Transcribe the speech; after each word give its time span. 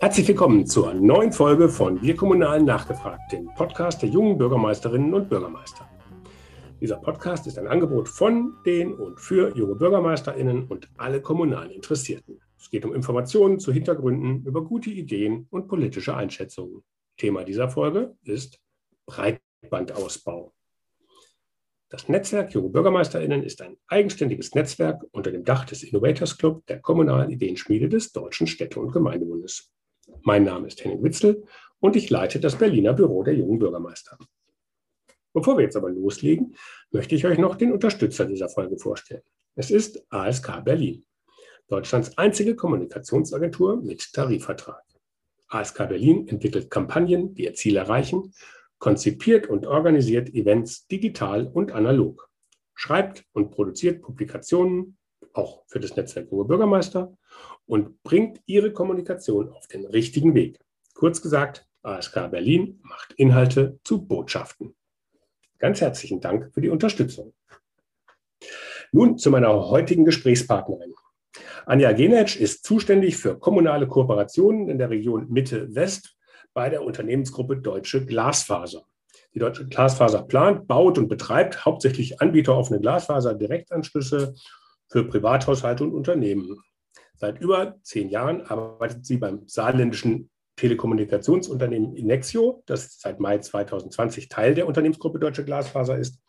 Herzlich 0.00 0.26
willkommen 0.26 0.66
zur 0.66 0.94
neuen 0.94 1.30
Folge 1.30 1.68
von 1.68 2.00
Wir 2.00 2.16
Kommunalen 2.16 2.64
nachgefragt, 2.64 3.30
dem 3.30 3.46
Podcast 3.54 4.00
der 4.00 4.08
jungen 4.08 4.38
Bürgermeisterinnen 4.38 5.12
und 5.12 5.28
Bürgermeister. 5.28 5.86
Dieser 6.80 6.96
Podcast 6.96 7.46
ist 7.46 7.58
ein 7.58 7.66
Angebot 7.66 8.08
von, 8.08 8.54
den 8.64 8.94
und 8.94 9.20
für 9.20 9.54
junge 9.54 9.74
Bürgermeisterinnen 9.74 10.66
und 10.68 10.88
alle 10.96 11.20
kommunalen 11.20 11.72
Interessierten. 11.72 12.40
Es 12.58 12.70
geht 12.70 12.86
um 12.86 12.94
Informationen 12.94 13.58
zu 13.58 13.70
Hintergründen, 13.70 14.46
über 14.46 14.64
gute 14.64 14.88
Ideen 14.88 15.46
und 15.50 15.68
politische 15.68 16.16
Einschätzungen. 16.16 16.82
Thema 17.18 17.44
dieser 17.44 17.68
Folge 17.68 18.16
ist 18.24 18.58
Breitbandausbau. 19.04 20.55
Das 21.88 22.08
Netzwerk 22.08 22.52
Junge 22.52 22.70
BürgermeisterInnen 22.70 23.44
ist 23.44 23.62
ein 23.62 23.76
eigenständiges 23.86 24.56
Netzwerk 24.56 25.04
unter 25.12 25.30
dem 25.30 25.44
Dach 25.44 25.64
des 25.64 25.84
Innovators 25.84 26.36
Club 26.36 26.66
der 26.66 26.80
kommunalen 26.80 27.30
Ideenschmiede 27.30 27.88
des 27.88 28.10
Deutschen 28.10 28.48
Städte- 28.48 28.80
und 28.80 28.90
Gemeindebundes. 28.90 29.70
Mein 30.22 30.42
Name 30.42 30.66
ist 30.66 30.82
Henning 30.82 31.04
Witzel 31.04 31.44
und 31.78 31.94
ich 31.94 32.10
leite 32.10 32.40
das 32.40 32.56
Berliner 32.56 32.92
Büro 32.92 33.22
der 33.22 33.34
jungen 33.34 33.60
Bürgermeister. 33.60 34.18
Bevor 35.32 35.58
wir 35.58 35.62
jetzt 35.62 35.76
aber 35.76 35.88
loslegen, 35.88 36.56
möchte 36.90 37.14
ich 37.14 37.24
euch 37.24 37.38
noch 37.38 37.54
den 37.54 37.70
Unterstützer 37.70 38.24
dieser 38.24 38.48
Folge 38.48 38.78
vorstellen. 38.78 39.22
Es 39.54 39.70
ist 39.70 40.04
ASK 40.10 40.64
Berlin, 40.64 41.04
Deutschlands 41.68 42.18
einzige 42.18 42.56
Kommunikationsagentur 42.56 43.76
mit 43.80 44.12
Tarifvertrag. 44.12 44.82
ASK 45.46 45.88
Berlin 45.88 46.26
entwickelt 46.26 46.68
Kampagnen, 46.68 47.34
die 47.34 47.44
ihr 47.44 47.54
Ziel 47.54 47.76
erreichen 47.76 48.32
konzipiert 48.78 49.46
und 49.46 49.66
organisiert 49.66 50.34
Events 50.34 50.86
digital 50.86 51.46
und 51.46 51.72
analog, 51.72 52.28
schreibt 52.74 53.24
und 53.32 53.50
produziert 53.50 54.02
Publikationen, 54.02 54.98
auch 55.32 55.64
für 55.66 55.80
das 55.80 55.96
Netzwerk 55.96 56.30
Junge 56.30 56.44
Bürgermeister, 56.44 57.16
und 57.66 58.02
bringt 58.02 58.40
ihre 58.46 58.72
Kommunikation 58.72 59.50
auf 59.50 59.66
den 59.66 59.86
richtigen 59.86 60.34
Weg. 60.34 60.60
Kurz 60.94 61.20
gesagt, 61.20 61.66
ASK 61.82 62.30
Berlin 62.30 62.80
macht 62.82 63.12
Inhalte 63.14 63.78
zu 63.84 64.06
Botschaften. 64.06 64.74
Ganz 65.58 65.80
herzlichen 65.80 66.20
Dank 66.20 66.52
für 66.52 66.60
die 66.60 66.68
Unterstützung. 66.68 67.32
Nun 68.92 69.18
zu 69.18 69.30
meiner 69.30 69.68
heutigen 69.68 70.04
Gesprächspartnerin. 70.04 70.94
Anja 71.66 71.92
Genetsch 71.92 72.36
ist 72.36 72.64
zuständig 72.64 73.16
für 73.16 73.38
kommunale 73.38 73.88
Kooperationen 73.88 74.68
in 74.68 74.78
der 74.78 74.90
Region 74.90 75.28
Mitte-West 75.30 76.15
bei 76.56 76.70
der 76.70 76.82
Unternehmensgruppe 76.82 77.58
Deutsche 77.58 78.06
Glasfaser. 78.06 78.86
Die 79.34 79.38
Deutsche 79.38 79.66
Glasfaser 79.66 80.22
plant, 80.22 80.66
baut 80.66 80.96
und 80.96 81.06
betreibt 81.06 81.66
hauptsächlich 81.66 82.22
anbieteroffene 82.22 82.80
Glasfaser-Direktanschlüsse 82.80 84.34
für 84.88 85.04
Privathaushalte 85.04 85.84
und 85.84 85.92
Unternehmen. 85.92 86.58
Seit 87.16 87.42
über 87.42 87.76
zehn 87.82 88.08
Jahren 88.08 88.40
arbeitet 88.40 89.04
sie 89.04 89.18
beim 89.18 89.42
saarländischen 89.46 90.30
Telekommunikationsunternehmen 90.56 91.94
Inexio, 91.94 92.62
das 92.64 92.98
seit 93.00 93.20
Mai 93.20 93.36
2020 93.36 94.30
Teil 94.30 94.54
der 94.54 94.66
Unternehmensgruppe 94.66 95.18
Deutsche 95.18 95.44
Glasfaser 95.44 95.98
ist. 95.98 96.22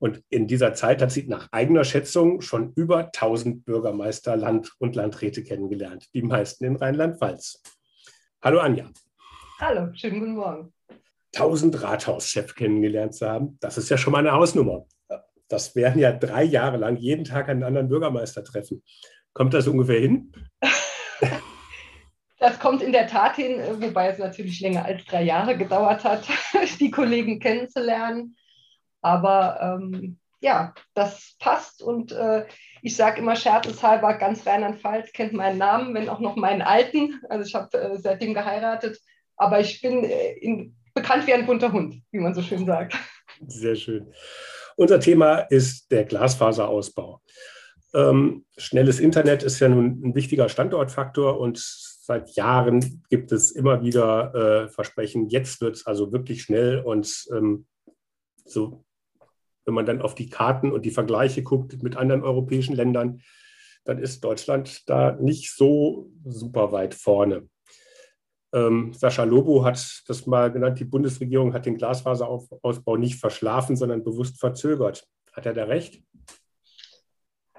Und 0.00 0.20
in 0.30 0.48
dieser 0.48 0.74
Zeit 0.74 1.00
hat 1.00 1.12
sie 1.12 1.28
nach 1.28 1.46
eigener 1.52 1.84
Schätzung 1.84 2.40
schon 2.40 2.72
über 2.74 3.04
1000 3.04 3.64
Bürgermeister, 3.64 4.36
Land- 4.36 4.72
und 4.78 4.96
Landräte 4.96 5.44
kennengelernt, 5.44 6.08
die 6.12 6.22
meisten 6.22 6.64
in 6.64 6.74
Rheinland-Pfalz. 6.74 7.62
Hallo 8.42 8.58
Anja. 8.58 8.90
Hallo, 9.62 9.92
schönen 9.92 10.20
guten 10.20 10.36
Morgen. 10.36 10.72
1000 11.34 11.82
Rathauschef 11.82 12.54
kennengelernt 12.54 13.14
zu 13.14 13.28
haben, 13.28 13.58
das 13.60 13.76
ist 13.76 13.90
ja 13.90 13.98
schon 13.98 14.10
mal 14.10 14.20
eine 14.20 14.32
Hausnummer. 14.32 14.86
Das 15.48 15.76
wären 15.76 15.98
ja 15.98 16.12
drei 16.12 16.44
Jahre 16.44 16.78
lang 16.78 16.96
jeden 16.96 17.24
Tag 17.26 17.50
einen 17.50 17.62
anderen 17.62 17.90
Bürgermeister 17.90 18.42
treffen. 18.42 18.82
Kommt 19.34 19.52
das 19.52 19.68
ungefähr 19.68 20.00
hin? 20.00 20.32
Das 22.38 22.58
kommt 22.58 22.82
in 22.82 22.92
der 22.92 23.06
Tat 23.06 23.36
hin, 23.36 23.60
wobei 23.82 24.08
es 24.08 24.18
natürlich 24.18 24.60
länger 24.60 24.86
als 24.86 25.04
drei 25.04 25.24
Jahre 25.24 25.58
gedauert 25.58 26.04
hat, 26.04 26.26
die 26.80 26.90
Kollegen 26.90 27.38
kennenzulernen. 27.38 28.34
Aber 29.02 29.60
ähm, 29.60 30.18
ja, 30.40 30.72
das 30.94 31.36
passt 31.38 31.82
und 31.82 32.12
äh, 32.12 32.46
ich 32.80 32.96
sage 32.96 33.20
immer 33.20 33.36
scherzeshalber, 33.36 34.14
ganz 34.14 34.46
Rheinland-Pfalz 34.46 35.12
kennt 35.12 35.34
meinen 35.34 35.58
Namen, 35.58 35.92
wenn 35.92 36.08
auch 36.08 36.20
noch 36.20 36.36
meinen 36.36 36.62
alten. 36.62 37.20
Also 37.28 37.44
ich 37.46 37.54
habe 37.54 37.76
äh, 37.76 37.98
seitdem 37.98 38.32
geheiratet 38.32 38.98
aber 39.40 39.58
ich 39.58 39.80
bin 39.80 40.04
äh, 40.04 40.32
in, 40.34 40.76
bekannt 40.94 41.26
wie 41.26 41.32
ein 41.32 41.46
bunter 41.46 41.72
Hund, 41.72 42.02
wie 42.12 42.18
man 42.18 42.34
so 42.34 42.42
schön 42.42 42.66
sagt. 42.66 42.94
Sehr 43.46 43.74
schön. 43.74 44.12
Unser 44.76 45.00
Thema 45.00 45.38
ist 45.38 45.90
der 45.90 46.04
Glasfaserausbau. 46.04 47.20
Ähm, 47.94 48.44
schnelles 48.56 49.00
Internet 49.00 49.42
ist 49.42 49.58
ja 49.58 49.68
nun 49.68 50.00
ein 50.04 50.14
wichtiger 50.14 50.48
Standortfaktor 50.48 51.40
und 51.40 51.58
seit 51.58 52.30
Jahren 52.36 53.02
gibt 53.08 53.32
es 53.32 53.50
immer 53.50 53.82
wieder 53.82 54.34
äh, 54.34 54.68
Versprechen, 54.68 55.28
jetzt 55.28 55.60
wird 55.60 55.76
es 55.76 55.86
also 55.86 56.12
wirklich 56.12 56.42
schnell 56.42 56.80
und 56.80 57.26
ähm, 57.34 57.66
so, 58.44 58.84
wenn 59.64 59.74
man 59.74 59.86
dann 59.86 60.02
auf 60.02 60.14
die 60.14 60.28
Karten 60.28 60.70
und 60.70 60.84
die 60.84 60.90
Vergleiche 60.90 61.42
guckt 61.42 61.82
mit 61.82 61.96
anderen 61.96 62.22
europäischen 62.22 62.76
Ländern, 62.76 63.22
dann 63.84 63.98
ist 63.98 64.22
Deutschland 64.22 64.88
da 64.88 65.12
nicht 65.12 65.54
so 65.54 66.10
super 66.24 66.72
weit 66.72 66.94
vorne. 66.94 67.48
Ähm, 68.52 68.92
Sascha 68.92 69.24
Lobo 69.24 69.64
hat 69.64 70.02
das 70.06 70.26
mal 70.26 70.50
genannt, 70.50 70.80
die 70.80 70.84
Bundesregierung 70.84 71.54
hat 71.54 71.66
den 71.66 71.76
Glasfaserausbau 71.76 72.96
nicht 72.96 73.20
verschlafen, 73.20 73.76
sondern 73.76 74.02
bewusst 74.02 74.40
verzögert. 74.40 75.06
Hat 75.32 75.46
er 75.46 75.54
da 75.54 75.64
recht? 75.64 76.02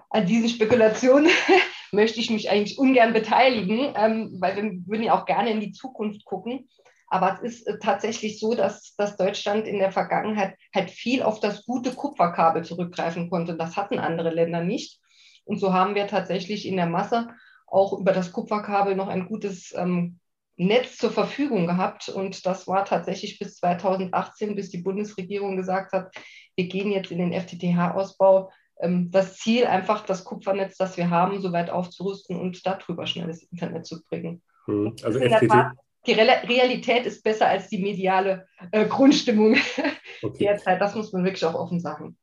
An 0.09 0.25
diesen 0.25 0.49
Spekulationen 0.49 1.29
möchte 1.91 2.19
ich 2.19 2.29
mich 2.29 2.49
eigentlich 2.49 2.77
ungern 2.77 3.13
beteiligen, 3.13 3.93
ähm, 3.95 4.37
weil 4.39 4.55
wir 4.55 4.63
würden 4.85 5.03
ja 5.03 5.19
auch 5.19 5.25
gerne 5.25 5.51
in 5.51 5.61
die 5.61 5.71
Zukunft 5.71 6.25
gucken. 6.25 6.69
Aber 7.07 7.33
es 7.33 7.41
ist 7.41 7.67
äh, 7.67 7.77
tatsächlich 7.77 8.39
so, 8.39 8.55
dass, 8.55 8.95
dass 8.95 9.17
Deutschland 9.17 9.67
in 9.67 9.79
der 9.79 9.91
Vergangenheit 9.91 10.55
halt 10.73 10.89
viel 10.89 11.21
auf 11.21 11.41
das 11.41 11.65
gute 11.65 11.91
Kupferkabel 11.93 12.63
zurückgreifen 12.63 13.29
konnte. 13.29 13.55
Das 13.55 13.75
hatten 13.75 13.99
andere 13.99 14.29
Länder 14.29 14.63
nicht. 14.63 14.99
Und 15.43 15.59
so 15.59 15.73
haben 15.73 15.93
wir 15.93 16.07
tatsächlich 16.07 16.65
in 16.65 16.77
der 16.77 16.85
Masse 16.85 17.27
auch 17.67 17.99
über 17.99 18.13
das 18.13 18.31
Kupferkabel 18.31 18.95
noch 18.95 19.09
ein 19.09 19.27
gutes 19.27 19.73
ähm, 19.75 20.20
Netz 20.61 20.97
zur 20.97 21.11
Verfügung 21.11 21.65
gehabt. 21.65 22.09
Und 22.09 22.45
das 22.45 22.67
war 22.67 22.85
tatsächlich 22.85 23.39
bis 23.39 23.57
2018, 23.57 24.55
bis 24.55 24.69
die 24.69 24.77
Bundesregierung 24.77 25.57
gesagt 25.57 25.91
hat, 25.93 26.13
wir 26.55 26.67
gehen 26.67 26.91
jetzt 26.91 27.11
in 27.11 27.17
den 27.17 27.33
FTTH-Ausbau. 27.33 28.51
Ähm, 28.79 29.09
das 29.11 29.37
Ziel, 29.37 29.65
einfach 29.65 30.05
das 30.05 30.23
Kupfernetz, 30.23 30.77
das 30.77 30.97
wir 30.97 31.09
haben, 31.09 31.41
so 31.41 31.51
weit 31.51 31.69
aufzurüsten 31.69 32.39
und 32.39 32.65
darüber 32.65 33.07
schnelles 33.07 33.43
Internet 33.43 33.85
zu 33.85 34.03
bringen. 34.03 34.41
Hm, 34.65 34.95
also 35.03 35.19
FTTH. 35.19 35.71
Die 36.07 36.13
Realität 36.13 37.05
ist 37.05 37.23
besser 37.23 37.47
als 37.47 37.67
die 37.67 37.77
mediale 37.77 38.47
äh, 38.71 38.87
Grundstimmung 38.87 39.55
okay. 40.23 40.45
derzeit. 40.45 40.81
Das 40.81 40.95
muss 40.95 41.13
man 41.13 41.23
wirklich 41.23 41.45
auch 41.45 41.53
offen 41.53 41.79
sagen. 41.79 42.17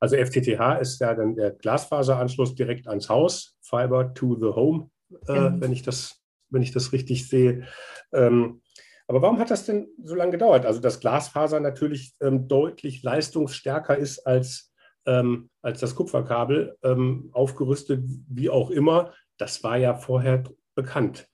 Also 0.00 0.16
FTTH 0.16 0.80
ist 0.80 1.00
ja 1.00 1.14
dann 1.14 1.36
der 1.36 1.52
Glasfaseranschluss 1.52 2.56
direkt 2.56 2.88
ans 2.88 3.08
Haus, 3.08 3.56
Fiber 3.60 4.12
to 4.14 4.34
the 4.34 4.54
Home, 4.54 4.90
äh, 5.10 5.32
genau. 5.32 5.60
wenn 5.60 5.72
ich 5.72 5.82
das 5.82 6.23
wenn 6.54 6.62
ich 6.62 6.72
das 6.72 6.92
richtig 6.92 7.28
sehe. 7.28 7.66
Ähm, 8.12 8.62
aber 9.06 9.20
warum 9.20 9.38
hat 9.38 9.50
das 9.50 9.66
denn 9.66 9.88
so 10.02 10.14
lange 10.14 10.32
gedauert? 10.32 10.64
Also, 10.64 10.80
dass 10.80 11.00
Glasfaser 11.00 11.60
natürlich 11.60 12.14
ähm, 12.20 12.48
deutlich 12.48 13.02
leistungsstärker 13.02 13.96
ist 13.96 14.26
als, 14.26 14.72
ähm, 15.06 15.50
als 15.60 15.80
das 15.80 15.94
Kupferkabel, 15.94 16.78
ähm, 16.82 17.30
aufgerüstet 17.32 18.02
wie 18.28 18.48
auch 18.48 18.70
immer, 18.70 19.12
das 19.36 19.62
war 19.62 19.76
ja 19.76 19.94
vorher 19.94 20.44
bekannt. 20.74 21.26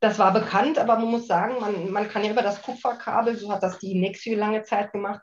Das 0.00 0.18
war 0.18 0.32
bekannt, 0.32 0.78
aber 0.78 0.96
man 0.96 1.10
muss 1.10 1.26
sagen, 1.26 1.60
man, 1.60 1.90
man 1.90 2.08
kann 2.08 2.24
ja 2.24 2.30
über 2.30 2.42
das 2.42 2.62
Kupferkabel, 2.62 3.36
so 3.36 3.52
hat 3.52 3.62
das 3.62 3.78
die 3.78 3.98
Nexio 3.98 4.36
lange 4.36 4.62
Zeit 4.62 4.92
gemacht, 4.92 5.20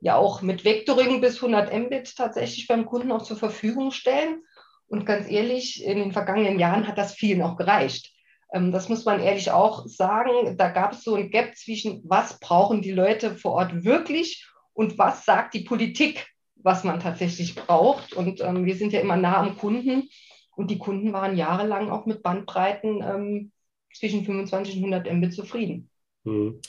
ja 0.00 0.16
auch 0.16 0.42
mit 0.42 0.64
Vectoring 0.64 1.20
bis 1.20 1.36
100 1.36 1.72
Mbit 1.72 2.16
tatsächlich 2.16 2.66
beim 2.66 2.86
Kunden 2.86 3.12
auch 3.12 3.22
zur 3.22 3.36
Verfügung 3.36 3.90
stellen. 3.90 4.42
Und 4.88 5.04
ganz 5.04 5.28
ehrlich, 5.28 5.84
in 5.84 5.98
den 5.98 6.12
vergangenen 6.12 6.58
Jahren 6.58 6.86
hat 6.86 6.96
das 6.96 7.14
vielen 7.14 7.42
auch 7.42 7.56
gereicht. 7.56 8.15
Ähm, 8.52 8.72
das 8.72 8.88
muss 8.88 9.04
man 9.04 9.20
ehrlich 9.20 9.50
auch 9.50 9.86
sagen. 9.86 10.56
Da 10.56 10.68
gab 10.68 10.92
es 10.92 11.02
so 11.02 11.14
ein 11.14 11.30
Gap 11.30 11.56
zwischen, 11.56 12.02
was 12.04 12.38
brauchen 12.40 12.82
die 12.82 12.92
Leute 12.92 13.36
vor 13.36 13.52
Ort 13.52 13.84
wirklich 13.84 14.48
und 14.72 14.98
was 14.98 15.24
sagt 15.24 15.54
die 15.54 15.64
Politik, 15.64 16.26
was 16.56 16.84
man 16.84 17.00
tatsächlich 17.00 17.54
braucht. 17.54 18.12
Und 18.12 18.40
ähm, 18.40 18.64
wir 18.64 18.76
sind 18.76 18.92
ja 18.92 19.00
immer 19.00 19.16
nah 19.16 19.38
am 19.38 19.56
Kunden. 19.56 20.08
Und 20.56 20.70
die 20.70 20.78
Kunden 20.78 21.12
waren 21.12 21.36
jahrelang 21.36 21.90
auch 21.90 22.06
mit 22.06 22.22
Bandbreiten 22.22 23.02
ähm, 23.02 23.52
zwischen 23.94 24.24
25 24.24 24.76
und 24.76 24.94
100 24.94 25.12
Mbit 25.12 25.34
zufrieden. 25.34 25.90
Hm. 26.24 26.60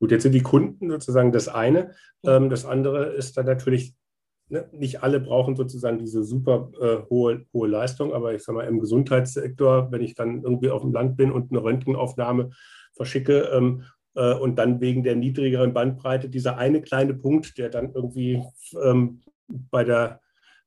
Gut, 0.00 0.10
jetzt 0.10 0.22
sind 0.22 0.32
die 0.32 0.42
Kunden 0.42 0.90
sozusagen 0.90 1.32
das 1.32 1.48
eine. 1.48 1.94
Ähm, 2.24 2.50
das 2.50 2.64
andere 2.64 3.12
ist 3.12 3.36
dann 3.36 3.46
natürlich 3.46 3.94
ne, 4.48 4.68
nicht 4.72 5.02
alle 5.02 5.20
brauchen 5.20 5.56
sozusagen 5.56 5.98
diese 5.98 6.24
super 6.24 6.70
äh, 6.80 7.08
hohe, 7.10 7.44
hohe 7.52 7.68
Leistung, 7.68 8.12
aber 8.12 8.34
ich 8.34 8.42
sage 8.42 8.58
mal, 8.58 8.66
im 8.66 8.80
Gesundheitssektor, 8.80 9.90
wenn 9.90 10.02
ich 10.02 10.14
dann 10.14 10.42
irgendwie 10.42 10.70
auf 10.70 10.82
dem 10.82 10.92
Land 10.92 11.16
bin 11.16 11.32
und 11.32 11.50
eine 11.50 11.62
Röntgenaufnahme 11.62 12.50
verschicke 12.92 13.50
ähm, 13.52 13.84
äh, 14.14 14.34
und 14.34 14.56
dann 14.56 14.80
wegen 14.80 15.02
der 15.02 15.16
niedrigeren 15.16 15.72
Bandbreite 15.74 16.28
dieser 16.28 16.58
eine 16.58 16.82
kleine 16.82 17.14
Punkt, 17.14 17.58
der 17.58 17.70
dann 17.70 17.92
irgendwie 17.92 18.42
ähm, 18.82 19.20
bei 19.48 19.84
der 19.84 20.20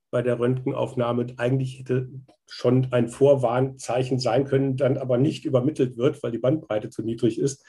bei 0.10 0.22
der 0.22 0.40
Röntgenaufnahme 0.40 1.28
eigentlich 1.38 1.80
hätte 1.80 2.10
schon 2.50 2.88
ein 2.92 3.10
Vorwarnzeichen 3.10 4.20
sein 4.20 4.46
können, 4.46 4.78
dann 4.78 4.98
aber 4.98 5.18
nicht 5.18 5.44
übermittelt 5.44 5.98
wird, 5.98 6.24
weil 6.24 6.32
die 6.32 6.38
Bandbreite 6.38 6.90
zu 6.90 7.04
niedrig 7.04 7.40
ist, 7.40 7.66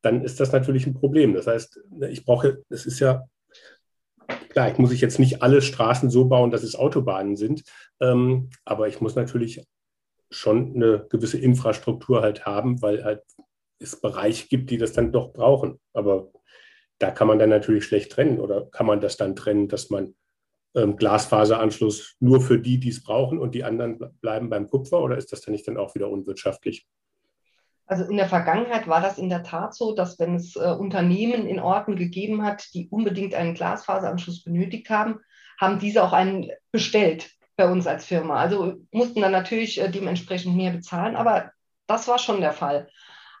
dann 0.00 0.24
ist 0.24 0.40
das 0.40 0.52
natürlich 0.52 0.86
ein 0.86 0.94
Problem. 0.94 1.34
Das 1.34 1.46
heißt, 1.46 1.80
ich 2.08 2.24
brauche, 2.24 2.62
es 2.70 2.86
ist 2.86 2.98
ja 3.00 3.24
klar, 4.48 4.70
ich 4.70 4.78
muss 4.78 4.92
ich 4.92 5.00
jetzt 5.00 5.18
nicht 5.18 5.42
alle 5.42 5.62
Straßen 5.62 6.10
so 6.10 6.26
bauen, 6.26 6.50
dass 6.50 6.62
es 6.62 6.74
Autobahnen 6.74 7.36
sind, 7.36 7.64
ähm, 8.00 8.50
aber 8.64 8.88
ich 8.88 9.00
muss 9.00 9.14
natürlich 9.14 9.64
schon 10.30 10.74
eine 10.74 11.06
gewisse 11.10 11.38
Infrastruktur 11.38 12.22
halt 12.22 12.46
haben, 12.46 12.82
weil 12.82 13.04
halt 13.04 13.22
es 13.78 14.00
Bereiche 14.00 14.48
gibt, 14.48 14.70
die 14.70 14.78
das 14.78 14.92
dann 14.92 15.12
doch 15.12 15.32
brauchen. 15.32 15.78
Aber 15.92 16.32
da 16.98 17.10
kann 17.10 17.26
man 17.26 17.38
dann 17.38 17.50
natürlich 17.50 17.84
schlecht 17.84 18.12
trennen 18.12 18.38
oder 18.38 18.66
kann 18.70 18.86
man 18.86 19.00
das 19.00 19.16
dann 19.16 19.36
trennen, 19.36 19.68
dass 19.68 19.90
man 19.90 20.14
ähm, 20.74 20.96
Glasfaseranschluss 20.96 22.16
nur 22.20 22.40
für 22.40 22.58
die, 22.58 22.78
die 22.78 22.90
es 22.90 23.02
brauchen 23.02 23.38
und 23.38 23.54
die 23.54 23.64
anderen 23.64 23.98
bleiben 24.20 24.48
beim 24.48 24.68
Kupfer 24.68 25.02
oder 25.02 25.18
ist 25.18 25.32
das 25.32 25.42
dann 25.42 25.52
nicht 25.52 25.66
dann 25.68 25.76
auch 25.76 25.94
wieder 25.94 26.08
unwirtschaftlich? 26.08 26.86
Also 27.86 28.04
in 28.04 28.16
der 28.16 28.28
Vergangenheit 28.28 28.86
war 28.88 29.00
das 29.00 29.18
in 29.18 29.28
der 29.28 29.42
Tat 29.42 29.74
so, 29.74 29.94
dass 29.94 30.18
wenn 30.18 30.34
es 30.34 30.56
äh, 30.56 30.70
Unternehmen 30.78 31.46
in 31.46 31.60
Orten 31.60 31.96
gegeben 31.96 32.44
hat, 32.44 32.72
die 32.74 32.88
unbedingt 32.88 33.34
einen 33.34 33.54
Glasfaseranschluss 33.54 34.44
benötigt 34.44 34.88
haben, 34.88 35.20
haben 35.60 35.78
diese 35.78 36.02
auch 36.02 36.12
einen 36.12 36.50
bestellt 36.70 37.30
bei 37.56 37.70
uns 37.70 37.86
als 37.86 38.04
Firma. 38.04 38.36
Also 38.36 38.74
mussten 38.90 39.20
dann 39.20 39.32
natürlich 39.32 39.80
äh, 39.80 39.90
dementsprechend 39.90 40.56
mehr 40.56 40.72
bezahlen, 40.72 41.16
aber 41.16 41.52
das 41.86 42.08
war 42.08 42.18
schon 42.18 42.40
der 42.40 42.52
Fall. 42.52 42.88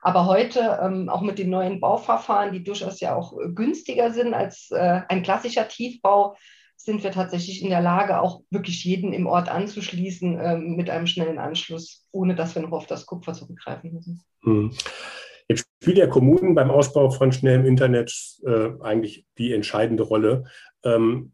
Aber 0.02 0.26
heute, 0.26 0.80
ähm, 0.82 1.08
auch 1.08 1.20
mit 1.20 1.38
den 1.38 1.48
neuen 1.48 1.80
Bauverfahren, 1.80 2.52
die 2.52 2.64
durchaus 2.64 3.00
ja 3.00 3.14
auch 3.14 3.38
äh, 3.38 3.48
günstiger 3.48 4.10
sind 4.10 4.34
als 4.34 4.70
äh, 4.72 5.02
ein 5.08 5.22
klassischer 5.22 5.68
Tiefbau, 5.68 6.36
sind 6.84 7.04
wir 7.04 7.12
tatsächlich 7.12 7.62
in 7.62 7.70
der 7.70 7.80
Lage, 7.80 8.20
auch 8.20 8.42
wirklich 8.50 8.84
jeden 8.84 9.12
im 9.12 9.26
Ort 9.26 9.48
anzuschließen 9.48 10.38
äh, 10.38 10.58
mit 10.58 10.90
einem 10.90 11.06
schnellen 11.06 11.38
Anschluss, 11.38 12.06
ohne 12.10 12.34
dass 12.34 12.56
wir 12.56 12.62
noch 12.62 12.72
auf 12.72 12.86
das 12.86 13.06
Kupfer 13.06 13.34
zurückgreifen 13.34 13.92
müssen. 13.92 14.24
Hm. 14.42 14.72
Jetzt 15.48 15.66
spielt 15.80 15.98
ja 15.98 16.08
Kommunen 16.08 16.54
beim 16.56 16.70
Ausbau 16.70 17.10
von 17.10 17.30
schnellem 17.30 17.66
Internet 17.66 18.12
äh, 18.44 18.70
eigentlich 18.80 19.26
die 19.38 19.52
entscheidende 19.52 20.02
Rolle. 20.02 20.44
Ähm, 20.84 21.32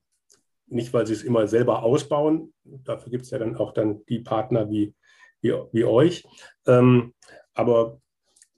nicht, 0.66 0.92
weil 0.92 1.06
sie 1.06 1.14
es 1.14 1.22
immer 1.22 1.46
selber 1.48 1.82
ausbauen, 1.82 2.52
dafür 2.64 3.10
gibt 3.10 3.24
es 3.24 3.30
ja 3.30 3.38
dann 3.38 3.56
auch 3.56 3.72
dann 3.72 4.04
die 4.06 4.18
Partner 4.18 4.70
wie, 4.70 4.94
wie, 5.40 5.54
wie 5.72 5.84
euch. 5.84 6.26
Ähm, 6.66 7.14
aber 7.54 8.02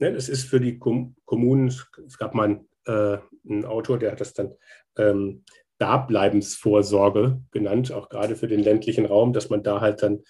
ne, 0.00 0.08
es 0.08 0.28
ist 0.28 0.48
für 0.48 0.58
die 0.58 0.78
Kom 0.78 1.14
Kommunen, 1.24 1.68
es 1.68 2.18
gab 2.18 2.34
mal 2.34 2.64
äh, 2.86 3.18
einen 3.48 3.64
Autor, 3.64 3.98
der 4.00 4.10
hat 4.10 4.20
das 4.20 4.34
dann 4.34 4.54
ähm, 4.98 5.44
Dableibensvorsorge 5.80 7.40
genannt, 7.50 7.90
auch 7.90 8.10
gerade 8.10 8.36
für 8.36 8.48
den 8.48 8.60
ländlichen 8.60 9.06
Raum, 9.06 9.32
dass 9.32 9.48
man 9.48 9.62
da 9.62 9.80
halt 9.80 10.02
dann 10.02 10.20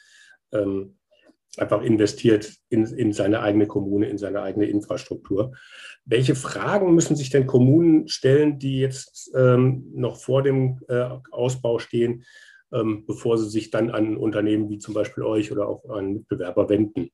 ähm, 0.53 0.97
einfach 1.57 1.83
investiert 1.83 2.55
in, 2.69 2.87
in 2.87 3.13
seine 3.13 3.41
eigene 3.41 3.67
Kommune, 3.67 4.09
in 4.09 4.19
seine 4.19 4.43
eigene 4.43 4.67
Infrastruktur. 4.67 5.53
Welche 6.05 6.37
Fragen 6.37 6.95
müssen 6.95 7.17
sich 7.17 7.31
denn 7.31 7.49
Kommunen 7.49 8.07
stellen, 8.07 8.59
die 8.61 8.79
jetzt 8.79 9.33
ähm, 9.35 9.91
noch 9.93 10.17
vor 10.17 10.43
dem 10.43 10.81
äh, 10.89 11.09
Ausbau 11.33 11.81
stehen, 11.81 12.25
ähm, 12.73 13.05
bevor 13.07 13.37
sie 13.37 13.51
sich 13.51 13.71
dann 13.71 13.91
an 13.91 14.17
Unternehmen 14.17 14.71
wie 14.71 14.79
zum 14.79 14.95
Beispiel 14.95 15.25
euch 15.25 15.51
oder 15.51 15.69
auch 15.69 15.89
an 15.91 16.13
Mitbewerber 16.13 16.69
wenden? 16.69 17.11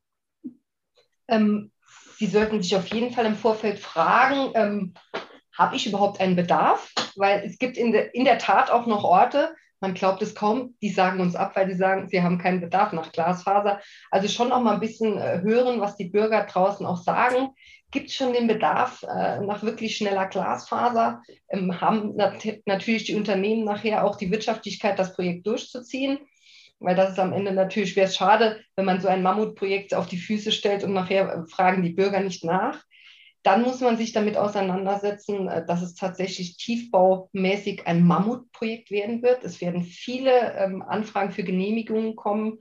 Ähm, 1.29 1.73
sie 2.19 2.27
sollten 2.27 2.61
sich 2.63 2.77
auf 2.77 2.87
jeden 2.89 3.13
Fall 3.13 3.25
im 3.25 3.35
Vorfeld 3.35 3.79
fragen, 3.79 4.53
ähm, 4.55 4.95
habe 5.59 5.77
ich 5.77 5.87
überhaupt 5.87 6.21
einen 6.21 6.37
Bedarf? 6.37 6.93
Weil 7.17 7.43
es 7.45 7.59
gibt 7.59 7.77
in, 7.77 7.93
de, 7.93 8.11
in 8.13 8.25
der 8.25 8.39
Tat 8.39 8.71
auch 8.71 8.87
noch 8.87 9.05
Orte, 9.05 9.55
man 9.81 9.95
glaubt 9.95 10.23
es 10.23 10.35
kaum, 10.35 10.75
die 10.81 10.89
sagen 10.89 11.21
uns 11.21 11.37
ab, 11.37 11.55
weil 11.55 11.67
die 11.67 11.75
sagen, 11.75 12.09
sie 12.09 12.23
haben 12.23 12.39
keinen 12.39 12.61
Bedarf 12.61 12.93
nach 12.93 13.13
Glasfaser. 13.13 13.81
Also 14.11 14.29
schon 14.29 14.51
auch 14.51 14.63
mal 14.63 14.75
ein 14.75 14.81
bisschen 14.81 15.19
äh, 15.19 15.41
hören, 15.43 15.81
was 15.81 15.97
die 15.97 16.09
Bürger 16.09 16.45
draußen 16.45 16.87
auch 16.87 16.97
sagen. 16.97 17.51
Gibt 17.91 18.09
es 18.09 18.15
schon 18.15 18.33
den 18.33 18.47
Bedarf 18.47 19.03
äh, 19.03 19.41
nach 19.41 19.63
wirklich 19.63 19.97
schneller 19.97 20.27
Glasfaser? 20.27 21.23
Ähm, 21.51 21.81
haben 21.81 22.17
nat 22.17 22.43
natürlich 22.65 23.05
die 23.05 23.15
Unternehmen 23.15 23.65
nachher 23.65 24.05
auch 24.05 24.17
die 24.17 24.31
Wirtschaftlichkeit, 24.31 24.99
das 24.99 25.15
Projekt 25.15 25.47
durchzuziehen? 25.47 26.19
Weil 26.79 26.97
das 26.97 27.11
ist 27.11 27.19
am 27.19 27.33
Ende 27.33 27.53
natürlich, 27.53 27.97
wäre 27.97 28.07
es 28.07 28.17
schade, 28.17 28.61
wenn 28.77 28.85
man 28.87 29.01
so 29.01 29.09
ein 29.09 29.23
Mammutprojekt 29.23 29.95
auf 29.95 30.07
die 30.07 30.19
Füße 30.19 30.53
stellt 30.53 30.85
und 30.85 30.95
nachher 30.95 31.33
äh, 31.33 31.51
fragen 31.51 31.83
die 31.83 31.93
Bürger 31.93 32.21
nicht 32.21 32.45
nach 32.45 32.83
dann 33.47 33.63
muss 33.63 33.81
man 33.81 33.97
sich 33.97 34.13
damit 34.13 34.37
auseinandersetzen, 34.37 35.47
äh, 35.47 35.65
dass 35.65 35.81
es 35.81 35.95
tatsächlich 35.95 36.57
tiefbaumäßig 36.57 37.87
ein 37.87 38.05
Mammutprojekt 38.05 38.91
werden 38.91 39.23
wird. 39.23 39.45
Es 39.45 39.61
werden 39.61 39.85
viele 39.85 40.55
ähm, 40.55 40.83
Anfragen 40.83 41.31
für 41.31 41.45
Genehmigungen 41.45 42.17
kommen. 42.17 42.59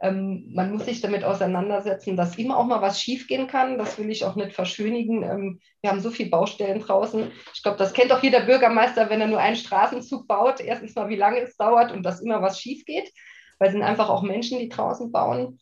Ähm, 0.00 0.52
man 0.54 0.72
muss 0.72 0.84
sich 0.84 1.00
damit 1.00 1.24
auseinandersetzen, 1.24 2.16
dass 2.16 2.38
immer 2.38 2.56
auch 2.56 2.66
mal 2.66 2.80
was 2.80 3.00
schiefgehen 3.00 3.48
kann. 3.48 3.78
Das 3.78 3.98
will 3.98 4.10
ich 4.10 4.24
auch 4.24 4.36
nicht 4.36 4.52
verschönigen. 4.52 5.24
Ähm, 5.24 5.60
wir 5.80 5.90
haben 5.90 6.00
so 6.00 6.10
viele 6.10 6.30
Baustellen 6.30 6.78
draußen. 6.78 7.32
Ich 7.52 7.64
glaube, 7.64 7.78
das 7.78 7.92
kennt 7.92 8.12
auch 8.12 8.22
jeder 8.22 8.42
Bürgermeister, 8.42 9.10
wenn 9.10 9.20
er 9.20 9.26
nur 9.26 9.40
einen 9.40 9.56
Straßenzug 9.56 10.28
baut. 10.28 10.60
Erstens 10.60 10.94
mal, 10.94 11.08
wie 11.08 11.16
lange 11.16 11.40
es 11.40 11.56
dauert 11.56 11.90
und 11.90 12.04
dass 12.04 12.20
immer 12.20 12.40
was 12.42 12.60
schief 12.60 12.84
geht, 12.84 13.12
weil 13.58 13.68
es 13.68 13.72
sind 13.72 13.82
einfach 13.82 14.08
auch 14.08 14.22
Menschen, 14.22 14.60
die 14.60 14.68
draußen 14.68 15.10
bauen. 15.10 15.58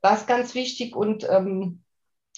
Das 0.00 0.22
ist 0.22 0.26
ganz 0.26 0.54
wichtig 0.54 0.96
und 0.96 1.28
ähm, 1.28 1.82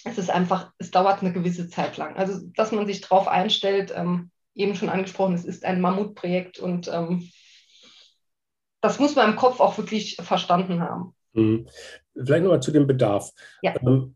es 0.05 0.17
ist 0.17 0.29
einfach, 0.29 0.71
es 0.77 0.91
dauert 0.91 1.21
eine 1.21 1.33
gewisse 1.33 1.69
Zeit 1.69 1.97
lang. 1.97 2.15
Also, 2.15 2.47
dass 2.55 2.71
man 2.71 2.85
sich 2.85 3.01
darauf 3.01 3.27
einstellt, 3.27 3.93
ähm, 3.95 4.31
eben 4.55 4.75
schon 4.75 4.89
angesprochen, 4.89 5.35
es 5.35 5.45
ist 5.45 5.65
ein 5.65 5.81
Mammutprojekt 5.81 6.59
und 6.59 6.87
ähm, 6.87 7.29
das 8.81 8.99
muss 8.99 9.15
man 9.15 9.31
im 9.31 9.35
Kopf 9.35 9.59
auch 9.59 9.77
wirklich 9.77 10.15
verstanden 10.21 10.81
haben. 10.81 11.15
Mhm. 11.33 11.67
Vielleicht 12.15 12.43
nochmal 12.43 12.61
zu 12.61 12.71
dem 12.71 12.87
Bedarf. 12.87 13.31
Ja. 13.61 13.75
Ähm, 13.81 14.15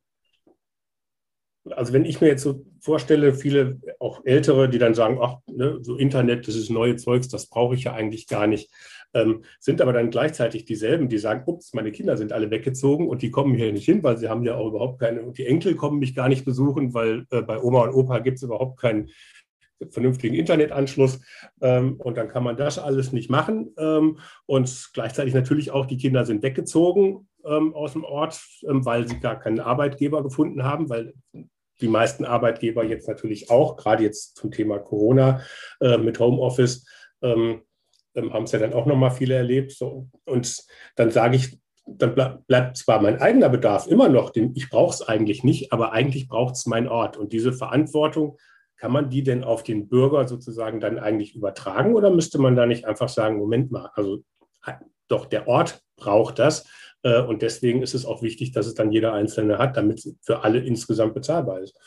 also 1.69 1.93
wenn 1.93 2.05
ich 2.05 2.19
mir 2.19 2.27
jetzt 2.27 2.43
so 2.43 2.65
vorstelle, 2.81 3.33
viele 3.33 3.79
auch 3.99 4.25
Ältere, 4.25 4.69
die 4.69 4.79
dann 4.79 4.95
sagen, 4.95 5.19
ach, 5.21 5.37
ne, 5.47 5.79
so 5.81 5.95
Internet, 5.95 6.47
das 6.47 6.55
ist 6.55 6.69
neue 6.69 6.97
Zeugs, 6.97 7.29
das 7.29 7.47
brauche 7.47 7.75
ich 7.75 7.85
ja 7.85 7.93
eigentlich 7.93 8.27
gar 8.27 8.47
nicht 8.47 8.69
ähm, 9.13 9.43
sind 9.59 9.81
aber 9.81 9.93
dann 9.93 10.09
gleichzeitig 10.09 10.65
dieselben, 10.65 11.09
die 11.09 11.17
sagen, 11.17 11.43
ups, 11.45 11.73
meine 11.73 11.91
Kinder 11.91 12.17
sind 12.17 12.33
alle 12.33 12.51
weggezogen 12.51 13.07
und 13.07 13.21
die 13.21 13.31
kommen 13.31 13.55
hier 13.55 13.71
nicht 13.71 13.85
hin, 13.85 14.03
weil 14.03 14.17
sie 14.17 14.29
haben 14.29 14.43
ja 14.43 14.55
auch 14.55 14.67
überhaupt 14.67 14.99
keine, 14.99 15.21
und 15.21 15.37
die 15.37 15.45
Enkel 15.45 15.75
kommen 15.75 15.99
mich 15.99 16.15
gar 16.15 16.29
nicht 16.29 16.45
besuchen, 16.45 16.93
weil 16.93 17.25
äh, 17.31 17.41
bei 17.41 17.61
Oma 17.61 17.83
und 17.83 17.93
Opa 17.93 18.19
gibt 18.19 18.37
es 18.37 18.43
überhaupt 18.43 18.79
keinen 18.79 19.09
vernünftigen 19.89 20.35
Internetanschluss. 20.35 21.19
Ähm, 21.61 21.95
und 21.97 22.17
dann 22.17 22.29
kann 22.29 22.43
man 22.43 22.57
das 22.57 22.79
alles 22.79 23.11
nicht 23.11 23.29
machen. 23.29 23.73
Ähm, 23.77 24.19
und 24.45 24.89
gleichzeitig 24.93 25.33
natürlich 25.33 25.71
auch 25.71 25.85
die 25.85 25.97
Kinder 25.97 26.25
sind 26.25 26.43
weggezogen 26.43 27.27
ähm, 27.45 27.73
aus 27.73 27.93
dem 27.93 28.03
Ort, 28.03 28.41
ähm, 28.67 28.85
weil 28.85 29.07
sie 29.07 29.19
gar 29.19 29.39
keinen 29.39 29.59
Arbeitgeber 29.59 30.23
gefunden 30.23 30.63
haben, 30.63 30.89
weil 30.89 31.13
die 31.81 31.87
meisten 31.87 32.25
Arbeitgeber 32.25 32.83
jetzt 32.83 33.07
natürlich 33.07 33.49
auch, 33.49 33.75
gerade 33.75 34.03
jetzt 34.03 34.37
zum 34.37 34.51
Thema 34.51 34.79
Corona 34.79 35.41
äh, 35.81 35.97
mit 35.97 36.19
Homeoffice, 36.19 36.87
ähm, 37.21 37.61
ähm, 38.15 38.33
haben 38.33 38.43
es 38.43 38.51
ja 38.51 38.59
dann 38.59 38.73
auch 38.73 38.85
nochmal 38.85 39.11
viele 39.11 39.35
erlebt. 39.35 39.71
So. 39.71 40.07
Und 40.25 40.63
dann 40.95 41.11
sage 41.11 41.35
ich, 41.35 41.57
dann 41.85 42.15
bleibt 42.47 42.77
zwar 42.77 43.01
mein 43.01 43.19
eigener 43.19 43.49
Bedarf 43.49 43.87
immer 43.87 44.07
noch, 44.07 44.29
den, 44.29 44.53
ich 44.55 44.69
brauche 44.69 44.93
es 44.93 45.01
eigentlich 45.01 45.43
nicht, 45.43 45.73
aber 45.73 45.91
eigentlich 45.91 46.29
braucht 46.29 46.55
es 46.55 46.65
mein 46.65 46.87
Ort. 46.87 47.17
Und 47.17 47.33
diese 47.33 47.51
Verantwortung, 47.51 48.37
kann 48.83 48.91
man 48.91 49.09
die 49.09 49.23
denn 49.23 49.45
auf 49.45 49.63
den 49.63 49.87
Bürger 49.87 50.27
sozusagen 50.27 50.81
dann 50.81 50.99
eigentlich 50.99 51.35
übertragen 51.35 51.95
oder 51.95 52.09
müsste 52.09 52.37
man 52.37 52.57
da 52.57 52.65
nicht 52.65 52.83
einfach 52.83 53.07
sagen, 53.07 53.37
Moment 53.37 53.71
mal, 53.71 53.89
also 53.93 54.25
doch 55.07 55.25
der 55.25 55.47
Ort 55.47 55.81
braucht 55.95 56.37
das 56.37 56.67
äh, 57.03 57.21
und 57.21 57.41
deswegen 57.41 57.81
ist 57.81 57.93
es 57.93 58.05
auch 58.05 58.21
wichtig, 58.21 58.51
dass 58.51 58.67
es 58.67 58.73
dann 58.73 58.91
jeder 58.91 59.13
Einzelne 59.13 59.57
hat, 59.57 59.77
damit 59.77 59.99
es 59.99 60.15
für 60.21 60.43
alle 60.43 60.59
insgesamt 60.59 61.13
bezahlbar 61.13 61.61
ist. 61.61 61.77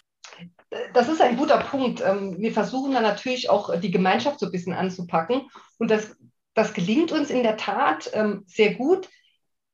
Das 0.92 1.08
ist 1.08 1.20
ein 1.20 1.36
guter 1.36 1.58
Punkt. 1.58 2.02
Ähm, 2.04 2.36
wir 2.38 2.52
versuchen 2.52 2.92
dann 2.92 3.02
natürlich 3.02 3.50
auch 3.50 3.78
die 3.80 3.90
Gemeinschaft 3.90 4.40
so 4.40 4.46
ein 4.46 4.52
bisschen 4.52 4.72
anzupacken. 4.72 5.42
Und 5.78 5.90
das, 5.90 6.16
das 6.54 6.74
gelingt 6.74 7.12
uns 7.12 7.30
in 7.30 7.42
der 7.42 7.56
Tat 7.56 8.10
ähm, 8.14 8.44
sehr 8.46 8.74
gut, 8.74 9.08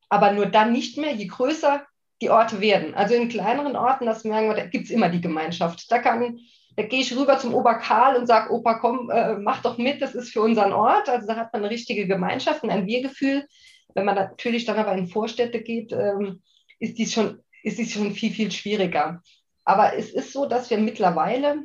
aber 0.09 0.32
nur 0.32 0.47
dann 0.47 0.73
nicht 0.73 0.99
mehr, 0.99 1.12
je 1.12 1.26
größer 1.26 1.87
die 2.21 2.30
Orte 2.30 2.61
werden. 2.61 2.94
Also 2.94 3.14
in 3.14 3.28
kleineren 3.28 3.76
Orten, 3.76 4.06
das 4.06 4.25
merken 4.25 4.49
wir, 4.49 4.54
da 4.54 4.66
gibt 4.66 4.85
es 4.85 4.90
immer 4.90 5.09
die 5.09 5.21
Gemeinschaft. 5.21 5.90
Da, 5.90 5.99
kann, 5.99 6.38
da 6.76 6.85
gehe 6.85 7.00
ich 7.00 7.16
rüber 7.16 7.38
zum 7.38 7.52
Oberkarl 7.52 8.16
und 8.16 8.26
sage, 8.26 8.52
Opa, 8.52 8.75
komm, 8.75 9.11
äh, 9.11 9.35
mach 9.35 9.62
doch 9.62 9.76
mit, 9.76 10.00
das 10.00 10.14
ist 10.14 10.32
für 10.32 10.40
unseren 10.40 10.73
Ort. 10.73 11.09
Also 11.09 11.26
da 11.26 11.37
hat 11.37 11.52
man 11.52 11.62
eine 11.62 11.71
richtige 11.71 12.06
Gemeinschaft 12.06 12.62
und 12.62 12.71
ein 12.71 12.87
Wir-Gefühl. 12.87 13.47
Wenn 13.94 14.04
man 14.04 14.14
natürlich 14.14 14.64
dann 14.64 14.78
aber 14.78 14.92
in 14.92 15.09
Vorstädte 15.09 15.62
geht, 15.62 15.92
ähm, 15.92 16.42
ist 16.78 16.99
dies 16.99 17.12
schon, 17.12 17.42
ist 17.62 17.78
dies 17.78 17.92
schon 17.92 18.12
viel, 18.12 18.32
viel 18.32 18.50
schwieriger. 18.50 19.21
Aber 19.64 19.97
es 19.97 20.11
ist 20.11 20.33
so, 20.33 20.47
dass 20.47 20.71
wir 20.71 20.78
mittlerweile, 20.78 21.64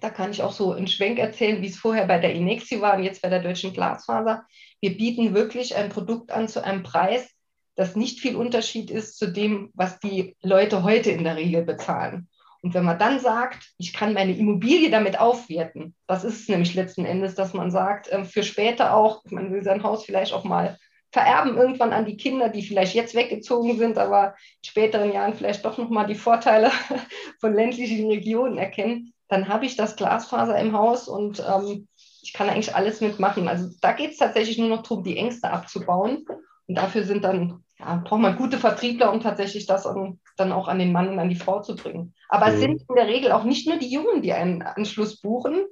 da 0.00 0.10
kann 0.10 0.30
ich 0.30 0.42
auch 0.42 0.52
so 0.52 0.72
einen 0.72 0.86
Schwenk 0.86 1.18
erzählen, 1.18 1.62
wie 1.62 1.68
es 1.68 1.76
vorher 1.76 2.06
bei 2.06 2.18
der 2.18 2.34
Inexi 2.34 2.80
war 2.80 2.96
und 2.96 3.04
jetzt 3.04 3.22
bei 3.22 3.28
der 3.28 3.42
Deutschen 3.42 3.72
Glasfaser. 3.72 4.44
Wir 4.80 4.96
bieten 4.96 5.34
wirklich 5.34 5.76
ein 5.76 5.88
Produkt 5.88 6.30
an 6.30 6.48
zu 6.48 6.62
einem 6.62 6.82
Preis, 6.82 7.30
das 7.76 7.96
nicht 7.96 8.20
viel 8.20 8.36
Unterschied 8.36 8.90
ist 8.90 9.18
zu 9.18 9.32
dem, 9.32 9.70
was 9.74 9.98
die 9.98 10.36
Leute 10.42 10.82
heute 10.82 11.10
in 11.10 11.24
der 11.24 11.36
Regel 11.36 11.64
bezahlen. 11.64 12.28
Und 12.62 12.72
wenn 12.72 12.84
man 12.84 12.98
dann 12.98 13.20
sagt, 13.20 13.74
ich 13.76 13.92
kann 13.92 14.14
meine 14.14 14.34
Immobilie 14.34 14.90
damit 14.90 15.20
aufwerten, 15.20 15.94
das 16.06 16.24
ist 16.24 16.40
es 16.40 16.48
nämlich 16.48 16.74
letzten 16.74 17.04
Endes, 17.04 17.34
dass 17.34 17.52
man 17.52 17.70
sagt, 17.70 18.08
ähm, 18.10 18.24
für 18.24 18.42
später 18.42 18.94
auch, 18.94 19.22
man 19.26 19.52
will 19.52 19.62
sein 19.62 19.82
Haus 19.82 20.04
vielleicht 20.04 20.32
auch 20.32 20.44
mal 20.44 20.78
vererben 21.14 21.56
irgendwann 21.56 21.92
an 21.92 22.06
die 22.06 22.16
Kinder, 22.16 22.48
die 22.48 22.64
vielleicht 22.64 22.92
jetzt 22.92 23.14
weggezogen 23.14 23.78
sind, 23.78 23.98
aber 23.98 24.34
in 24.62 24.64
späteren 24.64 25.12
Jahren 25.12 25.34
vielleicht 25.34 25.64
doch 25.64 25.78
nochmal 25.78 26.08
die 26.08 26.16
Vorteile 26.16 26.72
von 27.40 27.54
ländlichen 27.54 28.08
Regionen 28.08 28.58
erkennen, 28.58 29.14
dann 29.28 29.46
habe 29.46 29.64
ich 29.64 29.76
das 29.76 29.94
Glasfaser 29.94 30.58
im 30.58 30.76
Haus 30.76 31.06
und 31.06 31.38
ähm, 31.38 31.86
ich 32.20 32.32
kann 32.32 32.50
eigentlich 32.50 32.74
alles 32.74 33.00
mitmachen. 33.00 33.46
Also 33.46 33.70
da 33.80 33.92
geht 33.92 34.10
es 34.10 34.16
tatsächlich 34.16 34.58
nur 34.58 34.68
noch 34.68 34.82
darum, 34.82 35.04
die 35.04 35.16
Ängste 35.16 35.52
abzubauen. 35.52 36.26
Und 36.66 36.74
dafür 36.74 37.04
sind 37.04 37.22
dann, 37.22 37.62
ja, 37.78 38.02
braucht 38.04 38.20
man 38.20 38.36
gute 38.36 38.58
Vertriebler, 38.58 39.12
um 39.12 39.20
tatsächlich 39.20 39.66
das 39.66 39.86
an, 39.86 40.18
dann 40.36 40.50
auch 40.50 40.66
an 40.66 40.80
den 40.80 40.90
Mann 40.90 41.08
und 41.08 41.20
an 41.20 41.28
die 41.28 41.36
Frau 41.36 41.60
zu 41.62 41.76
bringen. 41.76 42.12
Aber 42.28 42.46
mhm. 42.46 42.54
es 42.54 42.60
sind 42.60 42.82
in 42.88 42.94
der 42.96 43.06
Regel 43.06 43.30
auch 43.30 43.44
nicht 43.44 43.68
nur 43.68 43.76
die 43.76 43.90
Jungen, 43.90 44.22
die 44.22 44.32
einen 44.32 44.62
Anschluss 44.62 45.20
buchen. 45.20 45.64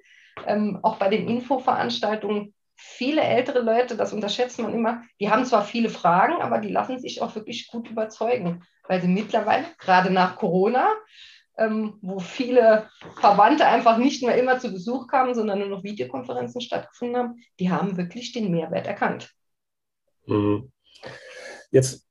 Ähm, 0.46 0.78
auch 0.82 0.98
bei 0.98 1.08
den 1.08 1.26
Infoveranstaltungen 1.28 2.54
viele 2.84 3.22
ältere 3.22 3.60
Leute, 3.60 3.96
das 3.96 4.12
unterschätzt 4.12 4.58
man 4.58 4.74
immer, 4.74 5.02
die 5.20 5.30
haben 5.30 5.44
zwar 5.44 5.64
viele 5.64 5.88
Fragen, 5.88 6.42
aber 6.42 6.58
die 6.58 6.70
lassen 6.70 6.98
sich 6.98 7.22
auch 7.22 7.34
wirklich 7.34 7.68
gut 7.68 7.88
überzeugen, 7.88 8.64
weil 8.88 9.00
sie 9.00 9.08
mittlerweile, 9.08 9.64
gerade 9.78 10.10
nach 10.10 10.36
Corona, 10.36 10.88
ähm, 11.58 11.98
wo 12.02 12.18
viele 12.18 12.88
Verwandte 13.20 13.66
einfach 13.66 13.98
nicht 13.98 14.22
mehr 14.22 14.36
immer 14.36 14.58
zu 14.58 14.72
Besuch 14.72 15.06
kamen, 15.06 15.34
sondern 15.34 15.60
nur 15.60 15.68
noch 15.68 15.84
Videokonferenzen 15.84 16.60
stattgefunden 16.60 17.16
haben, 17.16 17.34
die 17.60 17.70
haben 17.70 17.96
wirklich 17.96 18.32
den 18.32 18.50
Mehrwert 18.50 18.86
erkannt. 18.86 19.30
Mhm. 20.26 20.72
Jetzt 21.70 22.06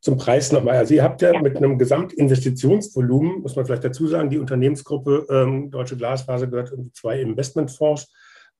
zum 0.00 0.18
Preis 0.18 0.52
nochmal. 0.52 0.76
Also 0.76 0.92
ihr 0.92 1.02
habt 1.02 1.22
ja, 1.22 1.32
ja, 1.32 1.40
mit 1.40 1.56
einem 1.56 1.78
Gesamtinvestitionsvolumen, 1.78 3.40
muss 3.40 3.56
man 3.56 3.64
vielleicht 3.64 3.84
dazu 3.84 4.06
sagen, 4.06 4.28
die 4.28 4.38
Unternehmensgruppe 4.38 5.26
ähm, 5.30 5.70
Deutsche 5.70 5.96
Glasfaser 5.96 6.46
gehört 6.46 6.72
in 6.72 6.92
zwei 6.92 7.20
Investmentfonds. 7.20 8.12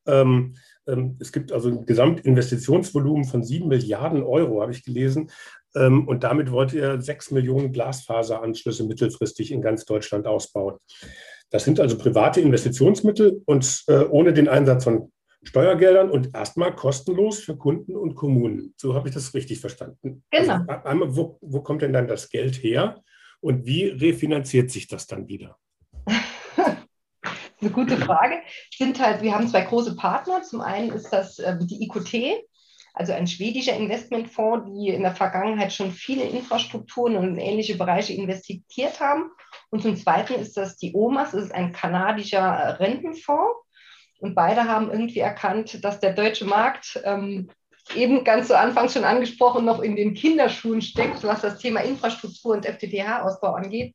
Ähm, 0.07 0.55
es 1.19 1.33
gibt 1.33 1.53
also 1.53 1.69
ein 1.69 1.87
Gesamtinvestitionsvolumen 1.87 3.25
von 3.25 3.43
sieben 3.43 3.69
Milliarden 3.69 4.23
Euro, 4.23 4.61
habe 4.61 4.73
ich 4.73 4.85
gelesen. 4.85 5.31
Ähm, 5.75 6.07
und 6.07 6.25
damit 6.25 6.51
wollt 6.51 6.73
ihr 6.73 7.01
sechs 7.01 7.31
Millionen 7.31 7.73
Glasfaseranschlüsse 7.73 8.85
mittelfristig 8.85 9.51
in 9.51 9.63
ganz 9.63 9.85
Deutschland 9.85 10.27
ausbauen. 10.27 10.77
Das 11.51 11.65
sind 11.65 11.81
also 11.81 11.97
private 11.97 12.41
Investitionsmittel 12.41 13.43
und 13.47 13.85
äh, 13.89 14.05
ohne 14.05 14.33
den 14.33 14.49
Einsatz 14.49 14.85
von 14.85 15.13
Steuergeldern 15.45 16.11
und 16.11 16.35
erstmal 16.35 16.75
kostenlos 16.75 17.39
für 17.39 17.57
Kunden 17.57 17.97
und 17.97 18.15
Kommunen. 18.15 18.75
So 18.77 18.95
habe 18.95 19.09
ich 19.09 19.15
das 19.15 19.35
richtig 19.35 19.61
verstanden. 19.61 20.25
Genau. 20.31 20.61
Also 20.67 20.85
einmal, 20.85 21.17
wo, 21.17 21.39
wo 21.43 21.61
kommt 21.61 21.83
denn 21.83 21.93
dann 21.93 22.09
das 22.09 22.31
Geld 22.31 22.63
her 22.63 23.03
und 23.41 23.67
wie 23.67 23.85
refinanziert 23.85 24.71
sich 24.71 24.89
das 24.89 25.07
dann 25.07 25.29
wieder? 25.29 25.57
Eine 27.65 27.73
gute 27.73 27.97
Frage. 27.97 28.37
Sind 28.77 29.01
halt, 29.01 29.23
wir 29.23 29.35
haben 29.35 29.49
zwei 29.49 29.63
große 29.63 29.97
Partner. 29.97 30.43
Zum 30.43 30.61
einen 30.61 30.91
ist 30.91 31.11
das 31.11 31.39
äh, 31.39 31.57
die 31.61 31.85
IQT, 31.85 32.45
also 32.93 33.13
ein 33.13 33.27
schwedischer 33.27 33.77
Investmentfonds, 33.77 34.71
die 34.71 34.89
in 34.91 35.03
der 35.03 35.15
Vergangenheit 35.15 35.73
schon 35.73 35.91
viele 35.91 36.25
Infrastrukturen 36.25 37.17
und 37.17 37.39
ähnliche 37.39 37.77
Bereiche 37.77 38.13
investiert 38.13 39.01
haben. 39.01 39.31
Und 39.71 39.83
zum 39.83 39.97
Zweiten 39.97 40.35
ist 40.35 40.57
das 40.57 40.77
die 40.77 40.95
OMAS, 40.95 41.33
das 41.33 41.45
ist 41.45 41.55
ein 41.55 41.73
kanadischer 41.73 42.39
äh, 42.39 42.71
Rentenfonds. 42.73 43.61
Und 44.21 44.35
beide 44.35 44.65
haben 44.65 44.91
irgendwie 44.91 45.19
erkannt, 45.19 45.85
dass 45.85 46.01
der 46.01 46.13
deutsche 46.13 46.45
Markt 46.45 47.01
ähm, 47.05 47.51
eben 47.95 48.25
ganz 48.25 48.47
zu 48.47 48.59
Anfang 48.59 48.89
schon 48.89 49.05
angesprochen 49.05 49.65
noch 49.65 49.81
in 49.81 49.97
den 49.97 50.15
Kinderschuhen 50.15 50.81
steckt, 50.81 51.23
was 51.25 51.43
das 51.43 51.59
Thema 51.59 51.81
Infrastruktur 51.81 52.55
und 52.55 52.65
FTTH-Ausbau 52.65 53.53
angeht 53.55 53.95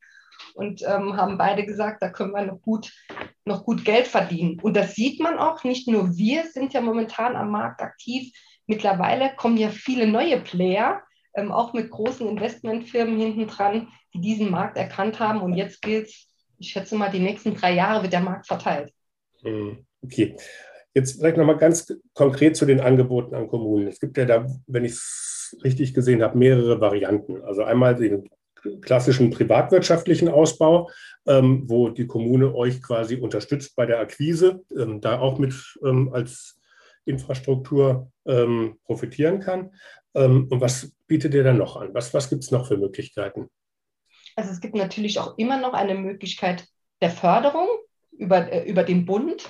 und 0.55 0.81
ähm, 0.83 1.17
haben 1.17 1.37
beide 1.37 1.65
gesagt, 1.65 2.01
da 2.01 2.09
können 2.09 2.31
wir 2.31 2.45
noch 2.45 2.61
gut, 2.61 2.91
noch 3.45 3.63
gut 3.63 3.85
Geld 3.85 4.07
verdienen. 4.07 4.59
Und 4.61 4.75
das 4.75 4.95
sieht 4.95 5.19
man 5.19 5.37
auch, 5.37 5.63
nicht 5.63 5.87
nur 5.87 6.15
wir 6.15 6.43
sind 6.45 6.73
ja 6.73 6.81
momentan 6.81 7.35
am 7.35 7.51
Markt 7.51 7.81
aktiv, 7.81 8.31
mittlerweile 8.67 9.31
kommen 9.35 9.57
ja 9.57 9.69
viele 9.69 10.07
neue 10.07 10.39
Player, 10.39 11.01
ähm, 11.35 11.51
auch 11.51 11.73
mit 11.73 11.89
großen 11.89 12.27
Investmentfirmen 12.27 13.19
hinten 13.19 13.47
dran, 13.47 13.87
die 14.13 14.21
diesen 14.21 14.49
Markt 14.49 14.77
erkannt 14.77 15.19
haben. 15.19 15.41
Und 15.41 15.53
jetzt 15.53 15.81
gilt 15.81 16.07
es, 16.07 16.27
ich 16.57 16.71
schätze 16.71 16.95
mal, 16.95 17.09
die 17.09 17.19
nächsten 17.19 17.55
drei 17.55 17.73
Jahre 17.73 18.03
wird 18.03 18.13
der 18.13 18.21
Markt 18.21 18.47
verteilt. 18.47 18.91
Hm, 19.41 19.85
okay. 20.01 20.35
Jetzt 20.93 21.19
vielleicht 21.19 21.37
nochmal 21.37 21.57
ganz 21.57 21.93
konkret 22.13 22.57
zu 22.57 22.65
den 22.65 22.81
Angeboten 22.81 23.35
an 23.35 23.47
Kommunen. 23.47 23.87
Es 23.87 23.99
gibt 23.99 24.17
ja 24.17 24.25
da, 24.25 24.47
wenn 24.67 24.85
ich 24.85 24.93
es 24.93 25.57
richtig 25.63 25.93
gesehen 25.93 26.23
habe, 26.23 26.37
mehrere 26.37 26.81
Varianten. 26.81 27.41
Also 27.43 27.63
einmal 27.63 27.95
den 27.95 28.27
klassischen 28.81 29.29
privatwirtschaftlichen 29.29 30.29
Ausbau, 30.29 30.89
ähm, 31.27 31.63
wo 31.67 31.89
die 31.89 32.07
Kommune 32.07 32.53
euch 32.53 32.81
quasi 32.81 33.15
unterstützt 33.15 33.75
bei 33.75 33.85
der 33.85 33.99
Akquise, 33.99 34.63
ähm, 34.77 35.01
da 35.01 35.19
auch 35.19 35.37
mit 35.37 35.53
ähm, 35.83 36.11
als 36.13 36.59
Infrastruktur 37.05 38.11
ähm, 38.25 38.77
profitieren 38.85 39.39
kann. 39.39 39.71
Ähm, 40.13 40.47
und 40.49 40.61
was 40.61 40.91
bietet 41.07 41.33
ihr 41.33 41.43
dann 41.43 41.57
noch 41.57 41.75
an? 41.75 41.93
Was, 41.93 42.13
was 42.13 42.29
gibt 42.29 42.43
es 42.43 42.51
noch 42.51 42.67
für 42.67 42.77
Möglichkeiten? 42.77 43.49
Also 44.35 44.51
es 44.51 44.61
gibt 44.61 44.75
natürlich 44.75 45.19
auch 45.19 45.37
immer 45.37 45.59
noch 45.59 45.73
eine 45.73 45.95
Möglichkeit 45.95 46.65
der 47.01 47.09
Förderung 47.09 47.67
über, 48.11 48.51
äh, 48.51 48.69
über 48.69 48.83
den 48.83 49.05
Bund, 49.05 49.49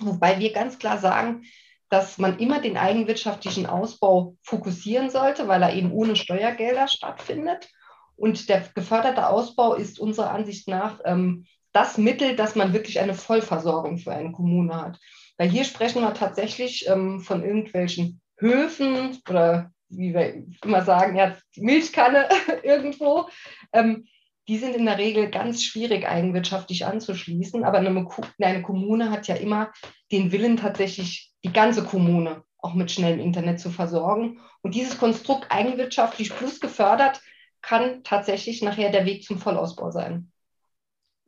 wobei 0.00 0.38
wir 0.38 0.52
ganz 0.52 0.78
klar 0.78 0.98
sagen, 0.98 1.44
dass 1.90 2.18
man 2.18 2.38
immer 2.38 2.60
den 2.60 2.76
eigenwirtschaftlichen 2.76 3.66
Ausbau 3.66 4.36
fokussieren 4.42 5.10
sollte, 5.10 5.46
weil 5.48 5.62
er 5.62 5.74
eben 5.74 5.92
ohne 5.92 6.16
Steuergelder 6.16 6.88
stattfindet. 6.88 7.68
Und 8.16 8.48
der 8.48 8.64
geförderte 8.74 9.28
Ausbau 9.28 9.74
ist 9.74 9.98
unserer 9.98 10.30
Ansicht 10.30 10.68
nach 10.68 11.00
ähm, 11.04 11.46
das 11.72 11.98
Mittel, 11.98 12.36
dass 12.36 12.54
man 12.54 12.72
wirklich 12.72 13.00
eine 13.00 13.14
Vollversorgung 13.14 13.98
für 13.98 14.12
eine 14.12 14.32
Kommune 14.32 14.74
hat. 14.80 14.98
Weil 15.36 15.48
hier 15.48 15.64
sprechen 15.64 16.02
wir 16.02 16.14
tatsächlich 16.14 16.88
ähm, 16.88 17.20
von 17.20 17.44
irgendwelchen 17.44 18.20
Höfen 18.38 19.20
oder 19.28 19.72
wie 19.88 20.14
wir 20.14 20.44
immer 20.64 20.84
sagen, 20.84 21.16
ja, 21.16 21.36
Milchkanne 21.56 22.28
irgendwo. 22.62 23.28
Ähm, 23.72 24.06
die 24.46 24.58
sind 24.58 24.76
in 24.76 24.84
der 24.84 24.98
Regel 24.98 25.30
ganz 25.30 25.62
schwierig 25.62 26.06
eigenwirtschaftlich 26.06 26.84
anzuschließen. 26.84 27.64
Aber 27.64 27.78
eine, 27.78 28.06
eine 28.40 28.62
Kommune 28.62 29.10
hat 29.10 29.26
ja 29.26 29.36
immer 29.36 29.72
den 30.12 30.32
Willen, 30.32 30.56
tatsächlich 30.56 31.32
die 31.44 31.52
ganze 31.52 31.84
Kommune 31.84 32.42
auch 32.58 32.74
mit 32.74 32.90
schnellem 32.90 33.20
Internet 33.20 33.60
zu 33.60 33.70
versorgen. 33.70 34.40
Und 34.62 34.74
dieses 34.74 34.98
Konstrukt 34.98 35.46
eigenwirtschaftlich 35.50 36.34
plus 36.34 36.60
gefördert 36.60 37.20
kann 37.66 38.02
tatsächlich 38.04 38.62
nachher 38.62 38.90
der 38.90 39.06
Weg 39.06 39.24
zum 39.24 39.38
Vollausbau 39.38 39.90
sein. 39.90 40.30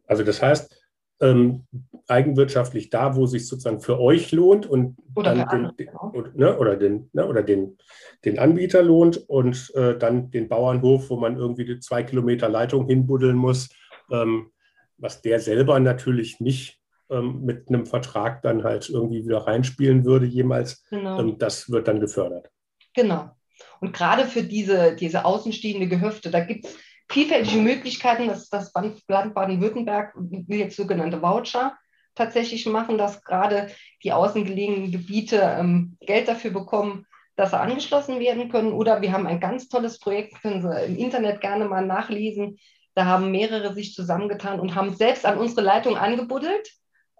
Also 0.07 0.23
das 0.23 0.43
heißt, 0.43 0.75
ähm, 1.21 1.66
eigenwirtschaftlich 2.07 2.90
da, 2.90 3.16
wo 3.16 3.25
es 3.25 3.31
sich 3.31 3.49
sozusagen 3.49 3.81
für 3.81 3.99
euch 3.99 4.33
lohnt 4.33 4.66
und 4.66 4.97
oder 5.14 5.35
dann 5.35 5.38
den, 5.38 5.49
andere, 5.49 5.75
genau. 5.76 6.12
ne, 6.35 6.59
oder, 6.59 6.76
den, 6.76 7.09
ne, 7.14 7.26
oder 7.26 7.43
den, 7.43 7.78
den 8.25 8.38
Anbieter 8.38 8.83
lohnt 8.83 9.16
und 9.28 9.73
äh, 9.75 9.97
dann 9.97 10.31
den 10.31 10.49
Bauernhof, 10.49 11.09
wo 11.09 11.16
man 11.16 11.38
irgendwie 11.38 11.64
die 11.64 11.81
zwei 11.81 12.02
Kilometer 12.02 12.50
Leitung 12.50 12.87
hinbuddeln 12.87 13.37
muss, 13.37 13.71
ähm, 14.11 14.50
was 14.99 15.23
der 15.23 15.40
selber 15.40 15.81
natürlich 15.81 16.38
nicht 16.38 16.81
ähm, 17.09 17.45
mit 17.45 17.69
einem 17.69 17.87
Vertrag 17.87 18.43
dann 18.43 18.62
halt 18.62 18.90
irgendwie 18.90 19.25
wieder 19.25 19.38
reinspielen 19.38 20.05
würde 20.05 20.26
jemals. 20.26 20.85
Genau. 20.90 21.19
Ähm, 21.19 21.38
das 21.38 21.71
wird 21.71 21.88
dann 21.88 22.00
gefördert. 22.00 22.50
Genau. 22.95 23.31
Und 23.80 23.92
gerade 23.92 24.26
für 24.26 24.42
diese, 24.42 24.95
diese 24.97 25.25
außenstehende 25.25 25.88
Gehöfte, 25.88 26.30
da 26.30 26.40
gibt 26.40 26.66
es 26.66 26.76
vielfältige 27.09 27.59
Möglichkeiten. 27.59 28.28
Das, 28.28 28.49
das 28.49 28.73
Land 29.09 29.35
Baden-Württemberg 29.35 30.12
will 30.16 30.59
jetzt 30.59 30.76
sogenannte 30.76 31.23
Voucher 31.23 31.76
tatsächlich 32.14 32.66
machen, 32.66 32.99
dass 32.99 33.23
gerade 33.23 33.68
die 34.02 34.12
außengelegenen 34.12 34.90
Gebiete 34.90 35.56
ähm, 35.59 35.97
Geld 36.00 36.28
dafür 36.28 36.50
bekommen, 36.50 37.06
dass 37.37 37.50
sie 37.50 37.61
angeschlossen 37.61 38.18
werden 38.18 38.49
können. 38.49 38.73
Oder 38.73 39.02
wir 39.02 39.12
haben 39.12 39.26
ein 39.26 39.40
ganz 39.40 39.68
tolles 39.68 40.00
Projekt, 40.00 40.40
können 40.42 40.62
Sie 40.62 40.85
im 40.87 40.97
Internet 40.97 41.40
gerne 41.40 41.66
mal 41.66 41.85
nachlesen. 41.85 42.59
Da 42.95 43.04
haben 43.04 43.30
mehrere 43.30 43.75
sich 43.75 43.92
zusammengetan 43.92 44.59
und 44.59 44.75
haben 44.75 44.95
selbst 44.95 45.26
an 45.26 45.37
unsere 45.37 45.61
Leitung 45.61 45.99
angebuddelt 45.99 46.71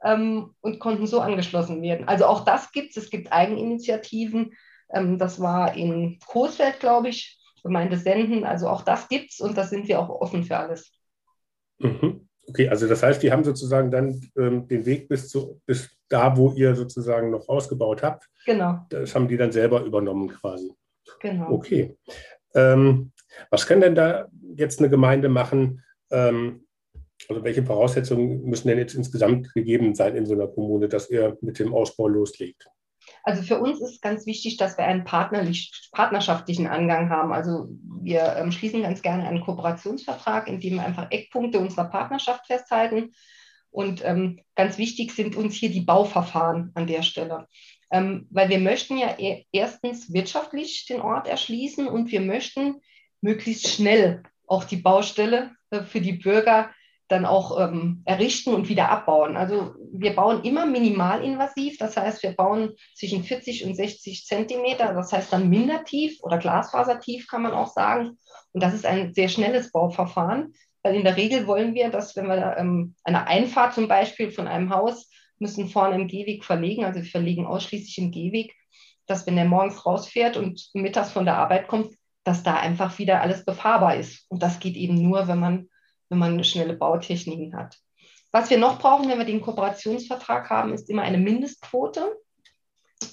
ähm, 0.03 0.55
und 0.63 0.79
konnten 0.79 1.07
so 1.07 1.21
angeschlossen 1.21 1.83
werden. 1.83 2.09
Also 2.09 2.25
auch 2.25 2.45
das 2.45 2.73
gibt 2.73 2.97
es. 2.97 3.05
Es 3.05 3.11
gibt 3.11 3.31
Eigeninitiativen. 3.31 4.55
Ähm, 4.91 5.19
das 5.19 5.41
war 5.41 5.75
in 5.75 6.19
Coesfeld, 6.27 6.81
glaube 6.81 7.09
ich, 7.09 7.39
Gemeinde 7.63 7.97
Senden. 7.97 8.45
Also 8.45 8.69
auch 8.69 8.83
das 8.83 9.09
gibt 9.09 9.33
es 9.33 9.41
und 9.41 9.59
da 9.59 9.65
sind 9.65 9.89
wir 9.89 9.99
auch 9.99 10.09
offen 10.09 10.45
für 10.45 10.57
alles. 10.57 10.93
Mhm. 11.79 12.29
Okay, 12.49 12.69
also 12.69 12.87
das 12.87 13.03
heißt, 13.03 13.23
die 13.23 13.33
haben 13.33 13.43
sozusagen 13.43 13.91
dann 13.91 14.21
ähm, 14.39 14.69
den 14.69 14.87
Weg 14.87 15.09
bis, 15.09 15.29
zu, 15.29 15.61
bis 15.67 15.91
da, 16.09 16.37
wo 16.37 16.53
ihr 16.53 16.77
sozusagen 16.77 17.31
noch 17.31 17.49
ausgebaut 17.49 18.05
habt. 18.05 18.29
Genau. 18.45 18.87
Das 18.89 19.15
haben 19.15 19.27
die 19.27 19.37
dann 19.37 19.51
selber 19.51 19.83
übernommen 19.83 20.29
quasi. 20.29 20.73
Genau. 21.21 21.51
Okay. 21.51 21.97
Ähm, 22.55 23.13
was 23.51 23.67
kann 23.67 23.81
denn 23.81 23.97
da 23.97 24.29
jetzt 24.57 24.79
eine 24.79 24.89
Gemeinde 24.89 25.29
machen? 25.29 25.83
Ähm, 26.11 26.67
also 27.29 27.43
welche 27.43 27.65
Voraussetzungen 27.65 28.45
müssen 28.45 28.69
denn 28.69 28.79
jetzt 28.79 28.95
insgesamt 28.95 29.53
gegeben 29.53 29.95
sein 29.95 30.15
in 30.15 30.27
so 30.27 30.35
einer 30.35 30.47
Kommune, 30.47 30.89
dass 30.89 31.11
ihr 31.11 31.37
mit 31.41 31.59
dem 31.59 31.75
Ausbau 31.75 32.07
loslegt? 32.07 32.69
Also 33.23 33.43
für 33.43 33.59
uns 33.59 33.81
ist 33.81 34.03
ganz 34.03 34.27
wichtig, 34.27 34.57
dass 34.57 34.79
wir 34.79 34.85
einen 34.85 35.05
partnerschaftlichen 35.05 36.67
Angang 36.67 37.11
haben. 37.11 37.33
Also 37.33 37.69
wir 38.03 38.37
ähm, 38.37 38.53
schließen 38.53 38.83
ganz 38.83 39.03
gerne 39.03 39.27
einen 39.27 39.41
Kooperationsvertrag, 39.41 40.49
in 40.49 40.61
dem 40.61 40.75
wir 40.75 40.85
einfach 40.85 41.11
Eckpunkte 41.11 41.59
unserer 41.59 41.85
Partnerschaft 41.85 42.47
festhalten. 42.47 43.13
Und 43.71 44.05
ähm, 44.05 44.41
ganz 44.55 44.79
wichtig 44.79 45.13
sind 45.13 45.37
uns 45.37 45.55
hier 45.55 45.71
die 45.71 45.83
Bauverfahren 45.83 46.71
an 46.75 46.87
der 46.87 47.03
Stelle. 47.03 47.47
Ähm, 47.91 48.27
weil 48.31 48.49
wir 48.49 48.59
möchten 48.59 48.97
ja 48.97 49.15
e 49.19 49.45
erstens 49.53 50.13
wirtschaftlich 50.13 50.87
den 50.87 51.01
Ort 51.01 51.29
erschließen 51.29 51.87
und 51.87 52.11
wir 52.11 52.21
möchten 52.21 52.81
möglichst 53.21 53.69
schnell 53.69 54.23
auch 54.47 54.65
die 54.65 54.77
Baustelle 54.77 55.53
äh, 55.71 55.83
für 55.83 56.01
die 56.01 56.15
Bürger 56.15 56.71
dann 57.09 57.25
auch 57.25 57.61
ähm, 57.61 58.03
errichten 58.05 58.53
und 58.53 58.69
wieder 58.69 58.91
abbauen. 58.91 59.37
Also 59.37 59.75
wir 59.93 60.15
bauen 60.15 60.43
immer 60.43 60.67
minimalinvasiv, 60.67 61.79
das 61.79 61.97
heißt, 61.97 62.23
wir 62.23 62.33
bauen 62.33 62.73
zwischen 62.95 63.23
40 63.23 63.65
und 63.65 63.75
60 63.75 64.25
Zentimeter, 64.25 64.93
das 64.93 65.13
heißt 65.13 65.33
dann 65.33 65.49
mindertief 65.49 66.19
oder 66.23 66.39
glasfasertief 66.39 67.29
kann 67.29 67.43
man 67.43 67.53
auch 67.53 67.69
sagen. 67.69 68.19
Und 68.53 68.63
das 68.63 68.75
ist 68.75 68.87
ein 68.87 69.15
sehr 69.15 69.29
schnelles 69.29 69.71
Bauverfahren, 69.71 70.55
weil 70.83 70.97
in 70.97 71.05
der 71.05 71.17
Regel 71.17 71.47
wollen 71.47 71.75
wir, 71.75 71.91
dass 71.91 72.17
wenn 72.17 72.27
wir 72.27 72.57
ähm, 72.59 72.95
eine 73.05 73.27
Einfahrt 73.29 73.75
zum 73.75 73.87
Beispiel 73.87 74.33
von 74.33 74.49
einem 74.49 74.71
Haus 74.71 75.09
müssen 75.39 75.69
vorne 75.69 75.95
im 75.95 76.09
Gehweg 76.09 76.45
verlegen, 76.45 76.85
also 76.85 77.01
wir 77.01 77.09
verlegen 77.09 77.47
ausschließlich 77.47 77.99
im 77.99 78.11
Gehweg, 78.11 78.55
dass 79.07 79.27
wenn 79.27 79.37
der 79.37 79.45
morgens 79.45 79.87
rausfährt 79.87 80.37
und 80.37 80.71
mittags 80.75 81.13
von 81.13 81.25
der 81.25 81.37
Arbeit 81.37 81.69
kommt, 81.69 81.95
dass 82.25 82.43
da 82.43 82.57
einfach 82.57 82.99
wieder 82.99 83.21
alles 83.21 83.45
befahrbar 83.45 83.97
ist. 83.97 84.27
Und 84.29 84.43
das 84.43 84.59
geht 84.59 84.75
eben 84.75 85.01
nur, 85.01 85.29
wenn 85.29 85.39
man 85.39 85.69
wenn 86.09 86.19
man 86.19 86.43
schnelle 86.45 86.75
Bautechniken 86.75 87.57
hat. 87.57 87.79
Was 88.33 88.51
wir 88.51 88.59
noch 88.59 88.79
brauchen, 88.79 89.09
wenn 89.09 89.19
wir 89.19 89.25
den 89.25 89.41
Kooperationsvertrag 89.41 90.51
haben, 90.51 90.75
ist 90.75 90.91
immer 90.91 91.03
eine 91.03 91.19
Mindestquote. 91.19 92.17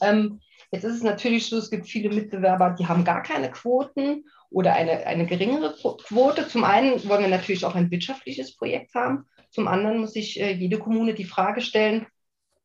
Ähm, 0.01 0.41
jetzt 0.71 0.83
ist 0.83 0.95
es 0.95 1.03
natürlich 1.03 1.47
so, 1.47 1.57
es 1.57 1.69
gibt 1.69 1.87
viele 1.87 2.13
Mitbewerber, 2.13 2.71
die 2.71 2.87
haben 2.87 3.03
gar 3.03 3.23
keine 3.23 3.51
Quoten 3.51 4.25
oder 4.49 4.73
eine, 4.73 5.05
eine 5.05 5.25
geringere 5.25 5.75
Quote. 5.75 6.47
Zum 6.47 6.63
einen 6.63 7.07
wollen 7.07 7.21
wir 7.21 7.29
natürlich 7.29 7.65
auch 7.65 7.75
ein 7.75 7.89
wirtschaftliches 7.89 8.55
Projekt 8.55 8.93
haben. 8.95 9.25
Zum 9.49 9.67
anderen 9.67 9.99
muss 9.99 10.13
sich 10.13 10.39
äh, 10.39 10.51
jede 10.51 10.79
Kommune 10.79 11.13
die 11.13 11.25
Frage 11.25 11.61
stellen, 11.61 12.07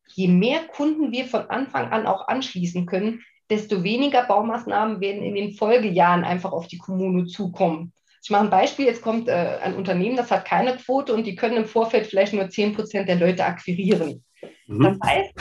je 0.09 0.29
mehr 0.29 0.67
Kunden 0.67 1.13
wir 1.13 1.27
von 1.27 1.51
Anfang 1.51 1.93
an 1.93 2.07
auch 2.07 2.29
anschließen 2.29 2.87
können, 2.87 3.23
desto 3.51 3.83
weniger 3.83 4.25
Baumaßnahmen 4.25 5.01
werden 5.01 5.23
in 5.23 5.35
den 5.35 5.53
Folgejahren 5.53 6.25
einfach 6.25 6.53
auf 6.53 6.67
die 6.67 6.79
Kommune 6.79 7.27
zukommen. 7.27 7.93
Ich 8.23 8.31
mache 8.31 8.45
ein 8.45 8.51
Beispiel, 8.51 8.87
jetzt 8.87 9.03
kommt 9.03 9.29
äh, 9.29 9.59
ein 9.63 9.75
Unternehmen, 9.75 10.17
das 10.17 10.31
hat 10.31 10.45
keine 10.45 10.77
Quote 10.77 11.15
und 11.15 11.25
die 11.25 11.37
können 11.37 11.57
im 11.57 11.67
Vorfeld 11.67 12.07
vielleicht 12.07 12.33
nur 12.33 12.49
10 12.49 12.75
Prozent 12.75 13.09
der 13.09 13.17
Leute 13.17 13.45
akquirieren. 13.45 14.25
Mhm. 14.67 14.83
Das 14.83 14.99
heißt, 15.05 15.35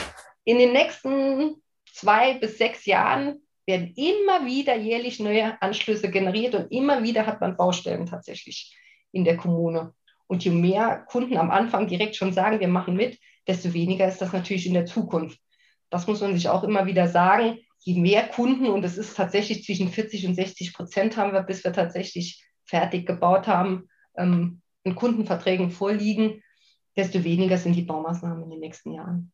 in 0.45 0.59
den 0.59 0.73
nächsten 0.73 1.61
zwei 1.91 2.35
bis 2.35 2.57
sechs 2.57 2.85
Jahren 2.85 3.41
werden 3.65 3.93
immer 3.95 4.45
wieder 4.45 4.75
jährlich 4.77 5.19
neue 5.19 5.61
Anschlüsse 5.61 6.09
generiert 6.09 6.55
und 6.55 6.71
immer 6.71 7.03
wieder 7.03 7.25
hat 7.25 7.41
man 7.41 7.57
Baustellen 7.57 8.05
tatsächlich 8.05 8.75
in 9.11 9.25
der 9.25 9.35
Kommune. 9.35 9.93
Und 10.27 10.43
je 10.43 10.51
mehr 10.51 11.05
Kunden 11.09 11.37
am 11.37 11.51
Anfang 11.51 11.87
direkt 11.87 12.15
schon 12.15 12.33
sagen, 12.33 12.59
wir 12.59 12.67
machen 12.67 12.95
mit, 12.95 13.19
desto 13.47 13.73
weniger 13.73 14.07
ist 14.07 14.21
das 14.21 14.33
natürlich 14.33 14.67
in 14.67 14.73
der 14.73 14.85
Zukunft. 14.85 15.39
Das 15.89 16.07
muss 16.07 16.21
man 16.21 16.33
sich 16.33 16.49
auch 16.49 16.63
immer 16.63 16.85
wieder 16.85 17.07
sagen. 17.07 17.59
Je 17.79 17.99
mehr 17.99 18.27
Kunden, 18.27 18.67
und 18.67 18.83
es 18.83 18.97
ist 18.97 19.15
tatsächlich 19.15 19.63
zwischen 19.63 19.89
40 19.89 20.27
und 20.27 20.35
60 20.35 20.73
Prozent 20.73 21.15
haben 21.15 21.31
wir, 21.31 21.43
bis 21.43 21.63
wir 21.63 21.71
tatsächlich 21.71 22.43
fertig 22.67 23.05
gebaut 23.05 23.47
haben, 23.47 23.89
ähm, 24.17 24.61
in 24.83 24.95
Kundenverträgen 24.95 25.71
vorliegen, 25.71 26.43
desto 26.95 27.23
weniger 27.23 27.57
sind 27.57 27.73
die 27.73 27.83
Baumaßnahmen 27.83 28.43
in 28.43 28.49
den 28.49 28.59
nächsten 28.59 28.93
Jahren. 28.93 29.31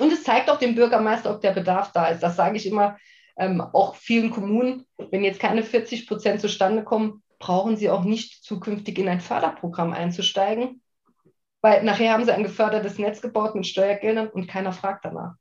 Und 0.00 0.12
es 0.12 0.24
zeigt 0.24 0.50
auch 0.50 0.58
dem 0.58 0.74
Bürgermeister, 0.74 1.30
ob 1.30 1.40
der 1.40 1.52
Bedarf 1.52 1.92
da 1.92 2.06
ist. 2.06 2.22
Das 2.22 2.36
sage 2.36 2.56
ich 2.56 2.66
immer 2.66 2.98
ähm, 3.36 3.60
auch 3.60 3.94
vielen 3.94 4.30
Kommunen. 4.30 4.86
Wenn 4.96 5.22
jetzt 5.22 5.40
keine 5.40 5.62
40 5.62 6.08
Prozent 6.08 6.40
zustande 6.40 6.82
kommen, 6.82 7.22
brauchen 7.38 7.76
sie 7.76 7.90
auch 7.90 8.04
nicht 8.04 8.42
zukünftig 8.42 8.98
in 8.98 9.08
ein 9.08 9.20
Förderprogramm 9.20 9.92
einzusteigen, 9.92 10.82
weil 11.60 11.84
nachher 11.84 12.12
haben 12.12 12.24
sie 12.24 12.32
ein 12.32 12.42
gefördertes 12.42 12.98
Netz 12.98 13.20
gebaut 13.20 13.54
mit 13.54 13.66
Steuergeldern 13.66 14.28
und 14.28 14.48
keiner 14.48 14.72
fragt 14.72 15.04
danach. 15.04 15.34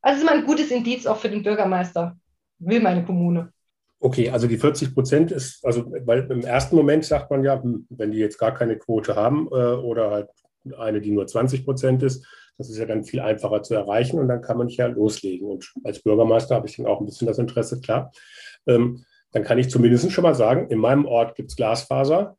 Also 0.00 0.18
ist 0.18 0.22
immer 0.22 0.38
ein 0.38 0.46
gutes 0.46 0.70
Indiz 0.70 1.06
auch 1.06 1.18
für 1.18 1.28
den 1.28 1.42
Bürgermeister. 1.42 2.16
Will 2.58 2.80
meine 2.80 3.04
Kommune. 3.04 3.52
Okay, 4.00 4.30
also 4.30 4.46
die 4.46 4.58
40 4.58 4.94
Prozent 4.94 5.32
ist, 5.32 5.64
also 5.64 5.90
weil 6.04 6.30
im 6.30 6.42
ersten 6.42 6.76
Moment 6.76 7.04
sagt 7.04 7.30
man 7.30 7.42
ja, 7.42 7.60
hm, 7.60 7.86
wenn 7.90 8.12
die 8.12 8.18
jetzt 8.18 8.38
gar 8.38 8.54
keine 8.54 8.78
Quote 8.78 9.16
haben 9.16 9.48
äh, 9.50 9.74
oder 9.74 10.10
halt 10.10 10.28
eine, 10.76 11.00
die 11.00 11.10
nur 11.10 11.26
20 11.26 11.64
Prozent 11.64 12.02
ist, 12.02 12.24
das 12.58 12.70
ist 12.70 12.78
ja 12.78 12.86
dann 12.86 13.04
viel 13.04 13.20
einfacher 13.20 13.62
zu 13.62 13.74
erreichen 13.74 14.18
und 14.18 14.28
dann 14.28 14.42
kann 14.42 14.58
man 14.58 14.68
ja 14.68 14.86
loslegen. 14.86 15.48
Und 15.48 15.72
als 15.84 16.02
Bürgermeister 16.02 16.56
habe 16.56 16.66
ich 16.66 16.76
dann 16.76 16.86
auch 16.86 17.00
ein 17.00 17.06
bisschen 17.06 17.26
das 17.26 17.38
Interesse, 17.38 17.80
klar. 17.80 18.12
Ähm, 18.66 19.04
dann 19.32 19.44
kann 19.44 19.58
ich 19.58 19.70
zumindest 19.70 20.10
schon 20.10 20.22
mal 20.22 20.34
sagen, 20.34 20.68
in 20.68 20.78
meinem 20.78 21.06
Ort 21.06 21.36
gibt 21.36 21.50
es 21.50 21.56
Glasfaser. 21.56 22.36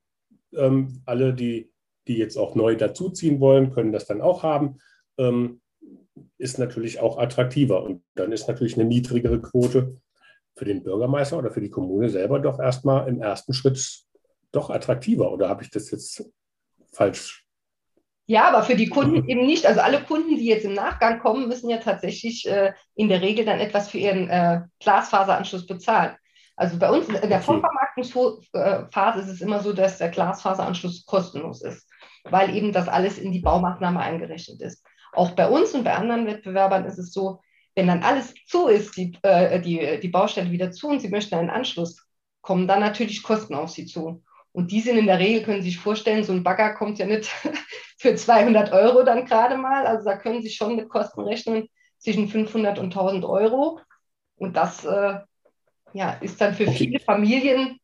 Ähm, 0.54 1.02
alle, 1.06 1.34
die, 1.34 1.72
die 2.08 2.18
jetzt 2.18 2.38
auch 2.38 2.56
neu 2.56 2.76
dazuziehen 2.76 3.40
wollen, 3.40 3.72
können 3.72 3.94
das 3.94 4.06
dann 4.06 4.22
auch 4.22 4.44
haben. 4.44 4.78
Ähm, 5.18 5.62
ist 6.38 6.60
natürlich 6.60 7.00
auch 7.00 7.18
attraktiver 7.18 7.84
und 7.84 8.04
dann 8.16 8.32
ist 8.32 8.48
natürlich 8.48 8.76
eine 8.76 8.86
niedrigere 8.86 9.40
Quote 9.42 10.02
für 10.60 10.66
den 10.66 10.84
Bürgermeister 10.84 11.38
oder 11.38 11.52
für 11.52 11.62
die 11.62 11.70
Kommune 11.70 12.10
selber 12.10 12.40
doch 12.40 12.60
erstmal 12.60 13.08
im 13.08 13.22
ersten 13.22 13.54
Schritt 13.54 14.04
doch 14.52 14.70
attraktiver. 14.70 15.32
Oder 15.32 15.50
habe 15.50 15.64
ich 15.64 15.72
das 15.72 15.90
jetzt 15.90 16.30
falsch? 16.92 17.46
Ja, 18.28 18.48
aber 18.50 18.62
für 18.62 18.76
die 18.76 18.90
Kunden 18.90 19.28
eben 19.28 19.46
nicht. 19.48 19.66
Also 19.66 19.80
alle 19.80 20.04
Kunden, 20.04 20.36
die 20.36 20.46
jetzt 20.46 20.66
im 20.66 20.74
Nachgang 20.74 21.20
kommen, 21.20 21.48
müssen 21.48 21.70
ja 21.70 21.78
tatsächlich 21.78 22.48
äh, 22.48 22.74
in 22.94 23.10
der 23.10 23.22
Regel 23.22 23.46
dann 23.46 23.60
etwas 23.60 23.90
für 23.90 23.98
ihren 23.98 24.30
äh, 24.30 24.62
Glasfaseranschluss 24.80 25.66
bezahlen. 25.66 26.16
Also 26.56 26.78
bei 26.78 26.92
uns 26.92 27.08
in 27.08 27.30
der 27.30 27.42
Vorvermarktungsphase 27.42 29.22
ist 29.22 29.30
es 29.30 29.42
immer 29.42 29.62
so, 29.62 29.72
dass 29.72 29.98
der 29.98 30.10
Glasfaseranschluss 30.10 31.06
kostenlos 31.06 31.62
ist, 31.64 31.90
weil 32.26 32.54
eben 32.54 32.74
das 32.74 32.90
alles 32.90 33.18
in 33.18 33.32
die 33.32 33.40
Baumaßnahme 33.40 34.00
eingerechnet 34.00 34.62
ist. 34.62 34.86
Auch 35.14 35.32
bei 35.32 35.48
uns 35.48 35.74
und 35.74 35.86
bei 35.86 35.96
anderen 35.96 36.28
Wettbewerbern 36.28 36.86
ist 36.86 37.00
es 37.00 37.14
so, 37.14 37.40
wenn 37.80 37.88
dann 37.88 38.04
alles 38.04 38.34
zu 38.46 38.68
ist, 38.68 38.98
die, 38.98 39.18
äh, 39.22 39.62
die, 39.62 40.02
die 40.02 40.10
Baustelle 40.10 40.52
wieder 40.52 40.70
zu 40.72 40.90
und 40.90 41.00
Sie 41.00 41.08
möchten 41.08 41.36
einen 41.36 41.50
Anschluss, 41.50 42.06
kommen 42.42 42.68
dann 42.68 42.82
natürlich 42.82 43.24
Kosten 43.24 43.56
auf 43.56 43.70
Sie 43.70 43.86
zu. 43.86 44.22
Und 44.52 44.72
die 44.72 44.82
sind 44.82 44.98
in 44.98 45.06
der 45.06 45.20
Regel, 45.20 45.44
können 45.44 45.62
Sie 45.62 45.70
sich 45.70 45.80
vorstellen, 45.80 46.26
so 46.26 46.34
ein 46.34 46.44
Bagger 46.44 46.74
kommt 46.74 47.00
ja 47.00 47.06
nicht 47.06 47.32
für 47.98 48.16
200 48.16 48.74
Euro 48.74 49.04
dann 49.04 49.24
gerade 49.26 49.56
mal. 49.56 49.88
Also 49.88 50.04
da 50.04 50.18
können 50.18 50.42
Sie 50.42 50.50
schon 50.50 50.76
mit 50.76 50.90
Kosten 50.90 51.22
rechnen 51.22 51.70
zwischen 52.00 52.28
500 52.28 52.80
und 52.80 52.88
1000 52.88 53.24
Euro. 53.24 53.80
Und 54.36 54.58
das 54.58 54.84
äh, 54.84 55.20
ja, 55.94 56.12
ist 56.20 56.42
dann 56.42 56.56
für 56.56 56.68
okay. 56.68 56.76
viele 56.76 57.00
Familien 57.00 57.80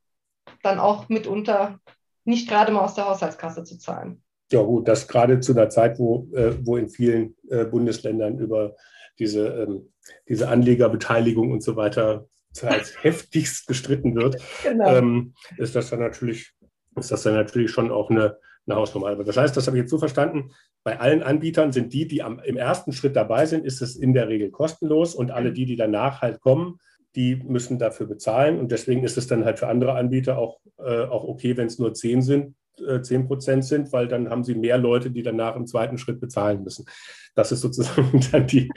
dann 0.62 0.80
auch 0.80 1.08
mitunter 1.08 1.80
nicht 2.26 2.50
gerade 2.50 2.74
mal 2.74 2.82
aus 2.82 2.96
der 2.96 3.08
Haushaltskasse 3.08 3.64
zu 3.64 3.78
zahlen. 3.78 4.22
Ja 4.52 4.62
gut, 4.62 4.90
das 4.90 5.08
gerade 5.08 5.40
zu 5.40 5.54
einer 5.54 5.70
Zeit, 5.70 5.98
wo, 6.00 6.28
äh, 6.34 6.54
wo 6.66 6.76
in 6.76 6.90
vielen 6.90 7.36
äh, 7.50 7.64
Bundesländern 7.64 8.38
über 8.40 8.76
diese, 9.20 9.48
ähm, 9.48 9.94
diese 10.28 10.48
Anlegerbeteiligung 10.50 11.52
und 11.52 11.64
so 11.64 11.76
weiter 11.76 12.28
als 12.62 12.96
heftigst 13.04 13.68
gestritten 13.68 14.16
wird, 14.16 14.42
genau. 14.64 14.96
ähm, 14.96 15.34
ist 15.58 15.76
das 15.76 15.90
dann 15.90 16.00
natürlich, 16.00 16.54
ist 16.96 17.12
das 17.12 17.24
dann 17.24 17.34
natürlich 17.34 17.72
schon 17.72 17.92
auch 17.92 18.10
eine, 18.10 18.38
eine 18.68 18.76
Hausnummer. 18.78 19.08
Aber 19.08 19.24
das 19.24 19.38
heißt, 19.38 19.56
das 19.56 19.68
habe 19.68 19.78
ich 19.78 19.84
jetzt 19.84 19.92
so 19.92 19.98
verstanden, 19.98 20.52
bei 20.84 21.00
allen 21.00 21.24
Anbietern 21.24 21.72
sind 21.72 21.94
die, 21.94 22.08
die 22.08 22.24
am, 22.24 22.40
im 22.40 22.58
ersten 22.58 22.94
Schritt 22.94 23.16
dabei 23.16 23.46
sind, 23.46 23.66
ist 23.66 23.82
es 23.82 23.96
in 23.96 24.14
der 24.14 24.28
Regel 24.28 24.52
kostenlos 24.52 25.16
und 25.16 25.32
alle 25.32 25.52
die, 25.52 25.66
die 25.66 25.76
danach 25.76 26.22
halt 26.22 26.42
kommen, 26.42 26.80
die 27.16 27.36
müssen 27.36 27.80
dafür 27.80 28.08
bezahlen. 28.08 28.60
Und 28.60 28.72
deswegen 28.72 29.04
ist 29.04 29.18
es 29.18 29.28
dann 29.28 29.46
halt 29.46 29.60
für 29.60 29.68
andere 29.68 29.94
Anbieter 29.94 30.38
auch, 30.38 30.60
äh, 30.78 31.06
auch 31.06 31.24
okay, 31.24 31.58
wenn 31.58 31.68
es 31.68 31.80
nur 31.80 31.94
zehn 31.94 32.22
sind, 32.22 32.56
10 33.02 33.28
Prozent 33.28 33.66
sind, 33.66 33.92
weil 33.94 34.08
dann 34.08 34.30
haben 34.30 34.44
sie 34.44 34.56
mehr 34.56 34.78
Leute, 34.78 35.12
die 35.12 35.24
danach 35.24 35.56
im 35.56 35.68
zweiten 35.68 35.98
Schritt 35.98 36.20
bezahlen 36.20 36.64
müssen. 36.64 36.86
Das 37.36 37.52
ist 37.52 37.62
sozusagen 37.62 38.20
dann 38.32 38.48
die. 38.48 38.70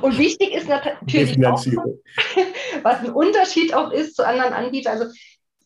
Und 0.00 0.18
wichtig 0.18 0.52
ist 0.52 0.68
natürlich 0.68 1.46
auch, 1.46 1.64
was 2.82 3.00
ein 3.00 3.10
Unterschied 3.10 3.74
auch 3.74 3.92
ist 3.92 4.16
zu 4.16 4.26
anderen 4.26 4.52
Anbietern. 4.52 4.98
Also 4.98 5.14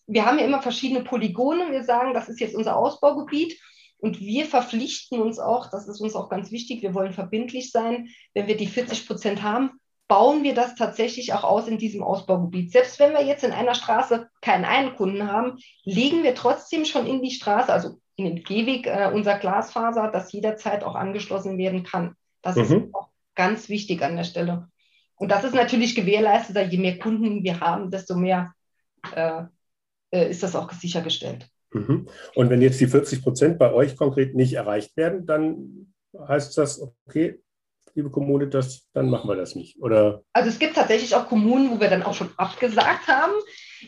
wir 0.07 0.25
haben 0.25 0.39
ja 0.39 0.45
immer 0.45 0.63
verschiedene 0.63 1.03
Polygone. 1.03 1.71
Wir 1.71 1.85
sagen, 1.85 2.15
das 2.15 2.29
ist 2.29 2.41
jetzt 2.41 2.55
unser 2.55 2.77
Ausbaugebiet. 2.77 3.59
Und 4.01 4.21
wir 4.21 4.47
verpflichten 4.47 5.21
uns 5.21 5.39
auch, 5.39 5.71
das 5.71 5.89
ist 5.89 6.01
uns 6.01 6.15
auch 6.15 6.29
ganz 6.29 6.53
wichtig, 6.53 6.83
wir 6.83 6.95
wollen 6.95 7.13
verbindlich 7.13 7.73
sein, 7.73 8.09
wenn 8.33 8.47
wir 8.47 8.57
die 8.57 8.69
40 8.69 9.09
Prozent 9.09 9.43
haben, 9.43 9.73
bauen 10.09 10.43
wir 10.43 10.55
das 10.55 10.75
tatsächlich 10.75 11.35
auch 11.35 11.45
aus 11.45 11.69
in 11.69 11.79
diesem 11.79 12.03
Ausbaugebiet. 12.03 12.73
Selbst 12.73 12.99
wenn 12.99 13.13
wir 13.13 13.25
jetzt 13.25 13.45
in 13.45 13.53
einer 13.53 13.75
Straße 13.75 14.29
keinen 14.41 14.65
einen 14.65 14.97
Kunden 14.97 15.31
haben, 15.31 15.59
legen 15.85 16.23
wir 16.23 16.35
trotzdem 16.35 16.87
schon 16.87 17.07
in 17.07 17.23
die 17.23 17.31
Straße, 17.31 17.71
also 17.71 18.01
in 18.17 18.25
den 18.25 18.43
Gehweg, 18.43 18.87
äh, 18.87 19.11
unser 19.13 19.39
Glasfaser, 19.39 20.11
das 20.11 20.33
jederzeit 20.33 20.83
auch 20.83 20.95
angeschlossen 20.95 21.59
werden 21.59 21.85
kann. 21.85 22.17
Das 22.43 22.57
mhm. 22.57 22.63
ist 22.63 22.95
auch 22.95 23.09
ganz 23.35 23.69
wichtig 23.69 24.03
an 24.03 24.17
der 24.17 24.25
Stelle. 24.25 24.69
Und 25.15 25.31
das 25.31 25.45
ist 25.45 25.55
natürlich 25.55 25.95
gewährleistet, 25.95 26.73
je 26.73 26.79
mehr 26.79 26.99
Kunden 26.99 27.45
wir 27.45 27.61
haben, 27.61 27.91
desto 27.91 28.17
mehr 28.17 28.55
äh, 29.15 29.43
äh 30.11 30.31
ist 30.31 30.43
das 30.43 30.57
auch 30.57 30.73
sichergestellt. 30.73 31.49
Mhm. 31.73 32.09
Und 32.35 32.51
wenn 32.51 32.63
jetzt 32.63 32.81
die 32.81 32.87
40 32.87 33.23
Prozent 33.23 33.59
bei 33.59 33.73
euch 33.73 33.97
konkret 33.97 34.35
nicht 34.35 34.55
erreicht 34.55 34.97
werden, 34.97 35.27
dann 35.27 35.93
heißt 36.17 36.57
das, 36.57 36.81
okay, 37.07 37.41
liebe 37.99 38.11
Kommune, 38.11 38.47
das, 38.47 38.89
dann 38.93 39.11
machen 39.11 39.29
wir 39.29 39.35
das 39.35 39.57
nicht. 39.57 39.83
Oder? 39.83 40.23
Also 40.33 40.49
es 40.49 40.61
gibt 40.61 40.77
tatsächlich 40.77 41.17
auch 41.17 41.27
Kommunen, 41.27 41.71
wo 41.71 41.81
wir 41.81 41.91
dann 41.91 42.05
auch 42.05 42.15
schon 42.15 42.31
abgesagt 42.37 43.09
haben. 43.09 43.33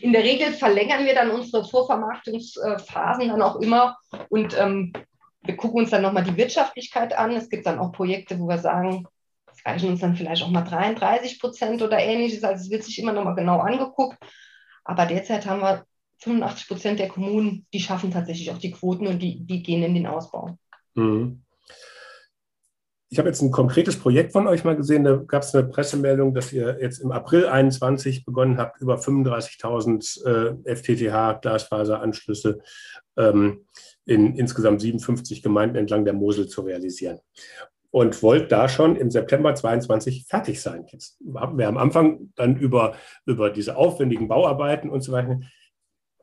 In 0.01 0.11
der 0.11 0.23
Regel 0.23 0.51
verlängern 0.51 1.05
wir 1.05 1.15
dann 1.15 1.31
unsere 1.31 1.65
Vorvermarktungsphasen 1.65 3.29
dann 3.29 3.41
auch 3.41 3.61
immer 3.61 3.97
und 4.29 4.57
ähm, 4.59 4.91
wir 5.43 5.55
gucken 5.55 5.79
uns 5.79 5.89
dann 5.89 6.01
nochmal 6.01 6.25
die 6.25 6.35
Wirtschaftlichkeit 6.35 7.17
an. 7.17 7.31
Es 7.31 7.49
gibt 7.49 7.65
dann 7.65 7.79
auch 7.79 7.93
Projekte, 7.93 8.37
wo 8.37 8.47
wir 8.47 8.59
sagen, 8.59 9.07
reichen 9.65 9.89
uns 9.89 10.01
dann 10.01 10.15
vielleicht 10.15 10.43
auch 10.43 10.49
mal 10.49 10.61
33 10.61 11.39
Prozent 11.39 11.81
oder 11.81 11.97
ähnliches. 11.97 12.43
Also 12.43 12.65
es 12.65 12.69
wird 12.69 12.83
sich 12.83 12.99
immer 12.99 13.13
noch 13.13 13.23
mal 13.23 13.33
genau 13.33 13.59
angeguckt. 13.59 14.17
Aber 14.83 15.05
derzeit 15.05 15.45
haben 15.45 15.61
wir 15.61 15.85
85 16.19 16.67
Prozent 16.67 16.99
der 16.99 17.07
Kommunen, 17.07 17.65
die 17.73 17.79
schaffen 17.79 18.11
tatsächlich 18.11 18.51
auch 18.51 18.59
die 18.59 18.71
Quoten 18.71 19.07
und 19.07 19.19
die, 19.19 19.39
die 19.45 19.63
gehen 19.63 19.83
in 19.83 19.95
den 19.95 20.05
Ausbau. 20.05 20.57
Mhm. 20.95 21.43
Ich 23.13 23.19
habe 23.19 23.27
jetzt 23.27 23.41
ein 23.41 23.51
konkretes 23.51 23.99
Projekt 23.99 24.31
von 24.31 24.47
euch 24.47 24.63
mal 24.63 24.77
gesehen. 24.77 25.03
Da 25.03 25.17
gab 25.17 25.43
es 25.43 25.53
eine 25.53 25.67
Pressemeldung, 25.67 26.33
dass 26.33 26.53
ihr 26.53 26.77
jetzt 26.79 26.99
im 26.99 27.11
April 27.11 27.45
21 27.45 28.23
begonnen 28.23 28.57
habt, 28.57 28.79
über 28.79 28.95
35.000 28.95 30.63
äh, 30.65 30.75
FTTH-Glasfaseranschlüsse 30.75 32.59
ähm, 33.17 33.65
in 34.05 34.37
insgesamt 34.37 34.79
57 34.79 35.43
Gemeinden 35.43 35.75
entlang 35.75 36.05
der 36.05 36.13
Mosel 36.13 36.47
zu 36.47 36.61
realisieren. 36.61 37.19
Und 37.89 38.23
wollt 38.23 38.49
da 38.49 38.69
schon 38.69 38.95
im 38.95 39.11
September 39.11 39.53
22 39.53 40.25
fertig 40.25 40.61
sein. 40.61 40.85
Jetzt 40.89 41.19
haben 41.35 41.57
wir 41.57 41.67
am 41.67 41.77
Anfang 41.77 42.31
dann 42.35 42.55
über, 42.55 42.95
über 43.25 43.49
diese 43.49 43.75
aufwendigen 43.75 44.29
Bauarbeiten 44.29 44.89
und 44.89 45.01
so 45.01 45.11
weiter. 45.11 45.41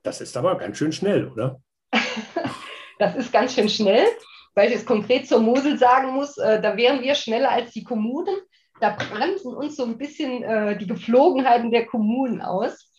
Das 0.03 0.23
ist 0.23 0.35
aber 0.39 0.57
ganz 0.57 0.79
schön 0.79 0.93
schnell, 0.93 1.29
oder? 1.29 1.61
das 2.99 3.15
ist 3.15 3.31
ganz 3.31 3.53
schön 3.53 3.69
schnell 3.69 4.07
weil 4.59 4.71
ich 4.71 4.75
es 4.79 4.87
konkret 4.87 5.29
zur 5.29 5.39
Mosel 5.39 5.79
sagen 5.79 6.15
muss, 6.15 6.37
äh, 6.37 6.61
da 6.61 6.77
wären 6.77 7.01
wir 7.01 7.15
schneller 7.15 7.53
als 7.53 7.71
die 7.71 7.85
Kommunen. 7.85 8.35
Da 8.81 8.91
bremsen 8.91 9.55
uns 9.55 9.77
so 9.77 9.85
ein 9.85 9.99
bisschen 9.99 10.43
äh, 10.43 10.77
die 10.77 10.89
Geflogenheiten 10.89 11.71
der 11.71 11.87
Kommunen 11.87 12.43
aus. 12.43 12.91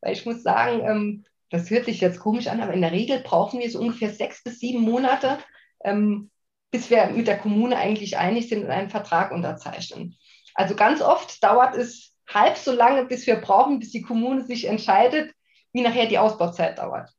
Weil 0.00 0.12
ich 0.12 0.24
muss 0.24 0.44
sagen, 0.44 0.80
ähm, 0.86 1.24
das 1.50 1.70
hört 1.70 1.86
sich 1.86 2.00
jetzt 2.00 2.20
komisch 2.20 2.46
an, 2.46 2.60
aber 2.60 2.72
in 2.72 2.82
der 2.82 2.92
Regel 2.92 3.18
brauchen 3.18 3.58
wir 3.58 3.68
so 3.68 3.80
ungefähr 3.80 4.10
sechs 4.10 4.44
bis 4.44 4.60
sieben 4.60 4.82
Monate, 4.82 5.38
ähm, 5.82 6.30
bis 6.70 6.88
wir 6.88 7.06
mit 7.06 7.26
der 7.26 7.38
Kommune 7.38 7.76
eigentlich 7.76 8.16
einig 8.16 8.48
sind 8.48 8.62
und 8.62 8.70
einen 8.70 8.90
Vertrag 8.90 9.32
unterzeichnen. 9.32 10.16
Also 10.54 10.76
ganz 10.76 11.02
oft 11.02 11.42
dauert 11.42 11.74
es 11.74 12.14
halb 12.28 12.56
so 12.56 12.70
lange, 12.70 13.06
bis 13.06 13.26
wir 13.26 13.40
brauchen, 13.40 13.80
bis 13.80 13.90
die 13.90 14.02
Kommune 14.02 14.44
sich 14.44 14.66
entscheidet, 14.66 15.34
wie 15.72 15.80
nachher 15.80 16.06
die 16.06 16.18
Ausbauzeit 16.18 16.78
dauert. 16.78 17.10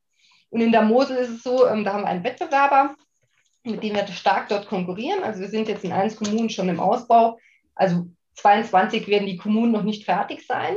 Und 0.51 0.61
in 0.61 0.71
der 0.71 0.83
Mosel 0.83 1.17
ist 1.17 1.31
es 1.31 1.43
so, 1.43 1.67
ähm, 1.67 1.83
da 1.83 1.91
haben 1.91 2.03
wir 2.03 2.07
einen 2.07 2.23
Wettbewerber, 2.23 2.95
mit 3.63 3.83
denen 3.83 3.95
wir 3.95 4.07
stark 4.07 4.49
dort 4.49 4.67
konkurrieren. 4.67 5.23
Also 5.23 5.41
wir 5.41 5.49
sind 5.49 5.67
jetzt 5.67 5.83
in 5.83 5.91
eins 5.91 6.15
Kommunen 6.15 6.49
schon 6.49 6.69
im 6.69 6.79
Ausbau. 6.79 7.37
Also 7.75 8.07
22 8.35 9.07
werden 9.07 9.27
die 9.27 9.37
Kommunen 9.37 9.71
noch 9.71 9.83
nicht 9.83 10.05
fertig 10.05 10.45
sein. 10.45 10.75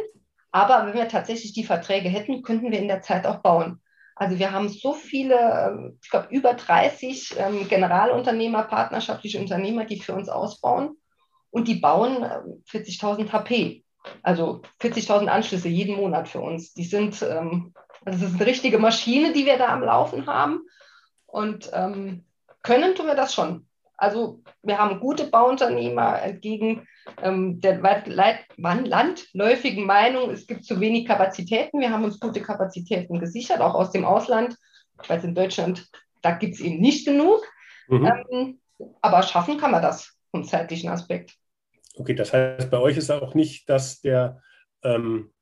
Aber 0.51 0.87
wenn 0.87 0.95
wir 0.95 1.09
tatsächlich 1.09 1.53
die 1.53 1.65
Verträge 1.65 2.09
hätten, 2.09 2.43
könnten 2.43 2.71
wir 2.71 2.79
in 2.79 2.89
der 2.89 3.03
Zeit 3.03 3.27
auch 3.27 3.39
bauen. 3.39 3.81
Also 4.15 4.39
wir 4.39 4.53
haben 4.53 4.69
so 4.69 4.93
viele, 4.93 5.37
ähm, 5.37 5.99
ich 6.03 6.11
glaube 6.11 6.29
über 6.31 6.55
30 6.55 7.35
ähm, 7.39 7.69
Generalunternehmer, 7.69 8.65
partnerschaftliche 8.65 9.39
Unternehmer, 9.39 9.85
die 9.85 10.01
für 10.01 10.15
uns 10.15 10.29
ausbauen. 10.29 10.97
Und 11.51 11.69
die 11.69 11.77
bauen 11.77 12.25
40.000 12.71 13.21
ähm, 13.21 13.33
HP. 13.33 13.85
Also 14.23 14.63
40.000 14.81 15.27
Anschlüsse 15.27 15.69
jeden 15.69 15.97
Monat 15.97 16.29
für 16.29 16.41
uns. 16.41 16.75
Die 16.75 16.85
sind, 16.85 17.23
also 17.23 17.71
das 18.05 18.21
ist 18.21 18.35
eine 18.35 18.47
richtige 18.47 18.79
Maschine, 18.79 19.33
die 19.33 19.47
wir 19.47 19.59
da 19.59 19.69
am 19.69 19.83
Laufen 19.83 20.27
haben. 20.27 20.63
Und 21.27 21.71
können 22.63 22.95
tun 22.95 23.07
wir 23.07 23.15
das 23.15 23.35
schon. 23.35 23.67
Also 23.97 24.43
wir 24.63 24.79
haben 24.79 25.01
gute 25.01 25.29
Bauunternehmer 25.29 26.21
entgegen 26.23 26.87
ähm, 27.23 27.61
der 27.61 27.81
landläufigen 28.07 29.87
Meinung, 29.87 30.31
es 30.31 30.47
gibt 30.47 30.65
zu 30.65 30.81
wenig 30.81 31.07
Kapazitäten. 31.07 31.81
Wir 31.81 31.91
haben 31.91 32.05
uns 32.05 32.19
gute 32.19 32.41
Kapazitäten 32.41 33.21
gesichert, 33.21 33.61
auch 33.61 33.75
aus 33.75 33.91
dem 33.91 34.05
Ausland. 34.05 34.57
Ich 35.03 35.09
weiß, 35.09 35.25
in 35.25 35.35
Deutschland, 35.35 35.89
da 36.21 36.33
gibt 36.33 36.55
es 36.55 36.61
eben 36.61 36.81
nicht 36.81 37.07
genug. 37.07 37.43
Mhm. 37.89 38.07
Ähm, 38.07 38.61
aber 39.01 39.23
schaffen 39.23 39.59
kann 39.59 39.71
man 39.71 39.83
das 39.83 40.17
vom 40.31 40.45
zeitlichen 40.45 40.91
Aspekt. 40.91 41.37
Okay, 41.95 42.15
das 42.15 42.33
heißt, 42.33 42.71
bei 42.71 42.79
euch 42.79 42.97
ist 42.97 43.11
auch 43.11 43.35
nicht 43.35 43.69
das 43.69 44.01
der, 44.01 44.41
ähm, 44.83 45.33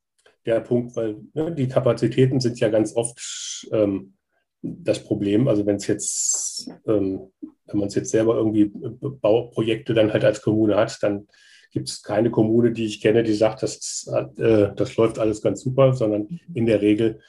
der 0.45 0.61
Punkt, 0.61 0.97
weil 0.97 1.21
ne, 1.33 1.55
die 1.55 1.69
Kapazitäten 1.69 2.41
sind 2.41 2.59
ja 2.59 2.69
ganz 2.69 2.97
oft 2.97 3.67
ähm, 3.73 4.17
das 4.63 5.03
Problem. 5.03 5.49
Also 5.49 5.67
wenn 5.67 5.77
es 5.77 5.87
jetzt, 5.87 6.71
ähm, 6.87 7.31
wenn 7.67 7.79
man 7.79 7.89
es 7.89 7.95
jetzt 7.95 8.11
selber 8.11 8.37
irgendwie 8.37 8.71
Bauprojekte 8.75 9.95
dann 9.95 10.13
halt 10.13 10.25
als 10.25 10.43
Kommune 10.43 10.77
hat, 10.77 10.99
dann 11.03 11.27
gibt 11.73 11.89
es 11.89 12.03
keine 12.03 12.31
Kommune, 12.31 12.73
die 12.73 12.85
ich 12.85 13.01
kenne, 13.01 13.23
die 13.23 13.35
sagt, 13.35 13.63
das, 13.63 14.11
äh, 14.37 14.71
das 14.75 14.97
läuft 14.97 15.19
alles 15.19 15.41
ganz 15.41 15.63
super, 15.63 15.95
sondern 15.95 16.29
in 16.53 16.67
der 16.67 16.83
Regel 16.83 17.21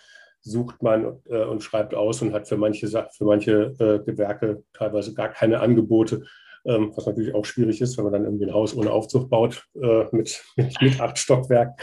sucht 0.42 0.82
man 0.82 1.20
äh, 1.30 1.44
und 1.44 1.64
schreibt 1.64 1.94
aus 1.94 2.22
und 2.22 2.34
hat 2.34 2.48
für 2.48 2.58
manche, 2.58 2.88
für 2.88 3.26
manche 3.26 3.76
äh, 3.80 4.04
Gewerke 4.04 4.64
teilweise 4.74 5.14
gar 5.14 5.30
keine 5.30 5.60
Angebote 5.60 6.24
ähm, 6.66 6.92
was 6.96 7.06
natürlich 7.06 7.34
auch 7.34 7.46
schwierig 7.46 7.82
ist, 7.82 7.98
wenn 7.98 8.06
man 8.06 8.14
dann 8.14 8.26
irgendwie 8.26 8.46
ein 8.46 8.54
Haus 8.54 8.76
ohne 8.76 8.92
Aufzug 8.92 9.30
baut 9.30 9.68
äh, 9.82 10.06
mit, 10.12 10.44
mit, 10.56 11.00
acht 11.00 11.18
Stockwerken, 11.18 11.76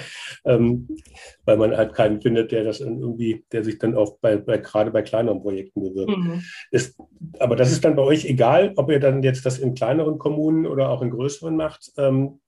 ähm, 0.45 0.88
weil 1.45 1.57
man 1.57 1.77
halt 1.77 1.95
keinen 1.95 2.21
findet, 2.21 2.53
der 2.53 2.64
das 2.64 2.81
irgendwie, 2.81 3.45
der 3.53 3.64
sich 3.64 3.79
dann 3.79 3.95
auch 3.95 4.19
bei, 4.21 4.37
bei 4.37 4.59
gerade 4.59 4.91
bei 4.91 5.03
kleineren 5.03 5.41
Projekten 5.41 5.83
bewirbt. 5.83 6.17
Mhm. 6.17 6.43
Ist, 6.71 6.99
aber 7.38 7.57
das 7.57 7.73
ist 7.73 7.85
dann 7.85 7.97
bei 7.97 8.03
euch 8.03 8.25
egal, 8.25 8.73
ob 8.77 8.91
ihr 8.91 9.01
dann 9.01 9.23
jetzt 9.23 9.45
das 9.47 9.59
in 9.59 9.75
kleineren 9.75 10.19
Kommunen 10.19 10.67
oder 10.67 10.91
auch 10.91 11.03
in 11.03 11.11
größeren 11.11 11.57
macht. 11.57 11.93
Ähm, 11.97 12.41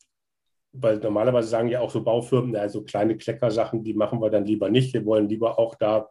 weil 0.72 0.98
normalerweise 0.98 1.48
sagen 1.48 1.68
ja 1.68 1.80
auch 1.80 1.90
so 1.90 2.02
Baufirmen, 2.02 2.54
also 2.54 2.82
kleine 2.82 3.16
Kleckersachen, 3.16 3.82
die 3.82 3.94
machen 3.94 4.20
wir 4.20 4.30
dann 4.30 4.44
lieber 4.44 4.70
nicht. 4.70 4.94
Wir 4.94 5.04
wollen 5.04 5.28
lieber 5.28 5.58
auch 5.58 5.74
da, 5.74 6.08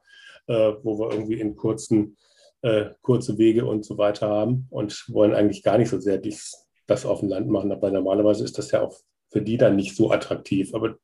äh, 0.48 0.74
wo 0.84 1.00
wir 1.00 1.12
irgendwie 1.12 1.40
in 1.40 1.56
kurzen 1.56 2.18
äh, 2.62 2.92
kurze 3.02 3.38
Wege 3.38 3.66
und 3.66 3.86
so 3.86 3.98
weiter 3.98 4.30
haben 4.30 4.68
und 4.70 5.06
wollen 5.10 5.34
eigentlich 5.34 5.64
gar 5.64 5.78
nicht 5.78 5.90
so 5.90 6.00
sehr 6.00 6.18
dies, 6.18 6.68
das 6.88 7.06
auf 7.06 7.20
dem 7.20 7.30
Land 7.30 7.48
machen. 7.48 7.72
Aber 7.72 7.92
normalerweise 7.92 8.44
ist 8.44 8.58
das 8.58 8.72
ja 8.72 8.82
auch 8.82 8.96
für 9.32 9.42
die 9.42 9.58
dann 9.58 9.76
nicht 9.76 9.96
so 9.96 10.12
attraktiv. 10.12 10.74
Aber 10.74 10.96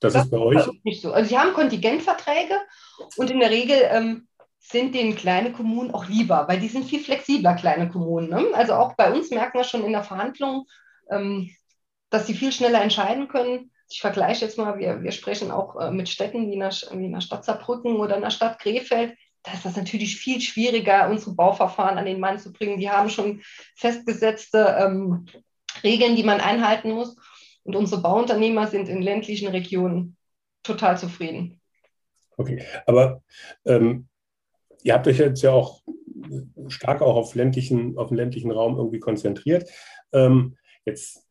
das, 0.00 0.14
das 0.14 0.24
ist 0.24 0.30
bei 0.30 0.38
euch. 0.38 0.66
Nicht 0.82 1.02
so. 1.02 1.12
Also 1.12 1.28
sie 1.28 1.38
haben 1.38 1.52
Kontingentverträge 1.52 2.54
und 3.16 3.30
in 3.30 3.40
der 3.40 3.50
Regel 3.50 3.78
ähm, 3.90 4.28
sind 4.58 4.94
den 4.94 5.16
kleine 5.16 5.52
Kommunen 5.52 5.92
auch 5.92 6.06
lieber, 6.06 6.46
weil 6.48 6.60
die 6.60 6.68
sind 6.68 6.84
viel 6.84 7.00
flexibler, 7.00 7.54
kleine 7.54 7.88
Kommunen. 7.88 8.28
Ne? 8.28 8.46
Also 8.52 8.74
auch 8.74 8.94
bei 8.94 9.12
uns 9.12 9.30
merken 9.30 9.58
wir 9.58 9.64
schon 9.64 9.84
in 9.84 9.92
der 9.92 10.04
Verhandlung, 10.04 10.66
ähm, 11.10 11.50
dass 12.10 12.26
sie 12.26 12.34
viel 12.34 12.52
schneller 12.52 12.82
entscheiden 12.82 13.28
können. 13.28 13.72
Ich 13.88 14.00
vergleiche 14.00 14.44
jetzt 14.44 14.58
mal, 14.58 14.78
wir, 14.78 15.02
wir 15.02 15.12
sprechen 15.12 15.50
auch 15.50 15.80
äh, 15.80 15.90
mit 15.90 16.08
Städten 16.08 16.46
wie 16.46 16.54
in, 16.54 16.60
der, 16.60 16.70
wie 16.70 17.06
in 17.06 17.12
der 17.12 17.20
Stadt 17.20 17.44
Saarbrücken 17.44 17.96
oder 17.96 18.16
in 18.16 18.22
der 18.22 18.30
Stadt 18.30 18.58
Krefeld 18.58 19.16
da 19.42 19.52
ist 19.52 19.64
das 19.64 19.76
natürlich 19.76 20.16
viel 20.16 20.40
schwieriger, 20.40 21.08
unsere 21.08 21.34
Bauverfahren 21.34 21.98
an 21.98 22.04
den 22.04 22.20
Mann 22.20 22.38
zu 22.38 22.52
bringen. 22.52 22.78
Die 22.78 22.90
haben 22.90 23.08
schon 23.08 23.42
festgesetzte 23.76 24.76
ähm, 24.78 25.26
Regeln, 25.82 26.16
die 26.16 26.22
man 26.22 26.40
einhalten 26.40 26.92
muss. 26.92 27.16
Und 27.62 27.76
unsere 27.76 28.02
Bauunternehmer 28.02 28.66
sind 28.66 28.88
in 28.88 29.02
ländlichen 29.02 29.48
Regionen 29.48 30.16
total 30.62 30.98
zufrieden. 30.98 31.60
Okay, 32.36 32.62
aber 32.86 33.22
ähm, 33.64 34.08
ihr 34.82 34.94
habt 34.94 35.06
euch 35.06 35.18
jetzt 35.18 35.42
ja 35.42 35.52
auch 35.52 35.82
stark 36.68 37.02
auch 37.02 37.16
auf, 37.16 37.34
ländlichen, 37.34 37.98
auf 37.98 38.08
den 38.08 38.16
ländlichen 38.16 38.50
Raum 38.50 38.76
irgendwie 38.76 39.00
konzentriert. 39.00 39.68
Ähm, 40.12 40.56
jetzt 40.84 41.26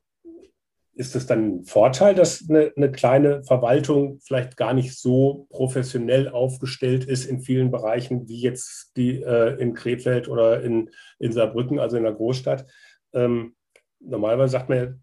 ist 1.00 1.16
es 1.16 1.26
dann 1.26 1.60
ein 1.60 1.64
Vorteil, 1.64 2.14
dass 2.14 2.50
eine, 2.50 2.74
eine, 2.76 2.92
kleine 2.92 3.42
Verwaltung 3.46 4.20
vielleicht 4.20 4.58
gar 4.58 4.74
nicht 4.74 5.00
so 5.00 5.48
professionell 5.50 6.28
aufgestellt 6.28 7.06
ist 7.06 7.24
in 7.24 7.40
vielen 7.40 7.72
Bereichen 7.72 8.28
wie 8.28 8.42
jetzt 8.42 8.92
die 8.98 9.22
äh, 9.24 9.56
in 9.62 9.74
Krefeld 9.74 10.28
oder 10.28 10.62
in, 10.62 10.90
in 11.18 11.32
Saarbrücken, 11.32 11.80
also 11.80 11.96
in 11.96 12.04
der 12.04 12.12
Großstadt? 12.12 12.66
Ähm, 13.14 13.56
normalerweise 14.02 14.52
sagt 14.52 14.68
man 14.68 15.02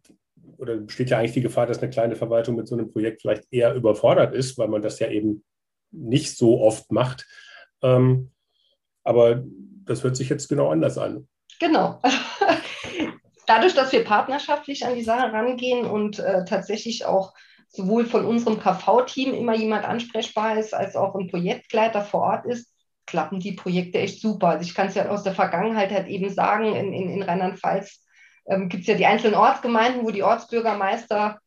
oder 0.58 0.76
besteht 0.76 1.08
ja 1.08 1.18
eigentlich 1.18 1.32
die 1.32 1.40
Gefahr, 1.40 1.64
dass 1.64 1.78
eine 1.78 1.90
kleine 1.90 2.14
Verwaltung 2.14 2.56
mit 2.56 2.68
so 2.68 2.76
einem 2.76 2.92
Projekt 2.92 3.22
vielleicht 3.22 3.44
eher 3.50 3.74
überfordert 3.74 4.34
ist, 4.34 4.58
weil 4.58 4.68
man 4.68 4.82
das 4.82 4.98
ja 4.98 5.08
eben 5.08 5.44
nicht 5.92 6.36
so 6.36 6.60
oft 6.60 6.92
macht. 6.92 7.26
Ähm, 7.82 8.32
aber 9.02 9.42
das 9.86 10.04
hört 10.04 10.16
sich 10.16 10.28
jetzt 10.28 10.48
genau 10.50 10.68
anders 10.68 10.98
an. 10.98 11.26
Genau. 11.58 12.02
Dadurch, 13.46 13.74
dass 13.74 13.92
wir 13.92 14.04
partnerschaftlich 14.04 14.84
an 14.86 14.94
die 14.94 15.02
Sache 15.02 15.32
rangehen 15.32 15.86
und 15.86 16.18
äh, 16.18 16.44
tatsächlich 16.44 17.04
auch 17.04 17.32
sowohl 17.68 18.06
von 18.06 18.24
unserem 18.24 18.60
KV-Team 18.60 19.34
immer 19.34 19.54
jemand 19.54 19.84
ansprechbar 19.84 20.58
ist, 20.58 20.74
als 20.74 20.96
auch 20.96 21.14
ein 21.14 21.28
Projektleiter 21.28 22.02
vor 22.02 22.22
Ort 22.22 22.46
ist, 22.46 22.72
klappen 23.06 23.40
die 23.40 23.52
Projekte 23.52 23.98
echt 23.98 24.20
super. 24.20 24.48
Also 24.48 24.64
ich 24.64 24.74
kann 24.74 24.88
es 24.88 24.94
ja 24.94 25.08
aus 25.08 25.22
der 25.22 25.34
Vergangenheit 25.34 25.92
halt 25.92 26.08
eben 26.08 26.30
sagen, 26.30 26.74
in, 26.74 26.92
in, 26.92 27.10
in 27.10 27.22
Rheinland-Pfalz 27.22 28.04
ähm, 28.46 28.68
gibt 28.68 28.82
es 28.82 28.88
ja 28.88 28.94
die 28.94 29.06
einzelnen 29.06 29.34
Ortsgemeinden, 29.34 30.04
wo 30.04 30.10
die 30.10 30.22
Ortsbürgermeister, 30.22 31.38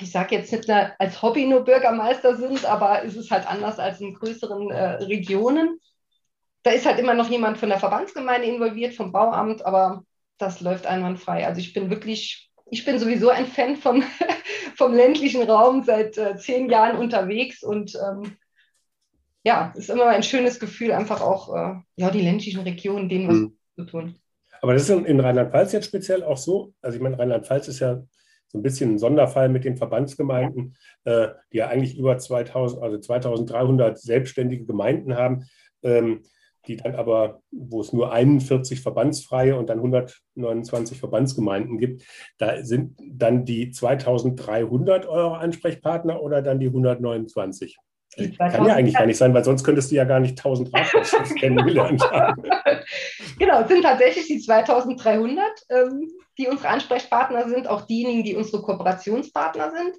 ich 0.00 0.12
sage 0.12 0.36
jetzt 0.36 0.52
nicht 0.52 0.68
mehr 0.68 0.94
als 0.98 1.22
Hobby 1.22 1.46
nur 1.46 1.64
Bürgermeister 1.64 2.36
sind, 2.36 2.64
aber 2.64 3.04
es 3.04 3.16
ist 3.16 3.30
halt 3.30 3.48
anders 3.48 3.78
als 3.78 4.00
in 4.00 4.14
größeren 4.14 4.70
äh, 4.70 4.90
Regionen. 5.04 5.78
Da 6.62 6.70
ist 6.70 6.86
halt 6.86 7.00
immer 7.00 7.14
noch 7.14 7.28
jemand 7.28 7.58
von 7.58 7.68
der 7.68 7.80
Verbandsgemeinde 7.80 8.46
involviert, 8.46 8.94
vom 8.94 9.10
Bauamt, 9.10 9.66
aber 9.66 10.04
das 10.42 10.60
läuft 10.60 10.86
einwandfrei. 10.86 11.46
Also 11.46 11.60
ich 11.60 11.72
bin 11.72 11.88
wirklich, 11.88 12.50
ich 12.70 12.84
bin 12.84 12.98
sowieso 12.98 13.30
ein 13.30 13.46
Fan 13.46 13.76
vom, 13.76 14.02
vom 14.76 14.92
ländlichen 14.92 15.42
Raum 15.42 15.84
seit 15.84 16.18
äh, 16.18 16.36
zehn 16.36 16.68
Jahren 16.68 16.98
unterwegs 16.98 17.62
und 17.62 17.94
ähm, 17.94 18.36
ja, 19.44 19.72
es 19.74 19.84
ist 19.84 19.90
immer 19.90 20.06
ein 20.06 20.22
schönes 20.22 20.60
Gefühl, 20.60 20.92
einfach 20.92 21.20
auch 21.20 21.54
äh, 21.54 21.74
ja, 21.96 22.10
die 22.10 22.22
ländlichen 22.22 22.60
Regionen, 22.60 23.08
denen 23.08 23.28
was 23.28 23.36
mhm. 23.36 23.56
zu 23.76 23.84
tun. 23.84 24.14
Aber 24.60 24.74
das 24.74 24.88
ist 24.88 24.90
in 24.90 25.18
Rheinland-Pfalz 25.18 25.72
jetzt 25.72 25.86
speziell 25.86 26.22
auch 26.22 26.36
so. 26.36 26.72
Also 26.80 26.96
ich 26.96 27.02
meine, 27.02 27.18
Rheinland-Pfalz 27.18 27.66
ist 27.66 27.80
ja 27.80 28.02
so 28.46 28.58
ein 28.58 28.62
bisschen 28.62 28.92
ein 28.92 28.98
Sonderfall 28.98 29.48
mit 29.48 29.64
den 29.64 29.76
Verbandsgemeinden, 29.76 30.76
äh, 31.04 31.28
die 31.52 31.56
ja 31.56 31.68
eigentlich 31.68 31.98
über 31.98 32.18
2000, 32.18 32.82
also 32.82 32.98
2300 32.98 33.98
selbstständige 33.98 34.64
Gemeinden 34.64 35.16
haben. 35.16 35.48
Ähm, 35.82 36.22
die 36.66 36.76
dann 36.76 36.94
aber, 36.94 37.40
wo 37.50 37.80
es 37.80 37.92
nur 37.92 38.12
41 38.12 38.80
verbandsfreie 38.80 39.56
und 39.56 39.68
dann 39.68 39.78
129 39.78 40.98
Verbandsgemeinden 40.98 41.78
gibt, 41.78 42.04
da 42.38 42.62
sind 42.62 42.98
dann 43.00 43.44
die 43.44 43.70
2300 43.70 45.06
eure 45.06 45.38
Ansprechpartner 45.38 46.22
oder 46.22 46.42
dann 46.42 46.60
die 46.60 46.66
129? 46.66 47.76
Die 48.18 48.36
Kann 48.36 48.66
ja 48.66 48.74
eigentlich 48.74 48.96
gar 48.96 49.06
nicht 49.06 49.16
sein, 49.16 49.32
weil 49.32 49.44
sonst 49.44 49.64
könntest 49.64 49.90
du 49.90 49.94
ja 49.94 50.04
gar 50.04 50.20
nicht 50.20 50.38
1000 50.38 50.72
Radcoaches 50.74 51.34
kennengelernt 51.40 52.02
haben. 52.10 52.42
Genau, 53.38 53.62
es 53.62 53.68
sind 53.68 53.82
tatsächlich 53.82 54.26
die 54.26 54.38
2300, 54.38 55.44
ähm, 55.70 56.08
die 56.38 56.48
unsere 56.48 56.68
Ansprechpartner 56.68 57.48
sind, 57.48 57.66
auch 57.66 57.86
diejenigen, 57.86 58.22
die 58.22 58.36
unsere 58.36 58.62
Kooperationspartner 58.62 59.70
sind. 59.70 59.96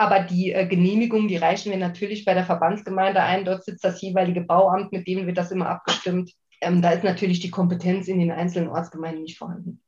Aber 0.00 0.20
die 0.20 0.52
äh, 0.52 0.64
Genehmigung, 0.64 1.26
die 1.26 1.36
reichen 1.36 1.72
wir 1.72 1.78
natürlich 1.78 2.24
bei 2.24 2.32
der 2.32 2.44
Verbandsgemeinde 2.44 3.20
ein. 3.20 3.44
Dort 3.44 3.64
sitzt 3.64 3.84
das 3.84 4.00
jeweilige 4.00 4.42
Bauamt, 4.42 4.92
mit 4.92 5.08
dem 5.08 5.26
wird 5.26 5.36
das 5.36 5.50
immer 5.50 5.68
abgestimmt. 5.68 6.32
Ähm, 6.60 6.80
da 6.80 6.92
ist 6.92 7.02
natürlich 7.02 7.40
die 7.40 7.50
Kompetenz 7.50 8.06
in 8.06 8.20
den 8.20 8.30
einzelnen 8.30 8.68
Ortsgemeinden 8.68 9.24
nicht 9.24 9.36
vorhanden. 9.36 9.82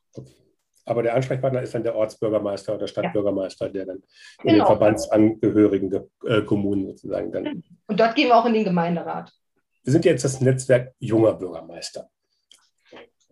Aber 0.84 1.04
der 1.04 1.14
Ansprechpartner 1.14 1.62
ist 1.62 1.74
dann 1.74 1.84
der 1.84 1.94
Ortsbürgermeister 1.94 2.74
oder 2.74 2.88
Stadtbürgermeister, 2.88 3.68
der 3.68 3.86
dann 3.86 4.02
genau. 4.38 4.52
in 4.52 4.54
den 4.58 4.66
verbandsangehörigen 4.66 6.08
äh, 6.26 6.42
Kommunen 6.42 6.86
sozusagen 6.86 7.30
dann. 7.30 7.62
Und 7.86 8.00
dort 8.00 8.16
gehen 8.16 8.28
wir 8.28 8.36
auch 8.36 8.46
in 8.46 8.54
den 8.54 8.64
Gemeinderat. 8.64 9.32
Wir 9.84 9.92
sind 9.92 10.04
jetzt 10.04 10.24
das 10.24 10.40
Netzwerk 10.40 10.92
junger 10.98 11.34
Bürgermeister. 11.34 12.10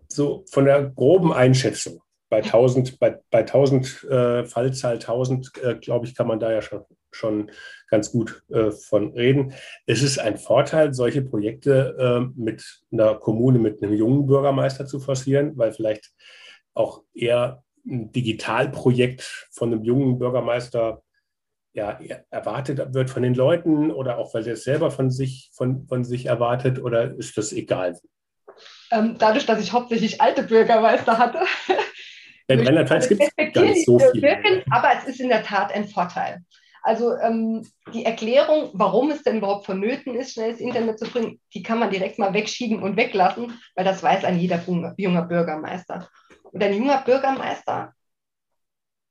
So 0.07 0.45
von 0.49 0.65
der 0.65 0.91
groben 0.91 1.33
Einschätzung, 1.33 2.01
bei 2.29 2.43
1000, 2.43 2.99
bei, 2.99 3.21
bei 3.31 3.41
1000 3.41 4.05
äh, 4.05 4.45
Fallzahl 4.45 4.95
1000, 4.95 5.53
äh, 5.63 5.75
glaube 5.77 6.07
ich, 6.07 6.15
kann 6.15 6.27
man 6.27 6.41
da 6.41 6.53
ja 6.53 6.63
schon, 6.63 6.85
schon 7.11 7.51
ganz 7.89 8.13
gut 8.13 8.43
äh, 8.51 8.71
von 8.71 9.13
reden. 9.13 9.55
Es 9.87 10.03
ist 10.03 10.19
ein 10.19 10.37
Vorteil, 10.37 10.93
solche 10.93 11.23
Projekte 11.23 11.97
äh, 11.99 12.41
mit 12.41 12.83
einer 12.93 13.15
Kommune, 13.15 13.59
mit 13.59 13.83
einem 13.83 13.95
jungen 13.95 14.27
Bürgermeister 14.27 14.87
zu 14.87 15.01
forcieren, 15.01 15.57
weil 15.57 15.73
vielleicht 15.73 16.13
auch 16.75 17.03
eher 17.15 17.63
ein 17.87 18.13
Digitalprojekt 18.13 19.49
von 19.51 19.73
einem 19.73 19.85
jungen 19.85 20.19
Bürgermeister 20.19 21.03
ja, 21.73 21.99
erwartet 22.31 22.93
wird 22.93 23.09
von 23.09 23.23
den 23.23 23.35
Leuten 23.35 23.91
oder 23.91 24.19
auch 24.19 24.35
weil 24.35 24.47
er 24.47 24.55
es 24.55 24.65
selber 24.65 24.91
von 24.91 25.11
sich, 25.11 25.51
von, 25.55 25.87
von 25.87 26.05
sich 26.05 26.27
erwartet 26.27 26.81
oder 26.81 27.15
ist 27.17 27.39
das 27.39 27.53
egal? 27.53 27.99
Ähm, 28.91 29.17
dadurch, 29.19 29.47
dass 29.47 29.61
ich 29.61 29.73
hauptsächlich 29.73 30.21
alte 30.21 30.43
Bürgermeister 30.43 31.19
hatte, 31.19 31.41
in 32.49 32.67
Rheinland-Pfalz 32.67 33.09
gibt 33.09 33.23
es 33.23 33.53
gar 33.53 33.63
nicht 33.63 33.85
so 33.85 33.99
viel. 33.99 34.23
Wirken, 34.23 34.63
aber 34.71 34.91
es 34.97 35.05
ist 35.05 35.21
in 35.21 35.29
der 35.29 35.43
Tat 35.43 35.73
ein 35.73 35.87
Vorteil. 35.87 36.43
Also 36.83 37.17
ähm, 37.19 37.67
die 37.93 38.05
Erklärung, 38.05 38.71
warum 38.73 39.11
es 39.11 39.23
denn 39.23 39.39
überhaupt 39.39 39.67
vonnöten 39.67 40.15
ist, 40.15 40.33
schnell 40.33 40.51
ins 40.51 40.61
Internet 40.61 40.99
zu 40.99 41.07
bringen, 41.07 41.41
die 41.53 41.63
kann 41.63 41.79
man 41.79 41.91
direkt 41.91 42.19
mal 42.19 42.33
wegschieben 42.33 42.83
und 42.83 42.97
weglassen, 42.97 43.61
weil 43.75 43.85
das 43.85 44.03
weiß 44.03 44.25
ein 44.25 44.39
jeder 44.39 44.61
junger 44.97 45.23
Bürgermeister. 45.23 46.09
Und 46.45 46.63
ein 46.63 46.75
junger 46.75 47.03
Bürgermeister, 47.03 47.93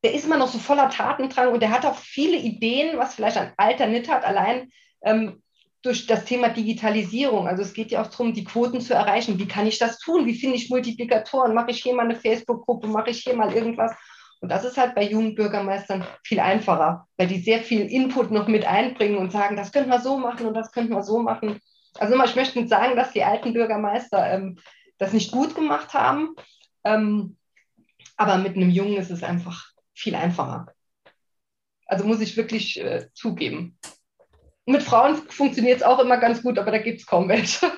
der 0.04 0.14
ist 0.14 0.26
immer 0.26 0.38
noch 0.38 0.48
so 0.48 0.58
voller 0.58 0.90
Tatendrang 0.90 1.52
und 1.54 1.62
der 1.62 1.72
hat 1.72 1.86
auch 1.86 1.98
viele 1.98 2.38
Ideen, 2.38 2.98
was 2.98 3.16
vielleicht 3.16 3.38
ein 3.38 3.54
Alter 3.58 3.88
nicht 3.88 4.10
hat, 4.10 4.26
allein 4.26 4.72
ähm, 5.04 5.44
durch 5.82 6.08
das 6.08 6.26
Thema 6.26 6.50
Digitalisierung. 6.50 7.48
Also 7.48 7.62
es 7.62 7.74
geht 7.74 7.92
ja 7.92 8.02
auch 8.02 8.08
darum, 8.08 8.34
die 8.34 8.44
Quoten 8.44 8.82
zu 8.82 8.94
erreichen. 8.94 9.40
Wie 9.40 9.48
kann 9.48 9.68
ich 9.68 9.78
das 9.78 10.00
tun? 10.00 10.26
Wie 10.26 10.36
finde 10.36 10.56
ich 10.56 10.70
Multiplikatoren? 10.70 11.54
Mache 11.54 11.72
ich 11.72 11.84
hier 11.84 11.96
mal 11.96 12.06
eine 12.06 12.16
Facebook-Gruppe? 12.16 12.88
Mache 12.88 13.12
ich 13.12 13.20
hier 13.20 13.36
mal 13.36 13.54
irgendwas? 13.54 13.94
Und 14.40 14.50
das 14.50 14.66
ist 14.66 14.78
halt 14.78 14.96
bei 14.96 15.04
jungen 15.04 15.36
Bürgermeistern 15.36 16.06
viel 16.24 16.40
einfacher, 16.40 17.08
weil 17.18 17.28
die 17.28 17.40
sehr 17.40 17.62
viel 17.62 17.82
Input 17.82 18.32
noch 18.32 18.48
mit 18.48 18.66
einbringen 18.66 19.18
und 19.18 19.32
sagen, 19.32 19.56
das 19.56 19.72
könnten 19.72 19.90
wir 19.90 20.00
so 20.00 20.18
machen 20.18 20.46
und 20.46 20.54
das 20.54 20.72
könnten 20.72 20.94
wir 20.94 21.04
so 21.04 21.20
machen. 21.20 21.60
Also 21.98 22.24
ich 22.24 22.36
möchte 22.36 22.60
nicht 22.60 22.70
sagen, 22.70 22.96
dass 22.96 23.14
die 23.14 23.24
alten 23.24 23.54
Bürgermeister 23.54 24.32
ähm, 24.32 24.60
das 25.00 25.14
nicht 25.14 25.32
gut 25.32 25.56
gemacht 25.56 25.94
haben, 25.94 26.36
ähm, 26.84 27.38
aber 28.16 28.38
mit 28.38 28.56
einem 28.56 28.70
Jungen 28.70 28.98
ist 28.98 29.10
es 29.10 29.24
einfach 29.24 29.72
viel 29.94 30.16
einfacher. 30.16 30.68
Also 31.88 32.06
muss 32.06 32.22
ich 32.22 32.38
wirklich 32.38 32.80
äh, 32.80 33.08
zugeben. 33.14 33.78
Mit 34.68 34.84
Frauen 34.84 35.16
funktioniert 35.16 35.78
es 35.78 35.84
auch 35.84 36.00
immer 36.00 36.18
ganz 36.18 36.44
gut, 36.44 36.60
aber 36.60 36.72
da 36.72 36.78
gibt 36.78 37.00
es 37.00 37.06
kaum 37.06 37.30
welche. 37.30 37.72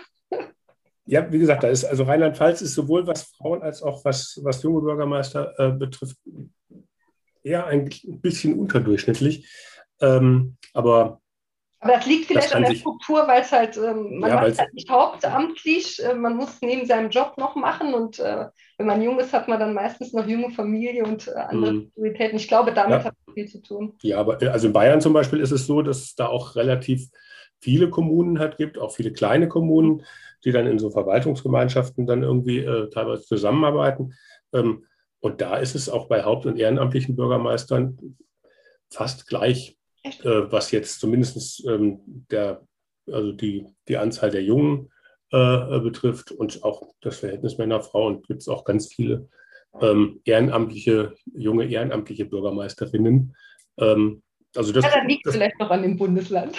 Ja, 1.05 1.31
wie 1.31 1.39
gesagt, 1.39 1.63
da 1.63 1.69
ist 1.69 1.85
also 1.85 2.03
Rheinland-Pfalz 2.03 2.61
ist 2.61 2.75
sowohl 2.75 3.07
was 3.07 3.23
Frauen 3.23 3.63
als 3.63 3.81
auch 3.81 4.05
was, 4.05 4.39
was 4.43 4.61
junge 4.61 4.81
Bürgermeister 4.81 5.53
äh, 5.57 5.71
betrifft 5.71 6.17
eher 7.43 7.65
ein 7.65 7.89
bisschen 8.21 8.59
unterdurchschnittlich. 8.59 9.49
Ähm, 10.01 10.57
aber 10.73 11.21
aber 11.81 11.93
das 11.93 12.05
liegt 12.07 12.25
vielleicht 12.25 12.47
das 12.47 12.55
an 12.55 12.63
der 12.63 12.75
Struktur, 12.75 13.25
weil 13.27 13.41
es 13.41 13.51
halt, 13.51 13.77
ähm, 13.77 14.19
man 14.19 14.29
ja, 14.29 14.35
macht 14.41 14.59
halt 14.59 14.73
nicht 14.73 14.89
hauptamtlich, 14.89 16.03
äh, 16.03 16.13
man 16.13 16.35
muss 16.35 16.61
neben 16.61 16.85
seinem 16.85 17.09
Job 17.09 17.35
noch 17.37 17.55
machen 17.55 17.93
und 17.93 18.19
äh, 18.19 18.47
wenn 18.77 18.85
man 18.85 19.01
jung 19.01 19.17
ist, 19.19 19.31
hat 19.31 19.47
man 19.47 19.59
dann 19.59 19.73
meistens 19.73 20.11
noch 20.11 20.27
junge 20.27 20.51
Familie 20.51 21.05
und 21.05 21.29
äh, 21.29 21.31
andere 21.31 21.73
mhm. 21.73 21.91
Prioritäten. 21.91 22.37
Ich 22.37 22.49
glaube, 22.49 22.73
damit 22.73 22.99
ja. 22.99 23.03
hat 23.05 23.13
es 23.27 23.33
viel 23.33 23.47
zu 23.47 23.61
tun. 23.61 23.93
Ja, 24.01 24.19
aber 24.19 24.41
äh, 24.41 24.47
also 24.47 24.67
in 24.67 24.73
Bayern 24.73 24.99
zum 24.99 25.13
Beispiel 25.13 25.39
ist 25.39 25.51
es 25.51 25.67
so, 25.67 25.81
dass 25.81 25.99
es 25.99 26.15
da 26.15 26.27
auch 26.27 26.57
relativ 26.57 27.09
viele 27.61 27.89
Kommunen 27.89 28.39
hat, 28.39 28.57
gibt, 28.57 28.77
auch 28.77 28.91
viele 28.91 29.13
kleine 29.13 29.47
Kommunen, 29.47 30.03
die 30.43 30.51
dann 30.51 30.67
in 30.67 30.79
so 30.79 30.89
Verwaltungsgemeinschaften 30.89 32.05
dann 32.05 32.23
irgendwie 32.23 32.59
äh, 32.59 32.89
teilweise 32.89 33.23
zusammenarbeiten. 33.23 34.13
Ähm, 34.53 34.85
und 35.21 35.39
da 35.39 35.57
ist 35.57 35.75
es 35.75 35.89
auch 35.89 36.07
bei 36.07 36.23
haupt- 36.23 36.45
und 36.45 36.57
ehrenamtlichen 36.57 37.15
Bürgermeistern 37.15 38.17
fast 38.89 39.27
gleich 39.27 39.77
äh, 40.03 40.13
was 40.23 40.71
jetzt 40.71 40.99
zumindest 40.99 41.65
ähm, 41.67 41.99
der, 42.31 42.65
also 43.11 43.31
die, 43.31 43.65
die 43.87 43.97
Anzahl 43.97 44.31
der 44.31 44.43
Jungen 44.43 44.89
äh, 45.31 45.79
betrifft 45.79 46.31
und 46.31 46.63
auch 46.63 46.93
das 47.01 47.19
Verhältnis 47.19 47.57
Männer-Frauen 47.57 48.23
gibt 48.23 48.41
es 48.41 48.47
auch 48.47 48.63
ganz 48.63 48.91
viele 48.93 49.29
ähm, 49.81 50.21
ehrenamtliche, 50.25 51.13
junge 51.33 51.65
ehrenamtliche 51.65 52.25
Bürgermeisterinnen. 52.25 53.35
Ähm, 53.77 54.23
also 54.55 54.71
das, 54.71 54.85
ja, 54.85 54.91
dann 54.91 55.07
liegt 55.07 55.25
das, 55.25 55.35
vielleicht 55.35 55.59
noch 55.59 55.69
an 55.69 55.83
dem 55.83 55.97
Bundesland. 55.97 56.57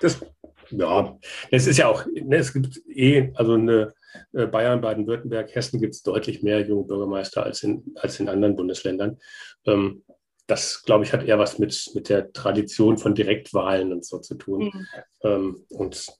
Das, 0.00 0.24
ja, 0.70 1.18
es 1.50 1.66
ist 1.66 1.78
ja 1.78 1.88
auch, 1.88 2.06
ne, 2.06 2.36
es 2.36 2.52
gibt 2.52 2.80
eh, 2.88 3.32
also 3.34 3.54
eine 3.54 3.92
äh, 4.32 4.46
Bayern, 4.46 4.80
Baden-Württemberg, 4.80 5.54
Hessen 5.54 5.80
gibt 5.80 5.94
es 5.94 6.02
deutlich 6.02 6.42
mehr 6.42 6.60
junge 6.60 6.84
Bürgermeister 6.84 7.42
als 7.42 7.62
in, 7.62 7.94
als 7.96 8.20
in 8.20 8.28
anderen 8.28 8.56
Bundesländern. 8.56 9.18
Ähm, 9.66 10.04
das, 10.52 10.82
glaube 10.82 11.04
ich, 11.04 11.14
hat 11.14 11.24
eher 11.24 11.38
was 11.38 11.58
mit, 11.58 11.90
mit 11.94 12.10
der 12.10 12.30
Tradition 12.32 12.98
von 12.98 13.14
Direktwahlen 13.14 13.90
und 13.90 14.04
so 14.04 14.18
zu 14.18 14.34
tun. 14.34 14.64
Mhm. 14.64 14.86
Ähm, 15.22 15.66
und 15.70 16.12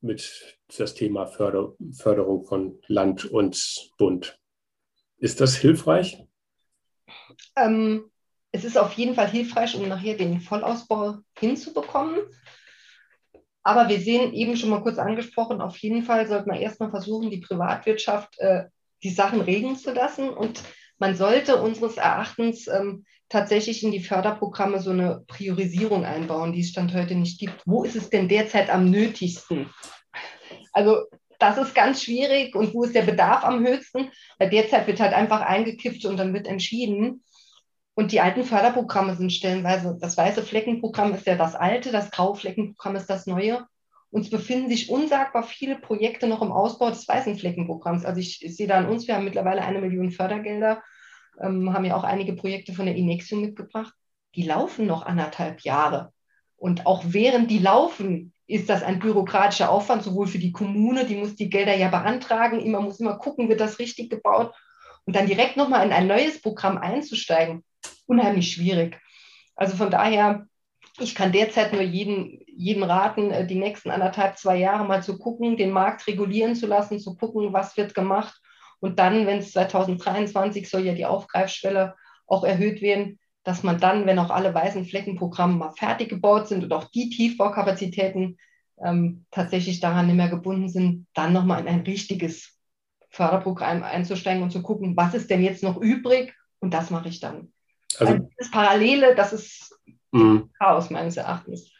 mit 0.01 0.57
das 0.77 0.93
Thema 0.93 1.25
Förder 1.25 1.73
Förderung 1.93 2.45
von 2.45 2.79
Land 2.87 3.25
und 3.25 3.91
Bund? 3.97 4.39
Ist 5.17 5.41
das 5.41 5.55
hilfreich? 5.55 6.23
Ähm, 7.55 8.09
es 8.51 8.63
ist 8.63 8.77
auf 8.77 8.93
jeden 8.93 9.15
Fall 9.15 9.29
hilfreich, 9.29 9.75
um 9.75 9.87
nachher 9.87 10.17
den 10.17 10.41
Vollausbau 10.41 11.19
hinzubekommen. 11.37 12.19
Aber 13.63 13.89
wir 13.89 13.99
sehen 13.99 14.33
eben 14.33 14.55
schon 14.55 14.69
mal 14.69 14.81
kurz 14.81 14.97
angesprochen, 14.97 15.61
auf 15.61 15.77
jeden 15.77 16.03
Fall 16.03 16.27
sollte 16.27 16.47
man 16.47 16.59
erstmal 16.59 16.89
versuchen, 16.89 17.29
die 17.29 17.41
Privatwirtschaft 17.41 18.39
äh, 18.39 18.65
die 19.03 19.09
Sachen 19.09 19.41
regeln 19.41 19.75
zu 19.75 19.91
lassen. 19.91 20.29
Und 20.29 20.63
man 20.99 21.15
sollte 21.15 21.61
unseres 21.61 21.97
Erachtens 21.97 22.67
ähm, 22.67 23.05
tatsächlich 23.29 23.83
in 23.83 23.91
die 23.91 24.03
Förderprogramme 24.03 24.79
so 24.79 24.91
eine 24.91 25.23
Priorisierung 25.27 26.03
einbauen, 26.03 26.51
die 26.51 26.61
es 26.61 26.69
Stand 26.69 26.93
heute 26.93 27.15
nicht 27.15 27.39
gibt. 27.39 27.61
Wo 27.65 27.83
ist 27.83 27.95
es 27.95 28.09
denn 28.09 28.27
derzeit 28.27 28.69
am 28.69 28.89
nötigsten? 28.89 29.69
Also 30.73 31.05
das 31.39 31.57
ist 31.57 31.73
ganz 31.73 32.03
schwierig 32.03 32.55
und 32.55 32.73
wo 32.73 32.83
ist 32.83 32.95
der 32.95 33.03
Bedarf 33.03 33.43
am 33.43 33.65
höchsten? 33.65 34.11
Weil 34.37 34.49
derzeit 34.49 34.87
wird 34.87 34.99
halt 34.99 35.13
einfach 35.13 35.41
eingekippt 35.41 36.05
und 36.05 36.17
dann 36.17 36.33
wird 36.33 36.47
entschieden. 36.47 37.23
Und 37.93 38.11
die 38.11 38.19
alten 38.19 38.43
Förderprogramme 38.43 39.15
sind 39.15 39.31
stellenweise, 39.31 39.97
das 39.99 40.17
weiße 40.17 40.43
Fleckenprogramm 40.43 41.13
ist 41.13 41.25
ja 41.25 41.35
das 41.35 41.55
alte, 41.55 41.91
das 41.91 42.11
graue 42.11 42.35
Fleckenprogramm 42.35 42.95
ist 42.95 43.09
das 43.09 43.25
neue. 43.25 43.65
Und 44.11 44.21
es 44.21 44.29
befinden 44.29 44.69
sich 44.69 44.89
unsagbar 44.89 45.43
viele 45.43 45.75
Projekte 45.77 46.27
noch 46.27 46.41
im 46.41 46.51
Ausbau 46.51 46.89
des 46.89 47.07
weißen 47.07 47.37
Fleckenprogramms. 47.37 48.05
Also 48.05 48.19
ich, 48.19 48.39
sehe 48.39 48.67
da 48.67 48.77
an 48.77 48.89
uns, 48.89 49.07
wir 49.07 49.15
haben 49.15 49.25
mittlerweile 49.25 49.61
eine 49.61 49.79
Million 49.79 50.11
Fördergelder, 50.11 50.81
ähm, 51.41 51.73
haben 51.73 51.85
ja 51.85 51.95
auch 51.95 52.03
einige 52.03 52.33
Projekte 52.33 52.73
von 52.73 52.85
der 52.85 52.95
Inexio 52.95 53.37
mitgebracht. 53.37 53.93
Die 54.35 54.43
laufen 54.43 54.87
noch 54.87 55.05
anderthalb 55.05 55.61
Jahre. 55.61 56.11
Und 56.57 56.85
auch 56.85 57.03
während 57.07 57.51
die 57.51 57.59
laufen, 57.59 58.33
ist 58.47 58.67
das 58.67 58.81
ein 58.81 58.99
bürokratischer 58.99 59.69
Aufwand, 59.69 60.03
sowohl 60.03 60.27
für 60.27 60.39
die 60.39 60.51
Kommune, 60.51 61.05
die 61.05 61.15
muss 61.15 61.35
die 61.35 61.49
Gelder 61.49 61.75
ja 61.75 61.89
beantragen, 61.89 62.59
immer 62.59 62.81
muss 62.81 62.99
immer 62.99 63.17
gucken, 63.17 63.47
wird 63.47 63.61
das 63.61 63.77
richtig 63.77 64.09
gebaut. 64.09 64.53
Und 65.05 65.15
dann 65.15 65.27
direkt 65.27 65.55
nochmal 65.55 65.85
in 65.85 65.93
ein 65.93 66.07
neues 66.07 66.41
Programm 66.41 66.77
einzusteigen, 66.77 67.63
unheimlich 68.07 68.51
schwierig. 68.51 68.99
Also 69.55 69.77
von 69.77 69.91
daher, 69.91 70.47
ich 70.99 71.15
kann 71.15 71.31
derzeit 71.31 71.73
nur 71.73 71.81
jeden, 71.81 72.39
jedem 72.59 72.83
raten, 72.83 73.31
äh, 73.31 73.47
die 73.47 73.57
nächsten 73.57 73.89
anderthalb, 73.89 74.37
zwei 74.37 74.57
Jahre 74.57 74.85
mal 74.85 75.01
zu 75.01 75.17
gucken, 75.17 75.55
den 75.55 75.71
Markt 75.71 76.05
regulieren 76.07 76.55
zu 76.55 76.67
lassen, 76.67 76.99
zu 76.99 77.15
gucken, 77.15 77.53
was 77.53 77.77
wird 77.77 77.95
gemacht. 77.95 78.39
Und 78.81 78.99
dann, 78.99 79.25
wenn 79.25 79.39
es 79.39 79.53
2023 79.53 80.69
soll 80.69 80.81
ja 80.81 80.93
die 80.93 81.05
Aufgreifschwelle 81.05 81.95
auch 82.27 82.43
erhöht 82.43 82.81
werden, 82.81 83.17
dass 83.43 83.63
man 83.63 83.79
dann, 83.79 84.05
wenn 84.05 84.19
auch 84.19 84.29
alle 84.29 84.53
weißen 84.53 84.85
Fleckenprogramme 84.85 85.55
mal 85.55 85.71
fertig 85.71 86.09
gebaut 86.09 86.49
sind 86.49 86.63
und 86.65 86.73
auch 86.73 86.83
die 86.91 87.09
Tiefbaukapazitäten 87.09 88.37
ähm, 88.83 89.25
tatsächlich 89.31 89.79
daran 89.79 90.07
nicht 90.07 90.17
mehr 90.17 90.29
gebunden 90.29 90.67
sind, 90.67 91.07
dann 91.13 91.31
nochmal 91.31 91.61
in 91.61 91.67
ein 91.67 91.81
richtiges 91.81 92.57
Förderprogramm 93.09 93.83
einzusteigen 93.83 94.43
und 94.43 94.51
zu 94.51 94.61
gucken, 94.61 94.97
was 94.97 95.13
ist 95.13 95.29
denn 95.29 95.41
jetzt 95.41 95.63
noch 95.63 95.77
übrig 95.77 96.35
und 96.59 96.73
das 96.73 96.89
mache 96.89 97.07
ich 97.07 97.21
dann. 97.21 97.53
Also, 97.97 98.13
also 98.13 98.29
das 98.37 98.51
Parallele, 98.51 99.15
das 99.15 99.31
ist 99.31 99.79
mhm. 100.11 100.49
Chaos 100.59 100.89
meines 100.89 101.15
Erachtens. 101.15 101.71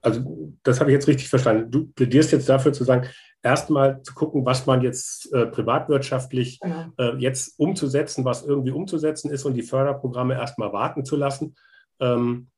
Also 0.00 0.54
das 0.62 0.80
habe 0.80 0.90
ich 0.90 0.94
jetzt 0.94 1.08
richtig 1.08 1.28
verstanden. 1.28 1.70
Du 1.70 1.86
plädierst 1.86 2.32
jetzt 2.32 2.48
dafür 2.48 2.72
zu 2.72 2.84
sagen, 2.84 3.08
erstmal 3.42 4.02
zu 4.02 4.14
gucken, 4.14 4.44
was 4.44 4.66
man 4.66 4.82
jetzt 4.82 5.32
äh, 5.32 5.46
privatwirtschaftlich 5.46 6.60
genau. 6.60 6.86
äh, 6.98 7.16
jetzt 7.18 7.58
umzusetzen, 7.58 8.24
was 8.24 8.44
irgendwie 8.44 8.70
umzusetzen 8.70 9.30
ist 9.30 9.44
und 9.44 9.54
die 9.54 9.62
Förderprogramme 9.62 10.34
erstmal 10.34 10.72
warten 10.72 11.04
zu 11.04 11.16
lassen. 11.16 11.56
Ähm, 12.00 12.48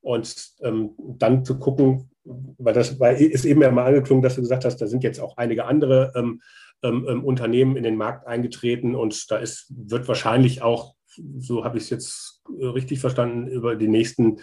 und 0.00 0.52
ähm, 0.62 0.90
dann 0.98 1.44
zu 1.44 1.58
gucken, 1.58 2.10
weil 2.24 2.72
das 2.72 3.00
weil 3.00 3.16
ist 3.16 3.44
eben 3.44 3.62
ja 3.62 3.70
mal 3.70 3.86
angeklungen, 3.86 4.22
dass 4.22 4.36
du 4.36 4.40
gesagt 4.40 4.64
hast, 4.64 4.76
da 4.76 4.86
sind 4.86 5.02
jetzt 5.02 5.20
auch 5.20 5.36
einige 5.36 5.64
andere 5.64 6.12
ähm, 6.14 6.40
ähm, 6.82 7.06
ähm 7.08 7.24
Unternehmen 7.24 7.76
in 7.76 7.82
den 7.82 7.96
Markt 7.96 8.26
eingetreten 8.26 8.94
und 8.94 9.30
da 9.30 9.38
ist, 9.38 9.66
wird 9.70 10.06
wahrscheinlich 10.06 10.62
auch 10.62 10.94
so 11.38 11.64
habe 11.64 11.78
ich 11.78 11.84
es 11.84 11.90
jetzt 11.90 12.42
äh, 12.58 12.66
richtig 12.66 13.00
verstanden, 13.00 13.48
über 13.48 13.76
die 13.76 13.88
nächsten 13.88 14.38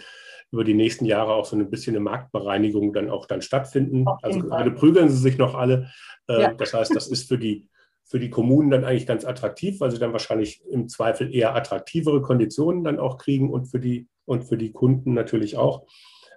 über 0.52 0.64
die 0.64 0.74
nächsten 0.74 1.04
Jahre 1.04 1.34
auch 1.34 1.44
so 1.44 1.56
ein 1.56 1.70
bisschen 1.70 1.96
eine 1.96 2.04
Marktbereinigung 2.04 2.92
dann 2.92 3.10
auch 3.10 3.26
dann 3.26 3.42
stattfinden. 3.42 4.06
Also 4.22 4.40
gerade 4.40 4.70
prügeln 4.70 5.08
sie 5.08 5.18
sich 5.18 5.38
noch 5.38 5.54
alle. 5.54 5.90
Äh, 6.28 6.42
ja. 6.42 6.54
Das 6.54 6.72
heißt, 6.72 6.94
das 6.94 7.08
ist 7.08 7.28
für 7.28 7.38
die, 7.38 7.68
für 8.04 8.20
die 8.20 8.30
Kommunen 8.30 8.70
dann 8.70 8.84
eigentlich 8.84 9.06
ganz 9.06 9.24
attraktiv, 9.24 9.80
weil 9.80 9.90
sie 9.90 9.98
dann 9.98 10.12
wahrscheinlich 10.12 10.62
im 10.70 10.88
Zweifel 10.88 11.34
eher 11.34 11.54
attraktivere 11.54 12.22
Konditionen 12.22 12.84
dann 12.84 12.98
auch 13.00 13.18
kriegen 13.18 13.50
und 13.50 13.66
für 13.66 13.80
die, 13.80 14.08
und 14.24 14.44
für 14.44 14.56
die 14.56 14.72
Kunden 14.72 15.14
natürlich 15.14 15.56
auch. 15.56 15.86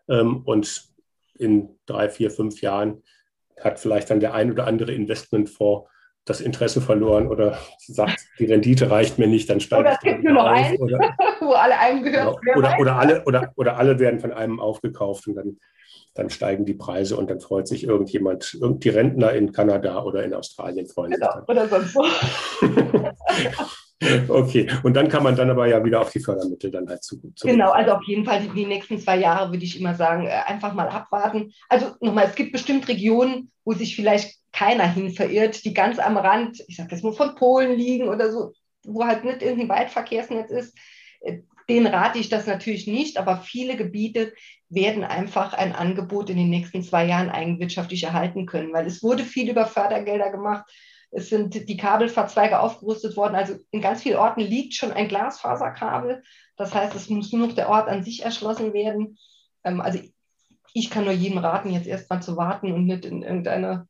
Ähm, 0.08 0.42
und 0.44 0.90
in 1.38 1.70
drei, 1.86 2.10
vier, 2.10 2.32
fünf 2.32 2.62
Jahren 2.62 3.04
hat 3.60 3.80
vielleicht 3.80 4.10
dann 4.10 4.20
der 4.20 4.34
ein 4.34 4.52
oder 4.52 4.68
andere 4.68 4.94
Investmentfonds 4.94 5.90
das 6.30 6.42
Interesse 6.42 6.82
verloren 6.82 7.28
oder 7.28 7.58
sagt, 7.80 8.20
die 8.38 8.46
Rendite 8.46 8.90
reicht 8.90 9.18
mir 9.18 9.28
nicht, 9.28 9.50
dann 9.50 9.60
steigt 9.60 9.82
Oder 9.82 9.94
es 9.94 10.00
gibt 10.00 10.24
nur 10.24 10.34
noch 10.34 10.46
einen, 10.46 10.78
oder, 10.78 11.00
wo 11.40 11.54
alle 11.54 11.78
einem 11.78 12.04
gehören. 12.04 12.36
Genau. 12.42 12.58
Oder, 12.58 12.80
oder, 12.80 12.96
alle, 12.96 13.24
oder, 13.26 13.52
oder 13.56 13.78
alle 13.78 14.00
werden 14.00 14.20
von 14.20 14.32
einem 14.32 14.60
aufgekauft 14.60 15.28
und 15.28 15.36
dann, 15.36 15.58
dann 16.14 16.30
steigen 16.30 16.66
die 16.66 16.76
Preise 16.76 17.18
und 17.18 17.30
dann 17.30 17.40
freut 17.40 17.68
sich 17.68 17.84
irgendjemand, 17.84 18.58
die 18.62 18.90
Rentner 18.90 19.34
in 19.34 19.52
Kanada 19.52 20.04
oder 20.04 20.24
in 20.24 20.34
Australien 20.34 20.88
freuen 20.88 21.12
genau, 21.12 21.32
sich. 21.32 21.42
Dann. 21.46 21.58
Oder 21.58 21.68
sonst 21.68 21.96
wo. 21.96 22.06
Okay, 24.30 24.72
und 24.84 24.94
dann 24.94 25.10
kann 25.10 25.24
man 25.24 25.36
dann 25.36 25.50
aber 25.50 25.68
ja 25.68 25.84
wieder 25.84 26.00
auf 26.00 26.12
die 26.12 26.22
Fördermittel 26.22 26.72
dann 26.72 26.88
halt 26.88 27.04
zu. 27.04 27.20
zu 27.36 27.48
genau, 27.48 27.72
also 27.72 27.92
auf 27.92 28.04
jeden 28.08 28.24
Fall 28.24 28.40
die, 28.40 28.50
die, 28.50 28.66
nächsten 28.66 28.98
zwei 28.98 29.18
Jahre 29.18 29.52
würde 29.52 29.66
ich 29.66 29.78
immer 29.78 29.94
sagen, 29.94 30.26
äh, 30.26 30.42
einfach 30.46 30.74
mal 30.74 30.88
abwarten. 30.88 31.52
Also 31.68 31.88
nochmal, 32.00 32.26
es 32.26 32.36
gibt 32.36 32.54
bestimmt 32.54 32.88
Regionen, 32.88 33.52
wo 33.66 33.74
sich 33.74 33.98
vielleicht 33.98 34.39
keiner 34.52 34.92
hin 34.92 35.12
verirrt, 35.12 35.64
die 35.64 35.74
ganz 35.74 36.00
am 36.00 36.18
Rand, 36.18 36.64
ich 36.68 36.78
sage 36.78 36.90
das 36.90 37.04
nur 37.04 37.14
von 37.14 37.36
Polen 37.36 37.78
liegen 37.78 38.08
oder 38.08 38.32
so, 38.32 38.54
wo 38.84 39.06
halt 39.06 39.24
nicht 39.24 39.42
irgendein 39.42 39.70
Weitverkehrsnetz 39.70 40.52
ist. 40.52 40.78
Äh, 41.22 41.40
den 41.70 41.86
rate 41.86 42.18
ich 42.18 42.30
das 42.30 42.48
natürlich 42.48 42.88
nicht, 42.88 43.18
aber 43.18 43.38
viele 43.38 43.78
Gebiete 43.78 44.34
werden 44.70 45.04
einfach 45.04 45.54
ein 45.54 45.74
Angebot 45.74 46.30
in 46.30 46.38
den 46.38 46.50
nächsten 46.50 46.84
zwei 46.84 47.06
Jahren 47.06 47.30
eigenwirtschaftlich 47.30 48.04
erhalten 48.04 48.48
können, 48.48 48.74
weil 48.74 48.88
es 48.88 49.04
wurde 49.04 49.24
viel 49.24 49.50
über 49.50 49.68
Fördergelder 49.68 50.32
gemacht. 50.32 50.66
Es 51.12 51.30
sind 51.30 51.70
die 51.70 51.78
Kabelverzweige 51.78 52.60
aufgerüstet 52.60 53.16
worden. 53.18 53.36
Also 53.36 53.56
in 53.72 53.82
ganz 53.82 54.04
vielen 54.04 54.18
Orten 54.18 54.42
liegt 54.42 54.76
schon 54.76 54.92
ein 54.92 55.08
Glasfaserkabel. 55.08 56.24
Das 56.56 56.74
heißt, 56.74 56.96
es 56.96 57.10
muss 57.10 57.32
nur 57.32 57.48
noch 57.48 57.56
der 57.56 57.70
Ort 57.70 57.88
an 57.88 58.04
sich 58.04 58.24
erschlossen 58.24 58.74
werden. 58.74 59.18
Ähm, 59.64 59.82
also 59.82 60.00
ich 60.74 60.90
kann 60.90 61.06
nur 61.06 61.14
jedem 61.14 61.40
raten, 61.40 61.72
jetzt 61.72 61.88
erstmal 61.88 62.22
zu 62.22 62.38
warten 62.38 62.72
und 62.72 62.86
nicht 62.86 63.06
in 63.06 63.24
irgendeine 63.24 63.88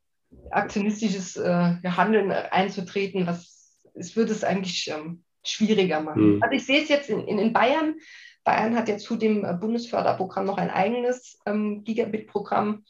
aktionistisches 0.52 1.38
äh, 1.38 1.76
Handeln 1.84 2.32
einzutreten. 2.32 3.28
Was, 3.28 3.78
es 3.94 4.16
würde 4.16 4.32
es 4.32 4.44
eigentlich 4.44 4.90
ähm, 4.90 5.24
schwieriger 5.44 6.02
machen. 6.02 6.36
Mhm. 6.36 6.44
Also 6.44 6.56
ich 6.56 6.66
sehe 6.66 6.82
es 6.82 6.90
jetzt 6.90 7.10
in, 7.10 7.28
in, 7.28 7.40
in, 7.40 7.54
Bayern. 7.54 7.96
Bayern 8.44 8.76
hat 8.76 8.90
ja 8.90 8.98
zu 8.98 9.16
dem 9.16 9.46
äh, 9.46 9.54
Bundesförderprogramm 9.54 10.46
noch 10.46 10.58
ein 10.58 10.70
eigenes 10.70 11.40
ähm, 11.46 11.84
Gigabit-Programm 11.84 12.84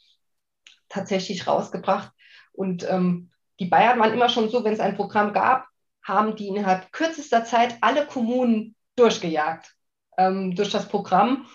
tatsächlich 0.88 1.46
rausgebracht. 1.46 2.12
Und 2.52 2.88
ähm, 2.88 3.30
die 3.58 3.66
Bayern 3.66 3.98
waren 3.98 4.12
immer 4.12 4.28
schon 4.28 4.48
so, 4.48 4.64
wenn 4.64 4.72
es 4.72 4.80
ein 4.80 4.96
Programm 4.96 5.32
gab, 5.32 5.66
haben 6.02 6.34
die 6.36 6.48
innerhalb 6.48 6.92
kürzester 6.92 7.44
Zeit 7.44 7.76
alle 7.80 8.06
Kommunen 8.06 8.74
durchgejagt 8.96 9.74
ähm, 10.18 10.54
durch 10.54 10.70
das 10.70 10.88
Programm. 10.88 11.46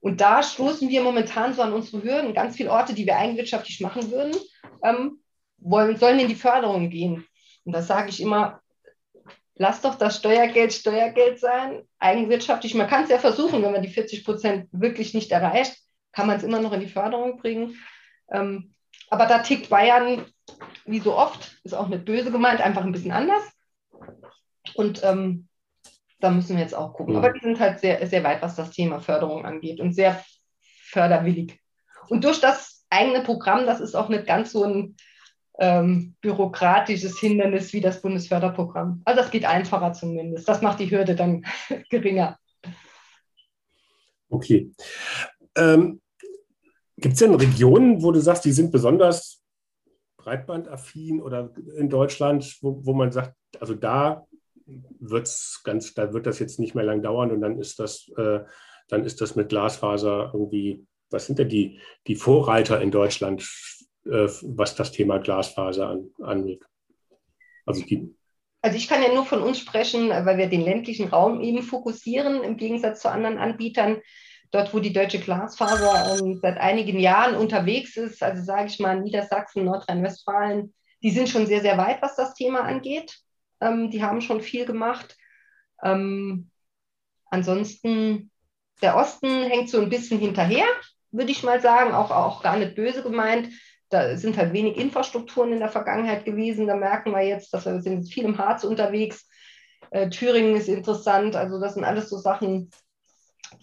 Und 0.00 0.20
da 0.20 0.42
stoßen 0.42 0.88
wir 0.88 1.02
momentan 1.02 1.54
so 1.54 1.62
an 1.62 1.72
unsere 1.72 2.02
Hürden. 2.02 2.34
Ganz 2.34 2.56
viele 2.56 2.70
Orte, 2.70 2.94
die 2.94 3.06
wir 3.06 3.16
eigenwirtschaftlich 3.16 3.80
machen 3.80 4.10
würden, 4.10 4.34
ähm, 4.82 5.18
wollen, 5.58 5.96
sollen 5.96 6.18
in 6.18 6.28
die 6.28 6.34
Förderung 6.34 6.90
gehen. 6.90 7.26
Und 7.64 7.72
da 7.72 7.82
sage 7.82 8.10
ich 8.10 8.20
immer, 8.20 8.60
lass 9.56 9.80
doch 9.80 9.94
das 9.96 10.16
Steuergeld 10.16 10.72
Steuergeld 10.72 11.38
sein, 11.38 11.82
eigenwirtschaftlich. 11.98 12.74
Man 12.74 12.88
kann 12.88 13.04
es 13.04 13.10
ja 13.10 13.18
versuchen, 13.18 13.62
wenn 13.62 13.72
man 13.72 13.82
die 13.82 13.88
40 13.88 14.24
Prozent 14.24 14.68
wirklich 14.72 15.14
nicht 15.14 15.30
erreicht, 15.30 15.76
kann 16.12 16.26
man 16.26 16.36
es 16.36 16.42
immer 16.42 16.60
noch 16.60 16.72
in 16.72 16.80
die 16.80 16.88
Förderung 16.88 17.38
bringen. 17.38 17.76
Ähm, 18.30 18.74
aber 19.10 19.26
da 19.26 19.40
tickt 19.40 19.68
Bayern 19.68 20.26
wie 20.86 21.00
so 21.00 21.16
oft, 21.16 21.58
ist 21.64 21.74
auch 21.74 21.88
nicht 21.88 22.04
böse 22.04 22.30
gemeint, 22.30 22.60
einfach 22.60 22.84
ein 22.84 22.92
bisschen 22.92 23.12
anders. 23.12 23.42
Und 24.74 25.02
ähm, 25.04 25.48
da 26.20 26.30
müssen 26.30 26.56
wir 26.56 26.62
jetzt 26.62 26.74
auch 26.74 26.94
gucken. 26.94 27.16
Aber 27.16 27.32
die 27.32 27.40
sind 27.40 27.60
halt 27.60 27.80
sehr, 27.80 28.06
sehr 28.06 28.24
weit, 28.24 28.42
was 28.42 28.56
das 28.56 28.70
Thema 28.70 29.00
Förderung 29.00 29.44
angeht 29.44 29.80
und 29.80 29.92
sehr 29.92 30.22
förderwillig. 30.88 31.60
Und 32.08 32.24
durch 32.24 32.40
das 32.40 32.86
eigene 32.90 33.22
Programm, 33.22 33.66
das 33.66 33.80
ist 33.80 33.94
auch 33.94 34.08
nicht 34.08 34.26
ganz 34.26 34.52
so 34.52 34.64
ein 34.64 34.96
ähm, 35.58 36.14
bürokratisches 36.20 37.18
Hindernis 37.18 37.72
wie 37.72 37.80
das 37.80 38.02
Bundesförderprogramm. 38.02 39.02
Also 39.04 39.20
das 39.20 39.30
geht 39.30 39.44
einfacher 39.44 39.92
zumindest. 39.92 40.48
Das 40.48 40.62
macht 40.62 40.80
die 40.80 40.90
Hürde 40.90 41.14
dann 41.14 41.44
geringer. 41.90 42.38
Okay. 44.28 44.72
Ähm, 45.56 46.00
Gibt 46.96 47.14
es 47.14 47.18
denn 47.20 47.34
Regionen, 47.34 48.02
wo 48.02 48.12
du 48.12 48.20
sagst, 48.20 48.44
die 48.44 48.52
sind 48.52 48.72
besonders 48.72 49.42
breitbandaffin 50.16 51.20
oder 51.20 51.52
in 51.76 51.88
Deutschland, 51.88 52.56
wo, 52.62 52.80
wo 52.84 52.94
man 52.94 53.12
sagt, 53.12 53.34
also 53.60 53.74
da 53.74 54.26
wird's 54.66 55.60
ganz, 55.64 55.94
da 55.94 56.12
wird 56.12 56.26
das 56.26 56.38
jetzt 56.38 56.58
nicht 56.58 56.74
mehr 56.74 56.84
lang 56.84 57.02
dauern 57.02 57.30
und 57.30 57.40
dann 57.40 57.58
ist 57.58 57.78
das, 57.78 58.10
äh, 58.16 58.40
dann 58.88 59.04
ist 59.04 59.20
das 59.20 59.36
mit 59.36 59.50
Glasfaser 59.50 60.30
irgendwie, 60.32 60.86
was 61.10 61.26
sind 61.26 61.38
denn 61.38 61.48
die, 61.48 61.78
die 62.06 62.16
Vorreiter 62.16 62.80
in 62.80 62.90
Deutschland, 62.90 63.42
äh, 64.06 64.28
was 64.42 64.74
das 64.74 64.92
Thema 64.92 65.18
Glasfaser 65.18 65.88
an, 65.88 66.10
angeht? 66.20 66.62
Also 67.66 67.82
die 67.82 68.14
also 68.64 68.78
ich 68.78 68.88
kann 68.88 69.02
ja 69.02 69.12
nur 69.12 69.26
von 69.26 69.42
uns 69.42 69.58
sprechen, 69.58 70.08
weil 70.08 70.38
wir 70.38 70.46
den 70.46 70.62
ländlichen 70.62 71.08
Raum 71.08 71.42
eben 71.42 71.62
fokussieren, 71.62 72.42
im 72.42 72.56
Gegensatz 72.56 73.02
zu 73.02 73.10
anderen 73.10 73.36
Anbietern. 73.36 74.00
Dort, 74.52 74.72
wo 74.72 74.78
die 74.78 74.94
deutsche 74.94 75.18
Glasfaser 75.18 76.18
ähm, 76.18 76.38
seit 76.40 76.56
einigen 76.56 76.98
Jahren 76.98 77.36
unterwegs 77.36 77.98
ist, 77.98 78.22
also 78.22 78.42
sage 78.42 78.68
ich 78.68 78.80
mal 78.80 78.98
Niedersachsen, 78.98 79.66
Nordrhein-Westfalen, 79.66 80.72
die 81.02 81.10
sind 81.10 81.28
schon 81.28 81.46
sehr, 81.46 81.60
sehr 81.60 81.76
weit, 81.76 82.00
was 82.00 82.16
das 82.16 82.32
Thema 82.32 82.60
angeht. 82.60 83.18
Ähm, 83.60 83.90
die 83.90 84.02
haben 84.02 84.22
schon 84.22 84.40
viel 84.40 84.64
gemacht. 84.64 85.14
Ähm, 85.82 86.50
ansonsten, 87.26 88.30
der 88.80 88.96
Osten 88.96 89.42
hängt 89.42 89.68
so 89.68 89.78
ein 89.78 89.90
bisschen 89.90 90.18
hinterher, 90.18 90.64
würde 91.10 91.32
ich 91.32 91.42
mal 91.42 91.60
sagen, 91.60 91.92
auch, 91.92 92.10
auch 92.10 92.42
gar 92.42 92.56
nicht 92.56 92.76
böse 92.76 93.02
gemeint. 93.02 93.50
Da 93.94 94.16
sind 94.16 94.36
halt 94.36 94.52
wenig 94.52 94.76
Infrastrukturen 94.76 95.52
in 95.52 95.60
der 95.60 95.68
Vergangenheit 95.68 96.24
gewesen. 96.24 96.66
Da 96.66 96.74
merken 96.74 97.12
wir 97.12 97.22
jetzt, 97.22 97.54
dass 97.54 97.64
wir 97.64 97.80
sind 97.80 98.12
viel 98.12 98.24
im 98.24 98.38
Harz 98.38 98.64
unterwegs. 98.64 99.28
Äh, 99.92 100.10
Thüringen 100.10 100.56
ist 100.56 100.68
interessant. 100.68 101.36
Also 101.36 101.60
das 101.60 101.74
sind 101.74 101.84
alles 101.84 102.08
so 102.08 102.16
Sachen, 102.16 102.70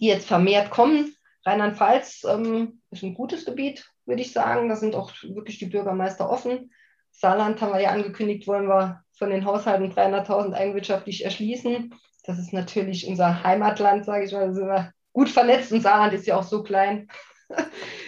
die 0.00 0.06
jetzt 0.06 0.26
vermehrt 0.26 0.70
kommen. 0.70 1.14
Rheinland-Pfalz 1.44 2.24
ähm, 2.24 2.80
ist 2.90 3.02
ein 3.02 3.12
gutes 3.12 3.44
Gebiet, 3.44 3.86
würde 4.06 4.22
ich 4.22 4.32
sagen. 4.32 4.70
Da 4.70 4.76
sind 4.76 4.94
auch 4.94 5.12
wirklich 5.22 5.58
die 5.58 5.66
Bürgermeister 5.66 6.30
offen. 6.30 6.72
Saarland 7.10 7.60
haben 7.60 7.74
wir 7.74 7.82
ja 7.82 7.90
angekündigt, 7.90 8.46
wollen 8.46 8.68
wir 8.68 9.02
von 9.18 9.28
den 9.28 9.44
Haushalten 9.44 9.92
300.000 9.92 10.54
eigenwirtschaftlich 10.54 11.26
erschließen. 11.26 11.94
Das 12.24 12.38
ist 12.38 12.54
natürlich 12.54 13.06
unser 13.06 13.42
Heimatland, 13.42 14.06
sage 14.06 14.24
ich 14.24 14.32
mal. 14.32 14.46
Da 14.46 14.54
sind 14.54 14.66
wir 14.66 14.92
gut 15.12 15.28
vernetzt 15.28 15.72
und 15.72 15.82
Saarland 15.82 16.14
ist 16.14 16.26
ja 16.26 16.38
auch 16.38 16.42
so 16.42 16.62
klein. 16.62 17.08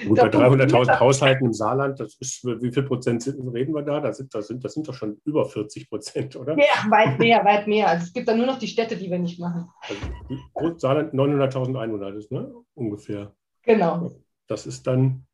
Gut, 0.07 0.19
bei 0.19 0.29
300.000 0.29 1.01
Haushalten 1.01 1.47
im 1.47 1.53
Saarland, 1.53 1.99
das 2.01 2.17
ist, 2.21 2.45
wie 2.45 2.73
viel 2.73 2.83
Prozent 2.83 3.27
reden 3.27 3.75
wir 3.75 3.83
da? 3.83 4.01
Das 4.01 4.19
sind, 4.19 4.35
das, 4.35 4.49
sind, 4.49 4.65
das 4.65 4.75
sind 4.75 4.87
doch 4.89 4.95
schon 4.95 5.21
über 5.25 5.45
40 5.47 5.89
Prozent, 5.89 6.37
oder? 6.37 6.57
Ja, 6.59 6.91
weit 6.91 7.19
mehr, 7.19 7.45
weit 7.45 7.67
mehr. 7.67 7.89
Also 7.89 8.05
es 8.05 8.13
gibt 8.13 8.29
dann 8.29 8.39
nur 8.39 8.47
noch 8.47 8.59
die 8.59 8.69
Städte, 8.69 8.97
die 8.97 9.11
wir 9.11 9.19
nicht 9.19 9.41
machen. 9.41 9.69
Also 10.55 10.79
Saarland 10.79 11.15
900.000 11.15 11.79
Einwohner 11.79 12.15
ist, 12.15 12.31
ne? 12.31 12.53
Ungefähr. 12.75 13.33
Genau. 13.63 14.11
Das 14.47 14.67
ist 14.67 14.87
dann 14.87 15.27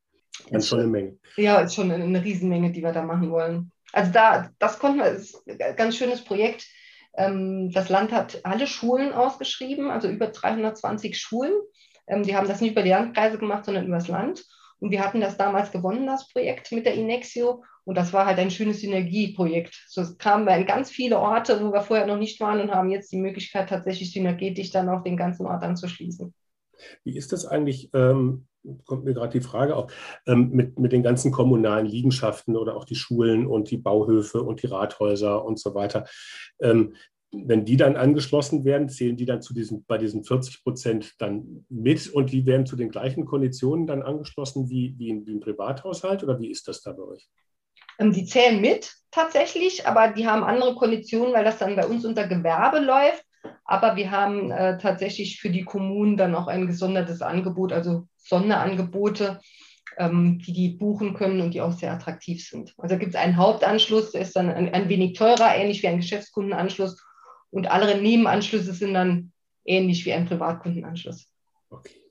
ganz 0.49 0.67
schon 0.67 0.79
eine 0.79 0.87
Menge. 0.87 1.17
Ja, 1.35 1.59
ist 1.59 1.75
schon 1.75 1.91
eine, 1.91 2.23
Riesenmenge, 2.23 2.71
die 2.71 2.81
wir 2.81 2.93
da 2.93 3.03
machen 3.03 3.29
wollen. 3.31 3.71
Also 3.93 4.11
da, 4.11 4.49
das 4.59 4.79
konnten 4.79 4.99
wir, 4.99 5.11
das 5.11 5.31
ist 5.31 5.49
ein 5.49 5.75
ganz 5.75 5.97
schönes 5.97 6.23
Projekt. 6.23 6.65
Ähm, 7.15 7.71
das 7.71 7.89
Land 7.89 8.11
hat 8.11 8.39
alle 8.43 8.67
Schulen 8.67 9.11
ausgeschrieben, 9.11 9.89
also 9.89 10.07
über 10.07 10.27
320 10.27 11.17
Schulen. 11.17 11.53
Ähm, 12.07 12.23
die 12.23 12.35
haben 12.35 12.47
das 12.47 12.61
nicht 12.61 12.71
über 12.71 12.83
die 12.83 12.89
Landkreise 12.89 13.37
gemacht, 13.37 13.65
sondern 13.65 13.85
über 13.85 13.97
das 13.97 14.07
Land. 14.07 14.45
Und 14.79 14.91
wir 14.91 15.05
hatten 15.05 15.21
das 15.21 15.37
damals 15.37 15.71
gewonnen, 15.71 16.07
das 16.07 16.27
Projekt 16.29 16.71
mit 16.71 16.85
der 16.85 16.95
Inexio. 16.95 17.63
Und 17.83 17.97
das 17.97 18.13
war 18.13 18.25
halt 18.25 18.39
ein 18.39 18.51
schönes 18.51 18.81
Synergieprojekt. 18.81 19.85
So 19.87 20.03
kamen 20.17 20.45
wir 20.45 20.55
in 20.55 20.65
ganz 20.65 20.89
viele 20.89 21.19
Orte, 21.19 21.63
wo 21.63 21.71
wir 21.71 21.81
vorher 21.81 22.07
noch 22.07 22.17
nicht 22.17 22.39
waren 22.39 22.59
und 22.61 22.71
haben 22.71 22.89
jetzt 22.89 23.11
die 23.11 23.19
Möglichkeit, 23.19 23.69
tatsächlich 23.69 24.11
synergetisch 24.11 24.71
dann 24.71 24.89
auch 24.89 25.03
den 25.03 25.17
ganzen 25.17 25.45
Ort 25.45 25.63
anzuschließen. 25.63 26.33
Wie 27.03 27.15
ist 27.15 27.31
das 27.31 27.45
eigentlich, 27.45 27.91
ähm, 27.93 28.47
kommt 28.85 29.05
mir 29.05 29.13
gerade 29.13 29.37
die 29.39 29.45
Frage 29.45 29.75
auf, 29.75 29.93
ähm, 30.25 30.49
mit, 30.51 30.79
mit 30.79 30.91
den 30.91 31.03
ganzen 31.03 31.31
kommunalen 31.31 31.85
Liegenschaften 31.85 32.55
oder 32.55 32.75
auch 32.75 32.85
die 32.85 32.95
Schulen 32.95 33.45
und 33.45 33.69
die 33.69 33.77
Bauhöfe 33.77 34.41
und 34.41 34.63
die 34.63 34.67
Rathäuser 34.67 35.43
und 35.45 35.59
so 35.59 35.75
weiter? 35.75 36.05
Ähm, 36.59 36.95
wenn 37.31 37.63
die 37.63 37.77
dann 37.77 37.95
angeschlossen 37.95 38.65
werden, 38.65 38.89
zählen 38.89 39.15
die 39.15 39.25
dann 39.25 39.41
zu 39.41 39.53
diesen, 39.53 39.85
bei 39.85 39.97
diesen 39.97 40.23
40 40.23 40.63
Prozent 40.63 41.13
dann 41.19 41.65
mit 41.69 42.09
und 42.09 42.31
die 42.31 42.45
werden 42.45 42.65
zu 42.65 42.75
den 42.75 42.89
gleichen 42.89 43.25
Konditionen 43.25 43.87
dann 43.87 44.01
angeschlossen 44.01 44.69
wie, 44.69 44.95
wie, 44.97 45.13
ein, 45.13 45.25
wie 45.25 45.35
ein 45.35 45.39
Privathaushalt 45.39 46.23
oder 46.23 46.39
wie 46.39 46.51
ist 46.51 46.67
das 46.67 46.81
da 46.81 46.91
bei 46.91 47.03
euch? 47.03 47.29
Ähm, 47.99 48.11
die 48.11 48.25
zählen 48.25 48.59
mit 48.59 48.93
tatsächlich, 49.11 49.87
aber 49.87 50.09
die 50.09 50.27
haben 50.27 50.43
andere 50.43 50.75
Konditionen, 50.75 51.33
weil 51.33 51.45
das 51.45 51.57
dann 51.57 51.75
bei 51.75 51.85
uns 51.85 52.05
unter 52.05 52.27
Gewerbe 52.27 52.79
läuft. 52.79 53.23
Aber 53.63 53.95
wir 53.95 54.11
haben 54.11 54.51
äh, 54.51 54.77
tatsächlich 54.77 55.39
für 55.39 55.49
die 55.49 55.63
Kommunen 55.63 56.17
dann 56.17 56.35
auch 56.35 56.47
ein 56.47 56.67
gesondertes 56.67 57.21
Angebot, 57.21 57.71
also 57.71 58.07
Sonderangebote, 58.17 59.39
ähm, 59.97 60.39
die 60.39 60.51
die 60.51 60.69
buchen 60.69 61.13
können 61.13 61.39
und 61.39 61.53
die 61.53 61.61
auch 61.61 61.71
sehr 61.71 61.93
attraktiv 61.93 62.45
sind. 62.45 62.73
Also 62.77 62.97
gibt 62.97 63.15
es 63.15 63.19
einen 63.19 63.37
Hauptanschluss, 63.37 64.11
der 64.11 64.21
ist 64.21 64.35
dann 64.35 64.49
ein, 64.49 64.73
ein 64.73 64.89
wenig 64.89 65.13
teurer, 65.17 65.55
ähnlich 65.55 65.81
wie 65.81 65.87
ein 65.87 66.01
Geschäftskundenanschluss 66.01 66.97
und 67.51 67.69
alle 67.69 68.01
Nebenanschlüsse 68.01 68.73
sind 68.73 68.93
dann 68.93 69.31
ähnlich 69.65 70.05
wie 70.05 70.13
ein 70.13 70.25
Privatkundenanschluss. 70.25 71.31
Okay. 71.69 72.01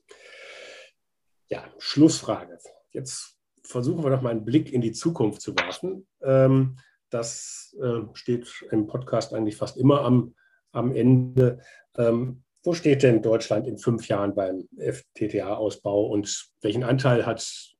Ja, 1.49 1.65
Schlussfrage. 1.79 2.57
Jetzt 2.91 3.37
versuchen 3.63 4.03
wir 4.03 4.09
noch 4.09 4.21
mal 4.21 4.29
einen 4.29 4.45
Blick 4.45 4.71
in 4.71 4.81
die 4.81 4.93
Zukunft 4.93 5.41
zu 5.41 5.55
werfen. 5.55 6.07
Ähm, 6.21 6.77
das 7.09 7.75
äh, 7.81 8.01
steht 8.13 8.49
im 8.71 8.87
Podcast 8.87 9.33
eigentlich 9.33 9.57
fast 9.57 9.77
immer 9.77 10.01
am, 10.01 10.33
am 10.71 10.95
Ende. 10.95 11.59
Ähm, 11.97 12.43
wo 12.63 12.73
steht 12.73 13.03
denn 13.03 13.21
Deutschland 13.21 13.67
in 13.67 13.77
fünf 13.77 14.07
Jahren 14.07 14.35
beim 14.35 14.67
FTTH-Ausbau 14.77 16.05
und 16.05 16.51
welchen 16.61 16.83
Anteil 16.83 17.25
hat 17.25 17.75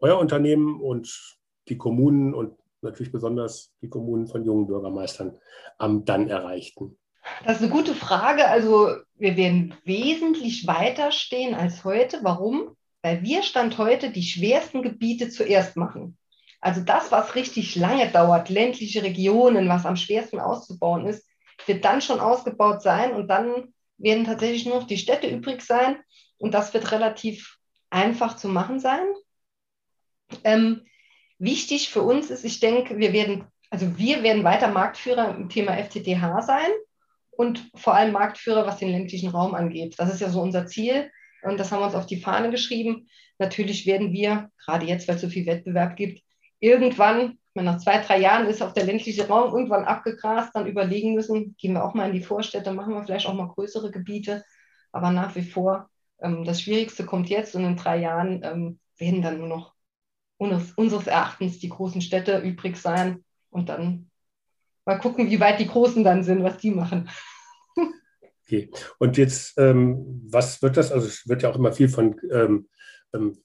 euer 0.00 0.18
Unternehmen 0.18 0.80
und 0.80 1.38
die 1.68 1.78
Kommunen 1.78 2.34
und 2.34 2.56
natürlich 2.82 3.12
besonders 3.12 3.72
die 3.80 3.88
Kommunen 3.88 4.26
von 4.26 4.44
jungen 4.44 4.66
Bürgermeistern 4.66 5.38
am 5.78 6.04
dann 6.04 6.28
Erreichten? 6.28 6.98
Das 7.44 7.56
ist 7.56 7.62
eine 7.62 7.72
gute 7.72 7.94
Frage. 7.94 8.48
Also 8.48 8.96
wir 9.14 9.36
werden 9.36 9.74
wesentlich 9.84 10.66
weiter 10.66 11.12
stehen 11.12 11.54
als 11.54 11.84
heute. 11.84 12.20
Warum? 12.22 12.76
Weil 13.02 13.22
wir 13.22 13.42
Stand 13.42 13.78
heute 13.78 14.10
die 14.10 14.22
schwersten 14.22 14.82
Gebiete 14.82 15.28
zuerst 15.30 15.76
machen. 15.76 16.16
Also 16.60 16.80
das, 16.80 17.12
was 17.12 17.34
richtig 17.34 17.76
lange 17.76 18.10
dauert, 18.10 18.48
ländliche 18.48 19.02
Regionen, 19.02 19.68
was 19.68 19.86
am 19.86 19.96
schwersten 19.96 20.40
auszubauen 20.40 21.06
ist, 21.06 21.26
wird 21.66 21.84
dann 21.84 22.00
schon 22.00 22.20
ausgebaut 22.20 22.82
sein 22.82 23.12
und 23.12 23.28
dann 23.28 23.72
werden 23.98 24.24
tatsächlich 24.24 24.66
nur 24.66 24.80
noch 24.80 24.86
die 24.86 24.98
Städte 24.98 25.28
übrig 25.28 25.62
sein 25.62 25.96
und 26.38 26.54
das 26.54 26.74
wird 26.74 26.90
relativ 26.92 27.58
einfach 27.90 28.36
zu 28.36 28.48
machen 28.48 28.80
sein. 28.80 29.06
Ähm, 30.44 30.82
wichtig 31.38 31.88
für 31.90 32.02
uns 32.02 32.30
ist, 32.30 32.44
ich 32.44 32.60
denke, 32.60 32.98
wir 32.98 33.12
werden, 33.12 33.44
also 33.70 33.96
wir 33.96 34.22
werden 34.22 34.44
weiter 34.44 34.68
Marktführer 34.68 35.34
im 35.34 35.48
Thema 35.48 35.76
FTTH 35.76 36.42
sein 36.42 36.70
und 37.36 37.70
vor 37.74 37.94
allem 37.94 38.12
Marktführer, 38.12 38.66
was 38.66 38.78
den 38.78 38.90
ländlichen 38.90 39.30
Raum 39.30 39.54
angeht. 39.54 39.94
Das 39.98 40.12
ist 40.12 40.20
ja 40.20 40.28
so 40.28 40.40
unser 40.40 40.66
Ziel 40.66 41.10
und 41.42 41.58
das 41.58 41.70
haben 41.70 41.80
wir 41.80 41.86
uns 41.86 41.94
auf 41.94 42.06
die 42.06 42.20
Fahne 42.20 42.50
geschrieben. 42.50 43.08
Natürlich 43.38 43.86
werden 43.86 44.12
wir, 44.12 44.50
gerade 44.64 44.86
jetzt, 44.86 45.06
weil 45.06 45.16
es 45.16 45.20
so 45.20 45.28
viel 45.28 45.46
Wettbewerb 45.46 45.96
gibt, 45.96 46.22
irgendwann, 46.58 47.38
nach 47.54 47.78
zwei, 47.78 47.98
drei 48.02 48.18
Jahren 48.18 48.46
ist 48.46 48.62
auch 48.62 48.72
der 48.72 48.84
ländliche 48.84 49.28
Raum 49.28 49.52
irgendwann 49.52 49.84
abgegrast, 49.84 50.50
dann 50.54 50.66
überlegen 50.66 51.14
müssen, 51.14 51.56
gehen 51.56 51.74
wir 51.74 51.84
auch 51.84 51.94
mal 51.94 52.08
in 52.08 52.14
die 52.14 52.22
Vorstädte, 52.22 52.72
machen 52.72 52.94
wir 52.94 53.02
vielleicht 53.04 53.26
auch 53.26 53.34
mal 53.34 53.48
größere 53.48 53.90
Gebiete. 53.90 54.44
Aber 54.92 55.10
nach 55.10 55.34
wie 55.36 55.42
vor, 55.42 55.88
ähm, 56.20 56.44
das 56.44 56.60
Schwierigste 56.60 57.04
kommt 57.04 57.28
jetzt 57.28 57.54
und 57.54 57.64
in 57.64 57.76
drei 57.76 57.98
Jahren 57.98 58.42
ähm, 58.42 58.78
werden 58.98 59.22
dann 59.22 59.38
nur 59.38 59.48
noch 59.48 59.74
unseres, 60.38 60.72
unseres 60.72 61.06
Erachtens 61.06 61.58
die 61.58 61.68
großen 61.68 62.00
Städte 62.00 62.38
übrig 62.38 62.76
sein 62.76 63.24
und 63.50 63.68
dann 63.68 64.10
mal 64.86 64.98
gucken, 64.98 65.28
wie 65.30 65.40
weit 65.40 65.60
die 65.60 65.66
Großen 65.66 66.02
dann 66.04 66.22
sind, 66.22 66.42
was 66.42 66.58
die 66.58 66.70
machen. 66.70 67.10
Okay. 68.46 68.70
Und 68.98 69.16
jetzt, 69.16 69.58
ähm, 69.58 70.22
was 70.30 70.62
wird 70.62 70.76
das? 70.76 70.92
Also 70.92 71.08
es 71.08 71.28
wird 71.28 71.42
ja 71.42 71.50
auch 71.50 71.56
immer 71.56 71.72
viel 71.72 71.88
von 71.88 72.20
ähm, 72.30 72.68
ähm, 73.12 73.36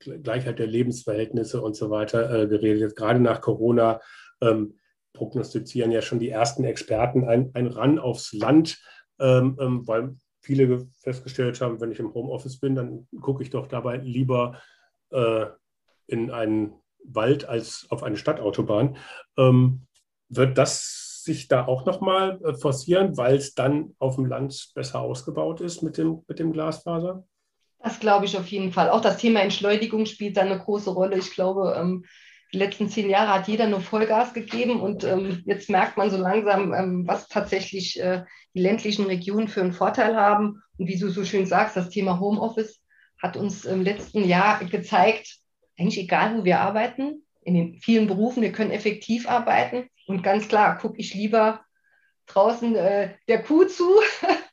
Gleichheit 0.00 0.58
der 0.58 0.66
Lebensverhältnisse 0.66 1.62
und 1.62 1.76
so 1.76 1.88
weiter 1.90 2.30
äh, 2.30 2.48
geredet. 2.48 2.80
Jetzt 2.80 2.96
gerade 2.96 3.20
nach 3.20 3.40
Corona 3.40 4.00
ähm, 4.40 4.74
prognostizieren 5.12 5.92
ja 5.92 6.02
schon 6.02 6.18
die 6.18 6.30
ersten 6.30 6.64
Experten 6.64 7.24
ein, 7.24 7.50
ein 7.54 7.68
Ran 7.68 8.00
aufs 8.00 8.32
Land, 8.32 8.82
ähm, 9.20 9.56
ähm, 9.60 9.86
weil 9.86 10.16
viele 10.40 10.88
festgestellt 10.96 11.60
haben, 11.60 11.80
wenn 11.80 11.92
ich 11.92 12.00
im 12.00 12.12
Homeoffice 12.12 12.58
bin, 12.58 12.74
dann 12.74 13.06
gucke 13.20 13.42
ich 13.42 13.50
doch 13.50 13.68
dabei 13.68 13.98
lieber 13.98 14.60
äh, 15.10 15.46
in 16.08 16.30
einen 16.30 16.72
Wald 17.04 17.44
als 17.44 17.86
auf 17.90 18.02
eine 18.02 18.16
Stadtautobahn. 18.16 18.96
Ähm, 19.36 19.86
wird 20.30 20.56
das 20.56 21.22
sich 21.22 21.48
da 21.48 21.66
auch 21.66 21.84
nochmal 21.84 22.40
äh, 22.44 22.54
forcieren, 22.54 23.16
weil 23.16 23.36
es 23.36 23.54
dann 23.54 23.94
auf 23.98 24.16
dem 24.16 24.24
Land 24.24 24.70
besser 24.74 25.00
ausgebaut 25.00 25.60
ist 25.60 25.82
mit 25.82 25.98
dem, 25.98 26.22
mit 26.26 26.38
dem 26.38 26.52
Glasfaser? 26.52 27.24
Das 27.82 28.00
glaube 28.00 28.24
ich 28.24 28.36
auf 28.36 28.46
jeden 28.46 28.72
Fall. 28.72 28.90
Auch 28.90 29.00
das 29.00 29.18
Thema 29.18 29.40
Entschleunigung 29.40 30.06
spielt 30.06 30.36
da 30.36 30.42
eine 30.42 30.58
große 30.58 30.90
Rolle. 30.90 31.18
Ich 31.18 31.32
glaube, 31.32 31.76
ähm, 31.78 32.04
die 32.52 32.58
letzten 32.58 32.88
zehn 32.88 33.08
Jahre 33.08 33.34
hat 33.34 33.48
jeder 33.48 33.68
nur 33.68 33.80
Vollgas 33.80 34.34
gegeben 34.34 34.80
und 34.80 35.04
ähm, 35.04 35.42
jetzt 35.46 35.70
merkt 35.70 35.96
man 35.96 36.10
so 36.10 36.16
langsam, 36.16 36.74
ähm, 36.74 37.06
was 37.06 37.28
tatsächlich 37.28 38.00
äh, 38.00 38.24
die 38.54 38.60
ländlichen 38.60 39.06
Regionen 39.06 39.48
für 39.48 39.60
einen 39.60 39.72
Vorteil 39.72 40.16
haben. 40.16 40.62
Und 40.76 40.88
wie 40.88 40.98
du 40.98 41.10
so 41.10 41.24
schön 41.24 41.46
sagst, 41.46 41.76
das 41.76 41.90
Thema 41.90 42.18
Homeoffice 42.18 42.80
hat 43.22 43.36
uns 43.36 43.64
im 43.64 43.82
letzten 43.82 44.24
Jahr 44.24 44.64
gezeigt, 44.64 45.38
eigentlich 45.78 45.98
egal, 45.98 46.38
wo 46.38 46.44
wir 46.44 46.60
arbeiten, 46.60 47.22
in 47.50 47.72
den 47.72 47.80
vielen 47.80 48.06
Berufen, 48.06 48.42
wir 48.42 48.52
können 48.52 48.70
effektiv 48.70 49.28
arbeiten. 49.28 49.88
Und 50.06 50.22
ganz 50.22 50.48
klar, 50.48 50.78
gucke 50.78 50.98
ich 50.98 51.14
lieber 51.14 51.60
draußen 52.26 52.76
äh, 52.76 53.14
der 53.28 53.42
Kuh 53.42 53.64
zu, 53.64 53.88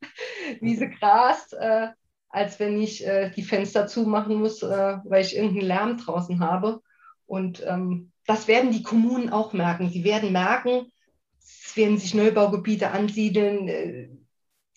wie 0.61 0.75
sie 0.75 0.89
grast, 0.89 1.53
äh, 1.53 1.89
als 2.29 2.59
wenn 2.59 2.81
ich 2.81 3.05
äh, 3.05 3.29
die 3.29 3.43
Fenster 3.43 3.87
zumachen 3.87 4.35
muss, 4.35 4.63
äh, 4.63 4.97
weil 5.03 5.23
ich 5.23 5.35
irgendeinen 5.35 5.67
Lärm 5.67 5.97
draußen 5.97 6.39
habe. 6.39 6.81
Und 7.25 7.63
ähm, 7.65 8.11
das 8.25 8.47
werden 8.47 8.71
die 8.71 8.83
Kommunen 8.83 9.29
auch 9.29 9.53
merken. 9.53 9.89
Sie 9.89 10.03
werden 10.03 10.31
merken, 10.31 10.91
es 11.39 11.77
werden 11.77 11.97
sich 11.97 12.13
Neubaugebiete 12.13 12.91
ansiedeln, 12.91 13.67
äh, 13.67 14.09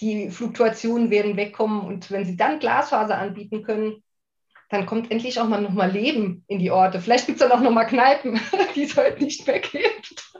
die 0.01 0.31
Fluktuationen 0.31 1.11
werden 1.11 1.37
wegkommen. 1.37 1.81
Und 1.81 2.11
wenn 2.11 2.25
sie 2.25 2.37
dann 2.37 2.59
Glasfaser 2.59 3.19
anbieten 3.19 3.63
können, 3.63 4.03
dann 4.71 4.87
kommt 4.87 5.11
endlich 5.11 5.39
auch 5.41 5.49
mal 5.49 5.61
nochmal 5.61 5.91
Leben 5.91 6.45
in 6.47 6.61
die 6.61 6.71
Orte. 6.71 7.01
Vielleicht 7.01 7.27
gibt 7.27 7.41
es 7.41 7.47
dann 7.47 7.57
auch 7.57 7.63
nochmal 7.63 7.87
Kneipen, 7.87 8.41
die 8.75 8.85
es 8.85 8.97
heute 8.97 9.23
nicht 9.23 9.47
mehr 9.47 9.59
gibt. 9.59 10.33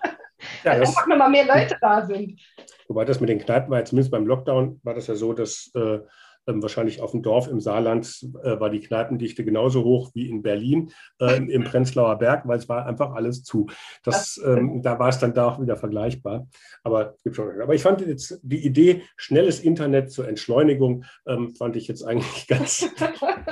Ja, 0.65 0.79
dass 0.79 0.91
einfach 0.91 1.07
nochmal 1.09 1.31
mehr 1.31 1.47
Leute 1.47 1.77
da 1.81 2.07
sind. 2.07 2.41
Wobei 2.89 3.05
das 3.05 3.21
mit 3.21 3.29
den 3.29 3.41
Kneipen 3.41 3.71
war, 3.71 3.85
zumindest 3.85 4.13
beim 4.13 4.27
Lockdown, 4.27 4.81
war 4.83 4.95
das 4.95 5.09
ja 5.09 5.15
so, 5.15 5.33
dass 5.33 5.71
äh, 5.75 5.99
wahrscheinlich 6.47 7.01
auf 7.01 7.13
dem 7.13 7.23
Dorf 7.23 7.49
im 7.49 7.61
Saarland 7.61 8.27
äh, 8.43 8.59
war 8.59 8.71
die 8.71 8.81
Kneipendichte 8.81 9.45
genauso 9.45 9.85
hoch 9.85 10.11
wie 10.15 10.29
in 10.29 10.43
Berlin 10.43 10.93
äh, 11.21 11.37
im 11.37 11.65
Prenzlauer 11.65 12.19
Berg, 12.19 12.47
weil 12.47 12.59
es 12.59 12.69
war 12.69 12.87
einfach 12.87 13.13
alles 13.13 13.45
zu. 13.45 13.69
Das, 14.03 14.41
ähm, 14.45 14.83
da 14.83 14.99
war 14.99 15.09
es 15.09 15.19
dann 15.19 15.35
da 15.35 15.49
auch 15.49 15.61
wieder 15.61 15.77
vergleichbar. 15.77 16.49
Aber, 16.83 17.15
gibt 17.23 17.37
schon, 17.37 17.61
aber 17.61 17.75
ich 17.75 17.83
fand 17.83 18.01
jetzt 18.01 18.41
die 18.43 18.65
Idee, 18.65 19.03
schnelles 19.17 19.61
Internet 19.61 20.11
zur 20.11 20.29
Entschleunigung, 20.29 21.05
ähm, 21.27 21.55
fand 21.55 21.77
ich 21.77 21.89
jetzt 21.89 22.03
eigentlich 22.03 22.47
ganz, 22.49 22.89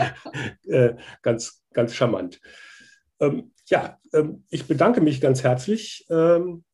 äh, 0.67 0.95
ganz, 1.23 1.63
ganz 1.73 1.95
charmant. 1.95 2.41
Ähm, 3.21 3.53
ja, 3.67 3.99
ähm, 4.13 4.45
ich 4.51 4.67
bedanke 4.67 5.01
mich 5.01 5.21
ganz 5.21 5.43
herzlich 5.43 6.07
ähm, 6.11 6.65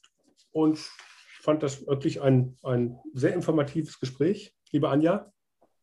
und 0.53 0.79
fand 1.41 1.63
das 1.63 1.87
wirklich 1.87 2.23
ein, 2.23 2.57
ein 2.63 2.99
sehr 3.13 3.35
informatives 3.35 4.01
Gespräch, 4.01 4.55
liebe 4.71 4.89
Anja. 4.89 5.34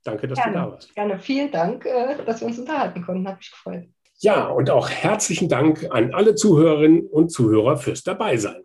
Danke, 0.03 0.27
dass 0.27 0.37
gerne, 0.37 0.53
du 0.53 0.59
da 0.59 0.71
warst. 0.71 0.95
Gerne, 0.95 1.19
vielen 1.19 1.51
Dank, 1.51 1.85
äh, 1.85 2.15
dass 2.25 2.41
wir 2.41 2.47
uns 2.47 2.59
unterhalten 2.59 3.01
konnten. 3.03 3.27
Hat 3.27 3.37
mich 3.37 3.51
gefreut. 3.51 3.87
Ja, 4.19 4.47
und 4.47 4.69
auch 4.69 4.89
herzlichen 4.89 5.49
Dank 5.49 5.87
an 5.89 6.13
alle 6.13 6.35
Zuhörerinnen 6.35 7.07
und 7.07 7.31
Zuhörer 7.31 7.77
fürs 7.77 8.03
Dabeisein. 8.03 8.63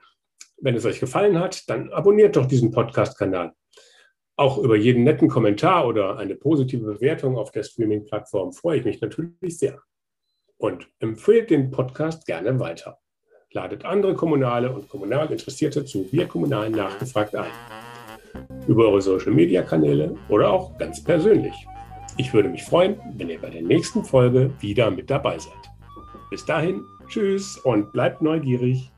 Wenn 0.59 0.75
es 0.75 0.85
euch 0.85 1.01
gefallen 1.01 1.39
hat, 1.39 1.69
dann 1.69 1.93
abonniert 1.93 2.37
doch 2.37 2.47
diesen 2.47 2.71
Podcast-Kanal. 2.71 3.53
Auch 4.37 4.59
über 4.59 4.77
jeden 4.77 5.05
netten 5.05 5.29
Kommentar 5.29 5.87
oder 5.87 6.19
eine 6.19 6.35
positive 6.35 6.85
Bewertung 6.95 7.39
auf 7.39 7.53
der 7.53 7.63
Streaming-Plattform 7.63 8.53
freue 8.53 8.79
ich 8.79 8.85
mich 8.85 9.01
natürlich 9.01 9.59
sehr. 9.59 9.81
Und 10.59 10.89
empfehlt 10.99 11.51
den 11.51 11.71
Podcast 11.71 12.27
gerne 12.27 12.61
weiter. 12.61 12.99
Ladet 13.51 13.87
andere 13.87 14.15
Kommunale 14.15 14.71
und 14.73 14.89
kommunal 14.89 15.31
Interessierte 15.31 15.87
zu 15.87 16.11
Wir 16.13 16.27
Kommunalen 16.27 16.73
nachgefragt 16.73 17.35
ein 17.35 17.47
über 18.67 18.89
eure 18.89 19.01
Social-Media-Kanäle 19.01 20.15
oder 20.29 20.51
auch 20.51 20.77
ganz 20.79 21.03
persönlich. 21.03 21.55
Ich 22.17 22.33
würde 22.33 22.49
mich 22.49 22.63
freuen, 22.63 22.97
wenn 23.17 23.29
ihr 23.29 23.41
bei 23.41 23.51
der 23.51 23.63
nächsten 23.63 24.05
Folge 24.05 24.51
wieder 24.61 24.91
mit 24.91 25.11
dabei 25.11 25.39
seid. 25.39 25.53
Bis 26.31 26.45
dahin, 26.45 26.83
tschüss 27.09 27.59
und 27.59 27.93
bleibt 27.93 28.23
neugierig. 28.23 28.91